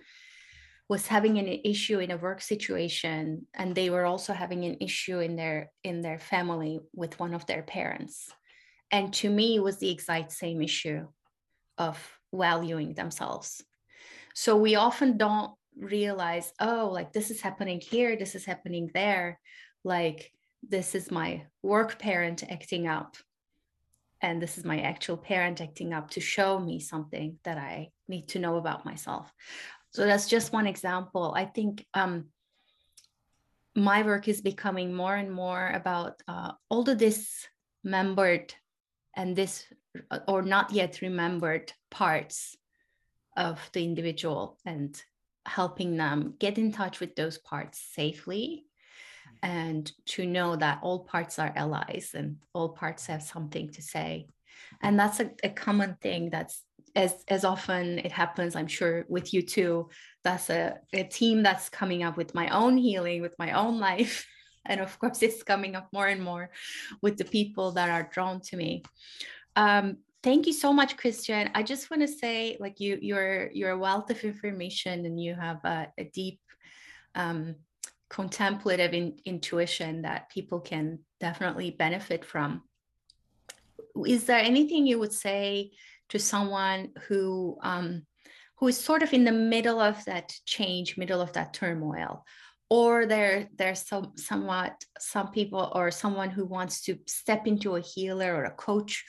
was 0.89 1.07
having 1.07 1.37
an 1.37 1.47
issue 1.47 1.99
in 1.99 2.11
a 2.11 2.17
work 2.17 2.41
situation 2.41 3.45
and 3.53 3.75
they 3.75 3.89
were 3.89 4.05
also 4.05 4.33
having 4.33 4.63
an 4.63 4.77
issue 4.79 5.19
in 5.19 5.35
their 5.35 5.71
in 5.83 6.01
their 6.01 6.19
family 6.19 6.79
with 6.93 7.19
one 7.19 7.33
of 7.33 7.45
their 7.45 7.63
parents. 7.63 8.29
And 8.91 9.13
to 9.15 9.29
me 9.29 9.55
it 9.55 9.63
was 9.63 9.77
the 9.77 9.91
exact 9.91 10.31
same 10.31 10.61
issue 10.61 11.07
of 11.77 11.97
valuing 12.33 12.93
themselves. 12.93 13.63
So 14.33 14.55
we 14.55 14.75
often 14.75 15.17
don't 15.17 15.51
realize 15.79 16.53
oh 16.59 16.89
like 16.91 17.13
this 17.13 17.29
is 17.29 17.41
happening 17.41 17.79
here 17.79 18.15
this 18.17 18.35
is 18.35 18.45
happening 18.45 18.89
there 18.93 19.39
like 19.83 20.31
this 20.67 20.95
is 20.95 21.11
my 21.11 21.43
work 21.61 21.99
parent 21.99 22.43
acting 22.49 22.87
up 22.87 23.15
and 24.21 24.41
this 24.41 24.57
is 24.57 24.65
my 24.65 24.81
actual 24.81 25.17
parent 25.17 25.61
acting 25.61 25.93
up 25.93 26.09
to 26.11 26.19
show 26.19 26.59
me 26.59 26.79
something 26.79 27.37
that 27.43 27.57
I 27.57 27.89
need 28.07 28.29
to 28.29 28.39
know 28.39 28.57
about 28.57 28.85
myself. 28.85 29.31
So 29.91 30.05
that's 30.05 30.27
just 30.27 30.53
one 30.53 30.67
example. 30.67 31.33
I 31.35 31.45
think 31.45 31.85
um, 31.93 32.25
my 33.75 34.01
work 34.01 34.27
is 34.27 34.41
becoming 34.41 34.93
more 34.93 35.15
and 35.15 35.31
more 35.31 35.69
about 35.73 36.21
uh, 36.27 36.53
all 36.69 36.83
the 36.83 36.95
dismembered 36.95 38.53
and 39.15 39.35
this 39.35 39.65
or 40.27 40.41
not 40.41 40.71
yet 40.71 41.01
remembered 41.01 41.71
parts 41.89 42.55
of 43.35 43.69
the 43.73 43.83
individual 43.83 44.57
and 44.65 45.01
helping 45.47 45.97
them 45.97 46.35
get 46.39 46.57
in 46.57 46.71
touch 46.71 46.99
with 46.99 47.15
those 47.15 47.37
parts 47.37 47.81
safely 47.93 48.65
and 49.43 49.91
to 50.05 50.25
know 50.25 50.55
that 50.55 50.79
all 50.81 50.99
parts 51.05 51.39
are 51.39 51.53
allies 51.55 52.11
and 52.13 52.37
all 52.53 52.69
parts 52.69 53.07
have 53.07 53.21
something 53.21 53.69
to 53.69 53.81
say. 53.81 54.27
And 54.81 54.99
that's 54.99 55.19
a, 55.19 55.31
a 55.43 55.49
common 55.49 55.97
thing 56.01 56.29
that's 56.29 56.63
as 56.95 57.23
as 57.27 57.43
often 57.43 57.99
it 57.99 58.11
happens 58.11 58.55
i'm 58.55 58.65
sure 58.65 59.05
with 59.09 59.31
you 59.31 59.41
too 59.41 59.87
that's 60.27 60.49
a, 60.49 60.77
a 60.93 61.03
team 61.03 61.41
that's 61.41 61.69
coming 61.69 62.03
up 62.03 62.17
with 62.17 62.35
my 62.35 62.49
own 62.49 62.75
healing 62.75 63.21
with 63.21 63.33
my 63.39 63.51
own 63.51 63.79
life. 63.79 64.27
And 64.69 64.81
of 64.81 64.99
course 64.99 65.23
it's 65.23 65.43
coming 65.43 65.77
up 65.77 65.87
more 65.93 66.07
and 66.07 66.21
more 66.21 66.49
with 67.01 67.15
the 67.15 67.23
people 67.23 67.71
that 67.71 67.89
are 67.89 68.09
drawn 68.11 68.41
to 68.49 68.57
me. 68.57 68.83
Um, 69.55 69.99
thank 70.27 70.45
you 70.45 70.53
so 70.53 70.73
much 70.73 70.97
christian 70.97 71.49
i 71.55 71.63
just 71.63 71.89
want 71.89 72.01
to 72.01 72.07
say 72.07 72.57
like 72.59 72.79
you 72.79 72.97
you're 73.01 73.49
you're 73.51 73.75
a 73.77 73.77
wealth 73.77 74.09
of 74.09 74.23
information 74.31 75.05
and 75.05 75.15
you 75.25 75.33
have 75.33 75.63
a, 75.63 75.87
a 75.97 76.03
deep 76.03 76.39
um, 77.15 77.55
contemplative 78.09 78.93
in, 78.93 79.17
intuition 79.25 80.03
that 80.03 80.29
people 80.29 80.59
can 80.59 80.99
definitely 81.19 81.71
benefit 81.71 82.23
from. 82.23 82.63
Is 84.05 84.25
there 84.25 84.39
anything 84.39 84.85
you 84.85 84.99
would 84.99 85.13
say 85.13 85.71
to 86.09 86.19
someone 86.19 86.91
who 87.07 87.57
um, 87.63 88.03
who 88.57 88.67
is 88.67 88.77
sort 88.77 89.03
of 89.03 89.13
in 89.13 89.23
the 89.23 89.31
middle 89.31 89.79
of 89.79 90.03
that 90.05 90.33
change, 90.45 90.97
middle 90.97 91.21
of 91.21 91.33
that 91.33 91.53
turmoil, 91.53 92.23
or 92.69 93.05
there 93.05 93.49
there's 93.55 93.87
some 93.87 94.13
somewhat 94.15 94.73
some 94.99 95.31
people 95.31 95.71
or 95.75 95.91
someone 95.91 96.29
who 96.29 96.45
wants 96.45 96.81
to 96.81 96.97
step 97.07 97.47
into 97.47 97.75
a 97.75 97.81
healer 97.81 98.35
or 98.35 98.45
a 98.45 98.51
coach 98.51 99.03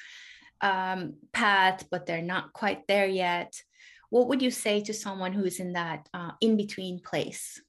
um, 0.60 1.14
path, 1.32 1.86
but 1.90 2.06
they're 2.06 2.22
not 2.22 2.52
quite 2.52 2.86
there 2.86 3.06
yet. 3.06 3.62
What 4.10 4.28
would 4.28 4.42
you 4.42 4.50
say 4.50 4.80
to 4.82 4.94
someone 4.94 5.32
who 5.32 5.44
is 5.44 5.60
in 5.60 5.72
that 5.74 6.08
uh, 6.14 6.32
in 6.40 6.56
between 6.56 7.00
place? 7.00 7.60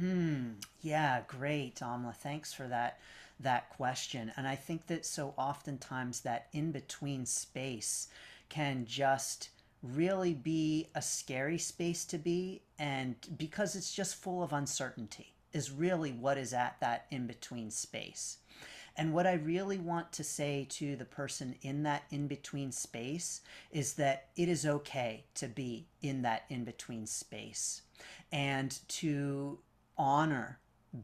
Mm, 0.00 0.54
yeah, 0.80 1.20
great, 1.28 1.76
Damla. 1.76 2.14
Thanks 2.14 2.52
for 2.52 2.66
that 2.68 2.98
that 3.40 3.68
question. 3.70 4.32
And 4.36 4.46
I 4.46 4.54
think 4.54 4.86
that 4.86 5.04
so 5.04 5.34
oftentimes 5.36 6.20
that 6.20 6.46
in 6.52 6.70
between 6.72 7.26
space 7.26 8.08
can 8.48 8.86
just 8.86 9.50
really 9.82 10.32
be 10.34 10.88
a 10.94 11.02
scary 11.02 11.58
space 11.58 12.04
to 12.06 12.16
be 12.16 12.62
and 12.78 13.14
because 13.36 13.76
it's 13.76 13.92
just 13.92 14.14
full 14.14 14.42
of 14.42 14.52
uncertainty 14.52 15.34
is 15.52 15.70
really 15.70 16.10
what 16.12 16.38
is 16.38 16.54
at 16.54 16.76
that 16.80 17.06
in 17.10 17.26
between 17.26 17.70
space. 17.70 18.38
And 18.96 19.12
what 19.12 19.26
I 19.26 19.34
really 19.34 19.78
want 19.78 20.12
to 20.12 20.24
say 20.24 20.66
to 20.70 20.94
the 20.94 21.04
person 21.04 21.56
in 21.62 21.82
that 21.82 22.04
in 22.10 22.28
between 22.28 22.70
space 22.70 23.40
is 23.72 23.94
that 23.94 24.28
it 24.36 24.48
is 24.48 24.64
okay 24.64 25.24
to 25.34 25.48
be 25.48 25.86
in 26.00 26.22
that 26.22 26.44
in 26.48 26.64
between 26.64 27.06
space. 27.06 27.82
And 28.30 28.78
to 28.88 29.58
honor 29.98 30.58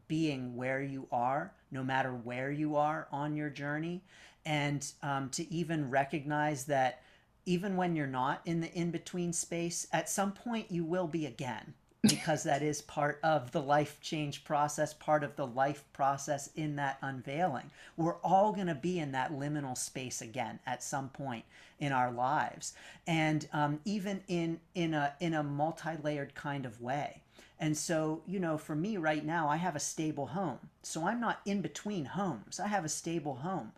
being 0.07 0.55
where 0.55 0.81
you 0.81 1.09
are, 1.11 1.53
no 1.73 1.83
matter 1.83 2.13
where 2.13 2.51
you 2.51 2.77
are 2.77 3.09
on 3.11 3.37
your 3.37 3.51
journey, 3.51 4.03
and 4.47 4.87
um, 5.03 5.29
to 5.31 5.53
even 5.53 5.91
recognize 5.91 6.65
that 6.67 7.03
even 7.45 7.77
when 7.77 7.97
you're 7.97 8.07
not 8.07 8.41
in 8.45 8.61
the 8.61 8.73
in 8.73 8.91
between 8.91 9.33
space, 9.33 9.87
at 9.93 10.09
some 10.09 10.33
point 10.33 10.71
you 10.71 10.85
will 10.85 11.09
be 11.09 11.27
again 11.27 11.75
because 12.03 12.43
that 12.45 12.63
is 12.63 12.81
part 12.83 13.21
of 13.23 13.51
the 13.53 13.61
life 13.61 14.01
change 14.01 14.45
process, 14.45 14.95
part 14.95 15.23
of 15.23 15.37
the 15.37 15.47
life 15.47 15.85
process 15.93 16.51
in 16.57 16.77
that 16.77 16.99
unveiling. 17.03 17.71
We're 17.97 18.17
all 18.17 18.53
going 18.53 18.69
to 18.69 18.75
be 18.75 18.99
in 18.99 19.13
that 19.13 19.33
liminal 19.33 19.77
space 19.77 20.23
again 20.23 20.61
at 20.67 20.83
some 20.83 21.11
point 21.11 21.45
in 21.79 21.93
our 21.93 22.11
lives, 22.11 22.75
and 23.07 23.47
um, 23.53 23.81
even 23.85 24.23
in 24.29 24.61
in 24.75 24.95
a 24.95 25.15
in 25.21 25.35
a 25.35 25.43
multi-layered 25.43 26.35
kind 26.35 26.67
of 26.67 26.81
way. 26.81 27.23
And 27.59 27.77
so, 27.77 28.23
you 28.27 28.41
know, 28.41 28.57
for 28.57 28.75
me 28.75 28.97
right 28.97 29.25
now, 29.25 29.47
I 29.47 29.57
have 29.57 29.77
a 29.77 29.81
stable 29.81 30.27
home. 30.29 30.59
So 30.83 31.07
I'm 31.07 31.21
not 31.21 31.41
in 31.45 31.61
between 31.61 32.07
homes. 32.07 32.59
I 32.59 32.69
have 32.69 32.87
a 32.87 32.89
stable 32.89 33.35
home, 33.37 33.73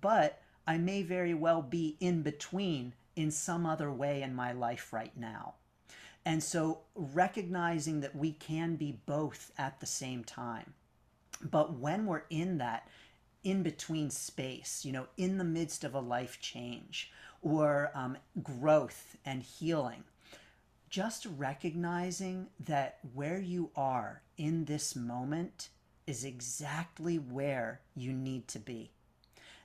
but 0.00 0.40
I 0.66 0.76
may 0.76 1.02
very 1.02 1.34
well 1.34 1.62
be 1.62 1.96
in 2.00 2.22
between 2.22 2.94
in 3.14 3.30
some 3.30 3.64
other 3.64 3.92
way 3.92 4.22
in 4.22 4.34
my 4.34 4.52
life 4.52 4.92
right 4.92 5.16
now. 5.16 5.54
And 6.28 6.42
so 6.42 6.80
recognizing 6.94 8.02
that 8.02 8.14
we 8.14 8.32
can 8.32 8.76
be 8.76 9.00
both 9.06 9.50
at 9.56 9.80
the 9.80 9.86
same 9.86 10.24
time. 10.24 10.74
But 11.40 11.78
when 11.78 12.04
we're 12.04 12.24
in 12.28 12.58
that 12.58 12.86
in 13.42 13.62
between 13.62 14.10
space, 14.10 14.84
you 14.84 14.92
know, 14.92 15.06
in 15.16 15.38
the 15.38 15.44
midst 15.44 15.84
of 15.84 15.94
a 15.94 16.00
life 16.00 16.38
change 16.38 17.10
or 17.40 17.90
um, 17.94 18.18
growth 18.42 19.16
and 19.24 19.42
healing, 19.42 20.04
just 20.90 21.26
recognizing 21.38 22.48
that 22.60 22.98
where 23.14 23.40
you 23.40 23.70
are 23.74 24.20
in 24.36 24.66
this 24.66 24.94
moment 24.94 25.70
is 26.06 26.24
exactly 26.24 27.16
where 27.16 27.80
you 27.96 28.12
need 28.12 28.48
to 28.48 28.58
be 28.58 28.90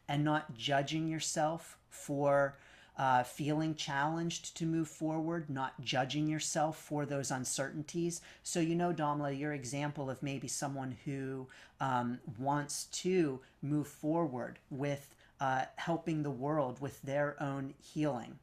and 0.08 0.24
not 0.24 0.56
judging 0.56 1.10
yourself 1.10 1.78
for 1.90 2.58
uh, 2.98 3.24
feeling 3.24 3.76
challenged 3.76 4.56
to 4.58 4.66
move 4.66 4.88
forward, 4.88 5.50
not 5.50 5.80
judging 5.82 6.28
yourself 6.28 6.78
for 6.78 7.06
those 7.06 7.32
uncertainties. 7.32 8.22
So, 8.44 8.60
you 8.60 8.76
know, 8.76 8.94
Damla, 8.94 9.38
your 9.38 9.54
example 9.54 10.10
of 10.10 10.22
maybe 10.22 10.48
someone 10.48 10.98
who 11.06 11.48
um, 11.80 12.20
wants 12.38 12.86
to 12.86 13.40
move 13.62 13.88
forward 13.88 14.60
with 14.70 15.16
uh, 15.40 15.66
helping 15.76 16.24
the 16.24 16.32
world 16.32 16.80
with 16.80 17.02
their 17.02 17.36
own 17.42 17.74
healing 17.82 18.40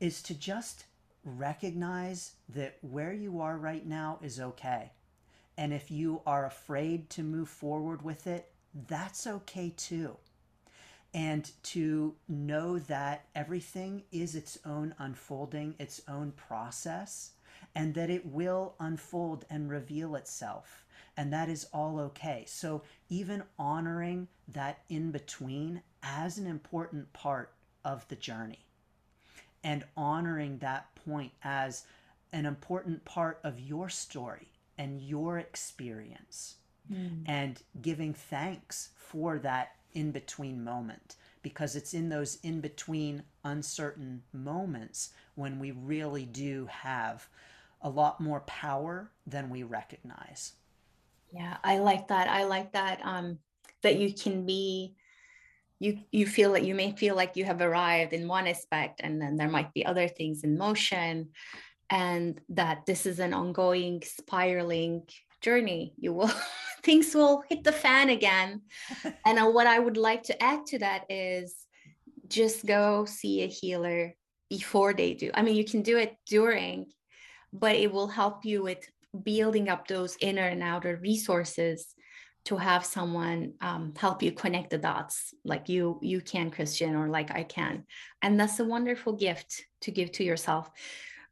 is 0.00 0.22
to 0.22 0.34
just 0.34 0.84
recognize 1.24 2.32
that 2.48 2.78
where 2.80 3.12
you 3.12 3.40
are 3.40 3.56
right 3.56 3.86
now 3.86 4.18
is 4.22 4.40
okay. 4.40 4.90
And 5.56 5.72
if 5.72 5.90
you 5.90 6.22
are 6.26 6.46
afraid 6.46 7.10
to 7.10 7.22
move 7.22 7.48
forward 7.48 8.02
with 8.02 8.26
it, 8.26 8.50
that's 8.88 9.26
okay 9.26 9.72
too. 9.76 10.16
And 11.12 11.50
to 11.64 12.14
know 12.28 12.78
that 12.78 13.24
everything 13.34 14.04
is 14.12 14.36
its 14.36 14.58
own 14.64 14.94
unfolding, 14.98 15.74
its 15.78 16.00
own 16.08 16.32
process, 16.32 17.32
and 17.74 17.94
that 17.94 18.10
it 18.10 18.26
will 18.26 18.74
unfold 18.78 19.44
and 19.50 19.68
reveal 19.68 20.14
itself. 20.14 20.84
And 21.16 21.32
that 21.32 21.48
is 21.48 21.66
all 21.72 21.98
okay. 21.98 22.44
So, 22.46 22.82
even 23.08 23.42
honoring 23.58 24.28
that 24.48 24.82
in 24.88 25.10
between 25.10 25.82
as 26.02 26.38
an 26.38 26.46
important 26.46 27.12
part 27.12 27.52
of 27.84 28.06
the 28.08 28.16
journey 28.16 28.64
and 29.62 29.84
honoring 29.96 30.58
that 30.58 30.94
point 30.94 31.32
as 31.42 31.84
an 32.32 32.46
important 32.46 33.04
part 33.04 33.40
of 33.44 33.58
your 33.58 33.88
story 33.88 34.48
and 34.78 35.00
your 35.02 35.38
experience 35.38 36.56
mm. 36.90 37.22
and 37.26 37.62
giving 37.82 38.14
thanks 38.14 38.90
for 38.96 39.38
that 39.38 39.72
in 39.94 40.10
between 40.10 40.62
moment 40.62 41.16
because 41.42 41.76
it's 41.76 41.94
in 41.94 42.08
those 42.08 42.38
in 42.42 42.60
between 42.60 43.22
uncertain 43.44 44.22
moments 44.32 45.10
when 45.34 45.58
we 45.58 45.70
really 45.70 46.26
do 46.26 46.66
have 46.70 47.28
a 47.82 47.88
lot 47.88 48.20
more 48.20 48.40
power 48.40 49.10
than 49.26 49.48
we 49.48 49.62
recognize. 49.62 50.52
Yeah, 51.32 51.56
I 51.64 51.78
like 51.78 52.08
that. 52.08 52.28
I 52.28 52.44
like 52.44 52.72
that 52.72 53.00
um 53.04 53.38
that 53.82 53.96
you 53.96 54.12
can 54.12 54.44
be 54.44 54.94
you 55.78 55.98
you 56.12 56.26
feel 56.26 56.52
that 56.52 56.64
you 56.64 56.74
may 56.74 56.92
feel 56.92 57.16
like 57.16 57.36
you 57.36 57.44
have 57.44 57.60
arrived 57.60 58.12
in 58.12 58.28
one 58.28 58.46
aspect 58.46 59.00
and 59.02 59.20
then 59.20 59.36
there 59.36 59.48
might 59.48 59.72
be 59.72 59.84
other 59.84 60.06
things 60.06 60.44
in 60.44 60.58
motion 60.58 61.30
and 61.88 62.40
that 62.50 62.86
this 62.86 63.06
is 63.06 63.18
an 63.18 63.32
ongoing 63.32 64.02
spiraling 64.04 65.02
journey 65.40 65.94
you 65.98 66.12
will 66.12 66.30
things 66.82 67.14
will 67.14 67.42
hit 67.48 67.64
the 67.64 67.72
fan 67.72 68.10
again. 68.10 68.62
And 69.26 69.38
uh, 69.38 69.46
what 69.46 69.66
i 69.66 69.78
would 69.78 69.96
like 69.96 70.24
to 70.24 70.42
add 70.42 70.66
to 70.66 70.78
that 70.78 71.04
is 71.08 71.54
just 72.28 72.64
go 72.66 73.04
see 73.04 73.42
a 73.42 73.46
healer 73.46 74.14
before 74.48 74.94
they 74.94 75.14
do. 75.14 75.30
I 75.34 75.42
mean 75.42 75.56
you 75.56 75.64
can 75.64 75.82
do 75.82 75.96
it 75.98 76.16
during 76.26 76.86
but 77.52 77.76
it 77.76 77.92
will 77.92 78.08
help 78.08 78.44
you 78.44 78.62
with 78.62 78.88
building 79.24 79.68
up 79.68 79.88
those 79.88 80.16
inner 80.20 80.46
and 80.46 80.62
outer 80.62 80.98
resources 81.02 81.94
to 82.44 82.56
have 82.56 82.84
someone 82.84 83.54
um, 83.60 83.92
help 83.96 84.22
you 84.22 84.32
connect 84.32 84.70
the 84.70 84.78
dots 84.78 85.34
like 85.44 85.68
you 85.68 85.98
you 86.00 86.20
can 86.20 86.50
christian 86.50 86.94
or 86.94 87.08
like 87.08 87.30
i 87.30 87.42
can. 87.42 87.84
And 88.22 88.38
that's 88.38 88.60
a 88.60 88.64
wonderful 88.64 89.14
gift 89.14 89.64
to 89.82 89.90
give 89.90 90.12
to 90.12 90.24
yourself 90.24 90.70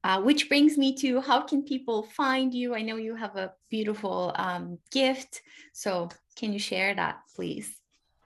uh, 0.04 0.20
which 0.20 0.48
brings 0.48 0.78
me 0.78 0.94
to 0.96 1.20
how 1.20 1.40
can 1.40 1.62
people 1.62 2.02
find 2.02 2.54
you? 2.54 2.74
I 2.74 2.82
know 2.82 2.96
you 2.96 3.14
have 3.14 3.36
a 3.36 3.52
beautiful 3.70 4.32
um, 4.36 4.78
gift 4.90 5.42
so 5.72 6.08
can 6.36 6.52
you 6.52 6.58
share 6.58 6.94
that 6.94 7.20
please 7.34 7.77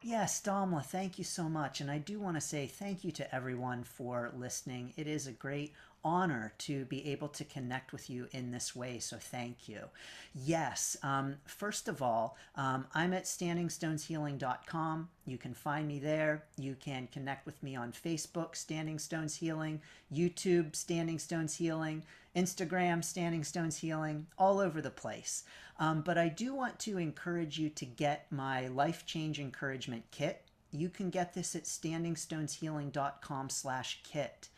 Yes, 0.05 0.43
Damla, 0.43 0.85
thank 0.85 1.17
you 1.17 1.25
so 1.25 1.49
much. 1.49 1.81
And 1.81 1.89
I 1.89 1.99
do 1.99 2.19
want 2.19 2.37
to 2.37 2.41
say 2.41 2.67
thank 2.67 3.05
you 3.05 3.13
to 3.13 3.35
everyone 3.35 3.85
for 3.85 4.33
listening. 4.37 4.93
It 4.97 5.07
is 5.07 5.29
a 5.29 5.33
great 5.33 5.73
honor 6.05 6.53
to 6.59 6.85
be 6.87 7.09
able 7.11 7.29
to 7.29 7.45
connect 7.45 7.93
with 7.93 8.11
you 8.11 8.27
in 8.33 8.51
this 8.51 8.75
way. 8.75 8.99
So 8.99 9.17
thank 9.17 9.69
you. 9.69 9.83
Yes, 10.35 10.97
um, 11.05 11.37
first 11.45 11.87
of 11.87 12.03
all, 12.03 12.37
um, 12.57 12.87
I'm 12.95 13.13
at 13.13 13.25
standingstoneshealing.com. 13.25 15.09
You 15.25 15.39
can 15.39 15.55
find 15.55 15.87
me 15.87 16.01
there. 16.01 16.43
You 16.59 16.75
can 16.75 17.07
connect 17.13 17.47
with 17.47 17.63
me 17.63 17.77
on 17.77 17.93
Facebook, 17.93 18.57
Standing 18.57 18.99
Stones 18.99 19.37
Healing, 19.37 19.81
YouTube, 20.13 20.75
Standing 20.75 21.21
Stones 21.21 21.55
Healing, 21.55 22.03
Instagram, 22.35 23.05
Standing 23.05 23.45
Stones 23.45 23.77
Healing, 23.79 24.27
all 24.37 24.59
over 24.59 24.81
the 24.81 24.91
place. 24.91 25.45
Um, 25.83 26.03
but 26.03 26.17
I 26.17 26.29
do 26.29 26.55
want 26.55 26.79
to 26.81 26.97
encourage 26.97 27.59
you 27.59 27.69
to 27.71 27.85
get 27.85 28.31
my 28.31 28.69
Life 28.69 29.05
Change 29.05 29.41
Encouragement 29.41 30.05
Kit. 30.13 30.45
You 30.71 30.89
can 30.89 31.11
get 31.11 31.35
this 31.35 31.57
at 31.57 31.65
standingstoneshealing.com 31.65 33.51
slash 33.51 34.01
kit. 34.05 34.49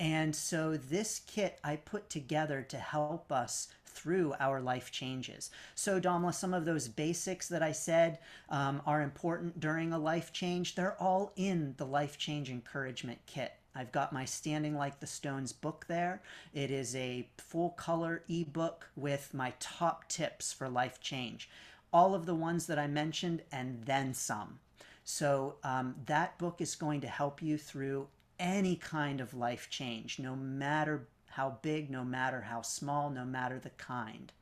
And 0.00 0.34
so 0.34 0.76
this 0.76 1.20
kit 1.24 1.60
I 1.62 1.76
put 1.76 2.10
together 2.10 2.62
to 2.62 2.78
help 2.78 3.30
us 3.30 3.68
through 3.86 4.34
our 4.40 4.60
life 4.60 4.90
changes. 4.90 5.52
So, 5.76 6.00
Damla, 6.00 6.34
some 6.34 6.52
of 6.52 6.64
those 6.64 6.88
basics 6.88 7.46
that 7.46 7.62
I 7.62 7.70
said 7.70 8.18
um, 8.48 8.82
are 8.84 9.02
important 9.02 9.60
during 9.60 9.92
a 9.92 9.98
life 10.00 10.32
change, 10.32 10.74
they're 10.74 11.00
all 11.00 11.32
in 11.36 11.74
the 11.76 11.86
Life 11.86 12.18
Change 12.18 12.50
Encouragement 12.50 13.20
Kit. 13.26 13.52
I've 13.74 13.92
got 13.92 14.12
my 14.12 14.24
Standing 14.24 14.76
Like 14.76 15.00
the 15.00 15.06
Stones 15.06 15.52
book 15.52 15.86
there. 15.88 16.22
It 16.52 16.70
is 16.70 16.94
a 16.94 17.28
full 17.38 17.70
color 17.70 18.22
ebook 18.28 18.90
with 18.96 19.32
my 19.32 19.54
top 19.60 20.08
tips 20.08 20.52
for 20.52 20.68
life 20.68 21.00
change. 21.00 21.48
All 21.92 22.14
of 22.14 22.26
the 22.26 22.34
ones 22.34 22.66
that 22.66 22.78
I 22.78 22.86
mentioned 22.86 23.42
and 23.50 23.84
then 23.84 24.14
some. 24.14 24.58
So, 25.04 25.56
um, 25.64 25.96
that 26.06 26.38
book 26.38 26.60
is 26.60 26.74
going 26.74 27.00
to 27.00 27.08
help 27.08 27.42
you 27.42 27.58
through 27.58 28.08
any 28.38 28.76
kind 28.76 29.20
of 29.20 29.34
life 29.34 29.68
change, 29.68 30.18
no 30.18 30.36
matter 30.36 31.08
how 31.30 31.58
big, 31.62 31.90
no 31.90 32.04
matter 32.04 32.42
how 32.42 32.62
small, 32.62 33.10
no 33.10 33.24
matter 33.24 33.58
the 33.58 33.70
kind. 33.70 34.32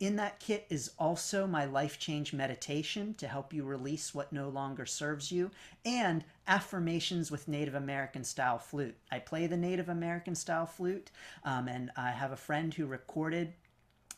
In 0.00 0.16
that 0.16 0.38
kit 0.38 0.66
is 0.70 0.92
also 0.96 1.46
my 1.46 1.64
life 1.64 1.98
change 1.98 2.32
meditation 2.32 3.14
to 3.14 3.26
help 3.26 3.52
you 3.52 3.64
release 3.64 4.14
what 4.14 4.32
no 4.32 4.48
longer 4.48 4.86
serves 4.86 5.32
you 5.32 5.50
and 5.84 6.24
affirmations 6.46 7.32
with 7.32 7.48
Native 7.48 7.74
American 7.74 8.22
style 8.22 8.58
flute. 8.58 8.94
I 9.10 9.18
play 9.18 9.48
the 9.48 9.56
Native 9.56 9.88
American 9.88 10.36
style 10.36 10.66
flute 10.66 11.10
um, 11.42 11.66
and 11.66 11.90
I 11.96 12.10
have 12.10 12.30
a 12.30 12.36
friend 12.36 12.72
who 12.72 12.86
recorded 12.86 13.54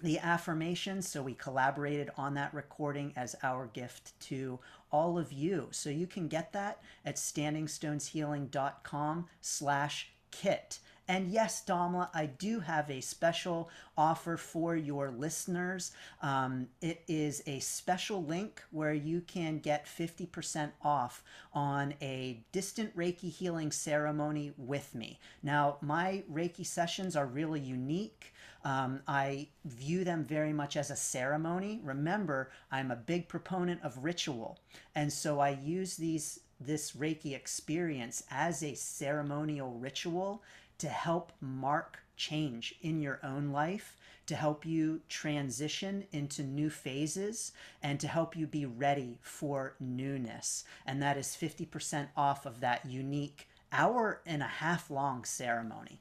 the 0.03 0.19
affirmations. 0.19 1.09
So 1.09 1.23
we 1.23 1.33
collaborated 1.33 2.11
on 2.17 2.35
that 2.35 2.53
recording 2.53 3.15
as 3.17 3.35
our 3.43 3.69
gift 3.69 4.21
to 4.29 4.59
all 4.93 5.19
of 5.19 5.33
you. 5.33 5.69
So 5.71 5.89
you 5.89 6.07
can 6.07 6.29
get 6.29 6.53
that 6.53 6.83
at 7.07 7.17
standingstoneshealing.com 7.17 9.27
slash 9.41 10.11
kit. 10.31 10.79
And 11.11 11.29
yes, 11.29 11.65
Damla, 11.67 12.09
I 12.15 12.27
do 12.27 12.61
have 12.61 12.89
a 12.89 13.01
special 13.01 13.69
offer 13.99 14.37
for 14.37 14.77
your 14.77 15.11
listeners. 15.11 15.91
Um, 16.23 16.69
it 16.81 17.03
is 17.09 17.43
a 17.49 17.59
special 17.59 18.23
link 18.23 18.63
where 18.71 18.95
you 18.95 19.21
can 19.23 19.59
get 19.59 19.87
50% 19.87 20.71
off 20.85 21.25
on 21.53 21.95
a 22.01 22.45
distant 22.53 22.97
Reiki 22.97 23.29
healing 23.29 23.73
ceremony 23.73 24.53
with 24.57 24.95
me. 24.95 25.19
Now, 25.43 25.79
my 25.81 26.23
Reiki 26.33 26.65
sessions 26.65 27.17
are 27.17 27.27
really 27.27 27.59
unique. 27.59 28.33
Um, 28.65 29.01
I 29.09 29.49
view 29.65 30.05
them 30.05 30.25
very 30.25 30.53
much 30.53 30.77
as 30.77 30.93
a 30.93 30.97
ceremony. 30.97 31.81
Remember, 31.83 32.53
I'm 32.71 32.93
a 32.93 32.97
big 32.97 33.27
proponent 33.27 33.83
of 33.83 34.05
ritual. 34.05 34.61
And 34.95 35.13
so 35.13 35.41
I 35.41 35.51
use 35.51 35.97
these 35.97 36.39
this 36.61 36.93
Reiki 36.93 37.35
experience 37.35 38.23
as 38.31 38.63
a 38.63 38.75
ceremonial 38.75 39.73
ritual 39.73 40.43
to 40.81 40.89
help 40.89 41.33
mark 41.41 41.99
change 42.17 42.75
in 42.83 43.01
your 43.01 43.21
own 43.23 43.51
life, 43.51 43.97
to 44.27 44.35
help 44.35 44.67
you 44.67 45.01
transition 45.09 46.05
into 46.13 46.43
new 46.43 46.71
phases, 46.71 47.53
and 47.83 47.99
to 48.01 48.09
help 48.09 48.37
you 48.37 48.47
be 48.47 48.67
ready 48.67 49.19
for 49.23 49.75
newness. 49.81 50.65
And 50.87 51.03
that 51.03 51.17
is 51.17 51.29
50% 51.29 52.09
off 52.17 52.47
of 52.47 52.61
that 52.61 52.85
unique 52.87 53.49
hour 53.73 54.21
and 54.27 54.43
a 54.43 54.47
half 54.47 54.91
long 54.91 55.25
ceremony. 55.25 56.01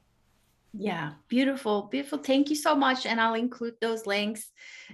Yeah, 0.74 1.14
beautiful, 1.28 1.84
beautiful. 1.84 2.20
Thank 2.20 2.50
you 2.50 2.56
so 2.56 2.76
much. 2.76 3.06
And 3.06 3.20
I'll 3.20 3.34
include 3.34 3.76
those 3.82 4.06
links 4.06 4.52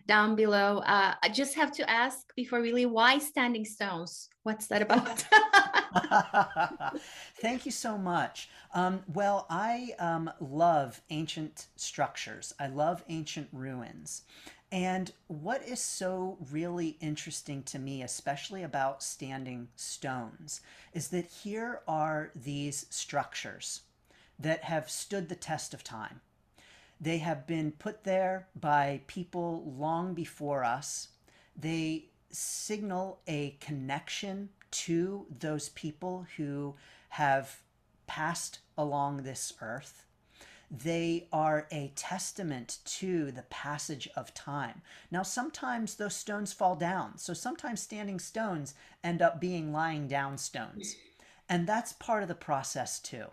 down 0.08 0.36
below. 0.36 0.80
Uh, 0.80 1.16
I 1.22 1.30
just 1.30 1.56
have 1.56 1.72
to 1.74 1.90
ask 1.90 2.34
before 2.36 2.62
we 2.62 2.72
leave 2.72 2.92
why 2.92 3.18
standing 3.18 3.66
stones? 3.66 4.30
What's 4.44 4.68
that 4.68 4.82
about? 4.82 5.26
Thank 7.42 7.66
you 7.66 7.72
so 7.72 7.98
much. 7.98 8.50
Um, 8.74 9.04
well, 9.14 9.46
I 9.50 9.96
um, 10.00 10.32
love 10.40 11.02
ancient 11.10 11.68
structures, 11.76 12.54
I 12.60 12.68
love 12.68 13.04
ancient 13.10 13.50
ruins. 13.52 14.24
And 14.72 15.12
what 15.28 15.64
is 15.64 15.80
so 15.80 16.38
really 16.52 16.98
interesting 17.00 17.64
to 17.64 17.80
me, 17.80 18.02
especially 18.02 18.64
about 18.64 19.04
standing 19.04 19.70
stones, 19.76 20.60
is 20.92 21.10
that 21.10 21.28
here 21.28 21.82
are 21.88 22.32
these 22.36 22.86
structures 22.90 23.82
that 24.40 24.64
have 24.66 24.90
stood 24.90 25.30
the 25.30 25.36
test 25.36 25.74
of 25.74 25.84
time. 25.84 26.20
They 27.00 27.20
have 27.20 27.46
been 27.48 27.72
put 27.72 28.04
there 28.04 28.48
by 28.60 29.02
people 29.08 29.64
long 29.78 30.14
before 30.14 30.64
us. 30.64 31.10
They 31.56 32.06
signal 32.30 33.20
a 33.28 33.52
connection 33.62 34.50
to 34.76 35.26
those 35.40 35.70
people 35.70 36.28
who 36.38 36.76
have 37.10 37.62
passed 38.08 38.60
along 38.78 39.24
this 39.24 39.54
earth. 39.62 40.06
They 40.70 41.28
are 41.32 41.68
a 41.72 41.92
testament 41.96 42.80
to 42.86 43.32
the 43.32 43.44
passage 43.44 44.10
of 44.16 44.34
time. 44.34 44.82
Now, 45.12 45.24
sometimes 45.24 45.96
those 45.96 46.16
stones 46.16 46.52
fall 46.54 46.76
down. 46.76 47.18
So 47.18 47.34
sometimes 47.34 47.82
standing 47.82 48.20
stones 48.20 48.74
end 49.04 49.22
up 49.22 49.40
being 49.40 49.72
lying 49.72 50.08
down 50.08 50.38
stones. 50.38 50.96
And 51.48 51.68
that's 51.68 51.94
part 51.94 52.24
of 52.24 52.28
the 52.28 52.36
process 52.36 53.00
too. 53.00 53.26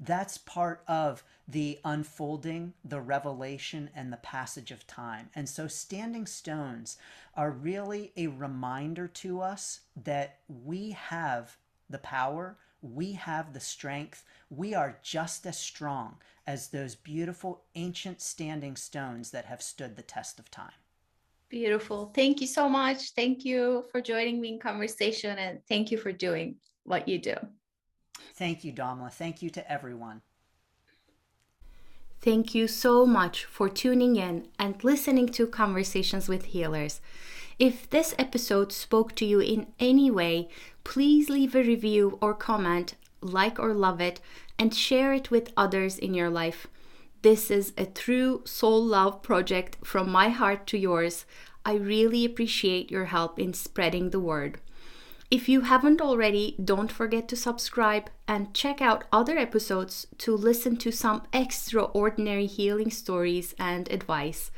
That's 0.00 0.38
part 0.38 0.82
of 0.86 1.24
the 1.48 1.80
unfolding, 1.84 2.74
the 2.84 3.00
revelation, 3.00 3.90
and 3.94 4.12
the 4.12 4.18
passage 4.18 4.70
of 4.70 4.86
time. 4.86 5.30
And 5.34 5.48
so, 5.48 5.66
standing 5.66 6.26
stones 6.26 6.98
are 7.34 7.50
really 7.50 8.12
a 8.16 8.28
reminder 8.28 9.08
to 9.08 9.40
us 9.40 9.80
that 10.04 10.38
we 10.48 10.90
have 10.90 11.56
the 11.90 11.98
power, 11.98 12.58
we 12.80 13.12
have 13.12 13.52
the 13.52 13.60
strength, 13.60 14.24
we 14.50 14.74
are 14.74 14.98
just 15.02 15.46
as 15.46 15.58
strong 15.58 16.16
as 16.46 16.68
those 16.68 16.94
beautiful 16.94 17.62
ancient 17.74 18.20
standing 18.20 18.76
stones 18.76 19.30
that 19.30 19.46
have 19.46 19.62
stood 19.62 19.96
the 19.96 20.02
test 20.02 20.38
of 20.38 20.50
time. 20.50 20.72
Beautiful. 21.48 22.12
Thank 22.14 22.40
you 22.40 22.46
so 22.46 22.68
much. 22.68 23.12
Thank 23.12 23.44
you 23.44 23.84
for 23.90 24.00
joining 24.00 24.40
me 24.40 24.52
in 24.52 24.58
conversation 24.58 25.38
and 25.38 25.60
thank 25.66 25.90
you 25.90 25.98
for 25.98 26.12
doing 26.12 26.56
what 26.84 27.08
you 27.08 27.18
do. 27.18 27.34
Thank 28.34 28.64
you, 28.64 28.72
Damla. 28.72 29.12
Thank 29.12 29.42
you 29.42 29.50
to 29.50 29.70
everyone. 29.70 30.22
Thank 32.20 32.54
you 32.54 32.66
so 32.66 33.06
much 33.06 33.44
for 33.44 33.68
tuning 33.68 34.16
in 34.16 34.48
and 34.58 34.82
listening 34.82 35.28
to 35.30 35.46
Conversations 35.46 36.28
with 36.28 36.46
Healers. 36.46 37.00
If 37.58 37.88
this 37.90 38.14
episode 38.18 38.72
spoke 38.72 39.14
to 39.16 39.24
you 39.24 39.40
in 39.40 39.68
any 39.78 40.10
way, 40.10 40.48
please 40.84 41.28
leave 41.28 41.54
a 41.54 41.62
review 41.62 42.18
or 42.20 42.34
comment, 42.34 42.94
like 43.20 43.58
or 43.58 43.72
love 43.72 44.00
it, 44.00 44.20
and 44.58 44.74
share 44.74 45.12
it 45.12 45.30
with 45.30 45.52
others 45.56 45.96
in 45.96 46.14
your 46.14 46.30
life. 46.30 46.66
This 47.22 47.50
is 47.50 47.72
a 47.76 47.86
true 47.86 48.42
soul 48.44 48.84
love 48.84 49.22
project 49.22 49.76
from 49.84 50.10
my 50.10 50.28
heart 50.28 50.66
to 50.68 50.78
yours. 50.78 51.24
I 51.64 51.74
really 51.74 52.24
appreciate 52.24 52.90
your 52.90 53.06
help 53.06 53.38
in 53.38 53.54
spreading 53.54 54.10
the 54.10 54.20
word. 54.20 54.60
If 55.30 55.46
you 55.46 55.60
haven't 55.60 56.00
already, 56.00 56.56
don't 56.62 56.90
forget 56.90 57.28
to 57.28 57.36
subscribe 57.36 58.08
and 58.26 58.54
check 58.54 58.80
out 58.80 59.04
other 59.12 59.36
episodes 59.36 60.06
to 60.18 60.34
listen 60.34 60.78
to 60.78 60.90
some 60.90 61.22
extraordinary 61.34 62.46
healing 62.46 62.90
stories 62.90 63.54
and 63.58 63.90
advice. 63.92 64.50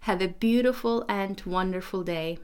Have 0.00 0.20
a 0.20 0.28
beautiful 0.28 1.04
and 1.08 1.40
wonderful 1.46 2.02
day. 2.02 2.38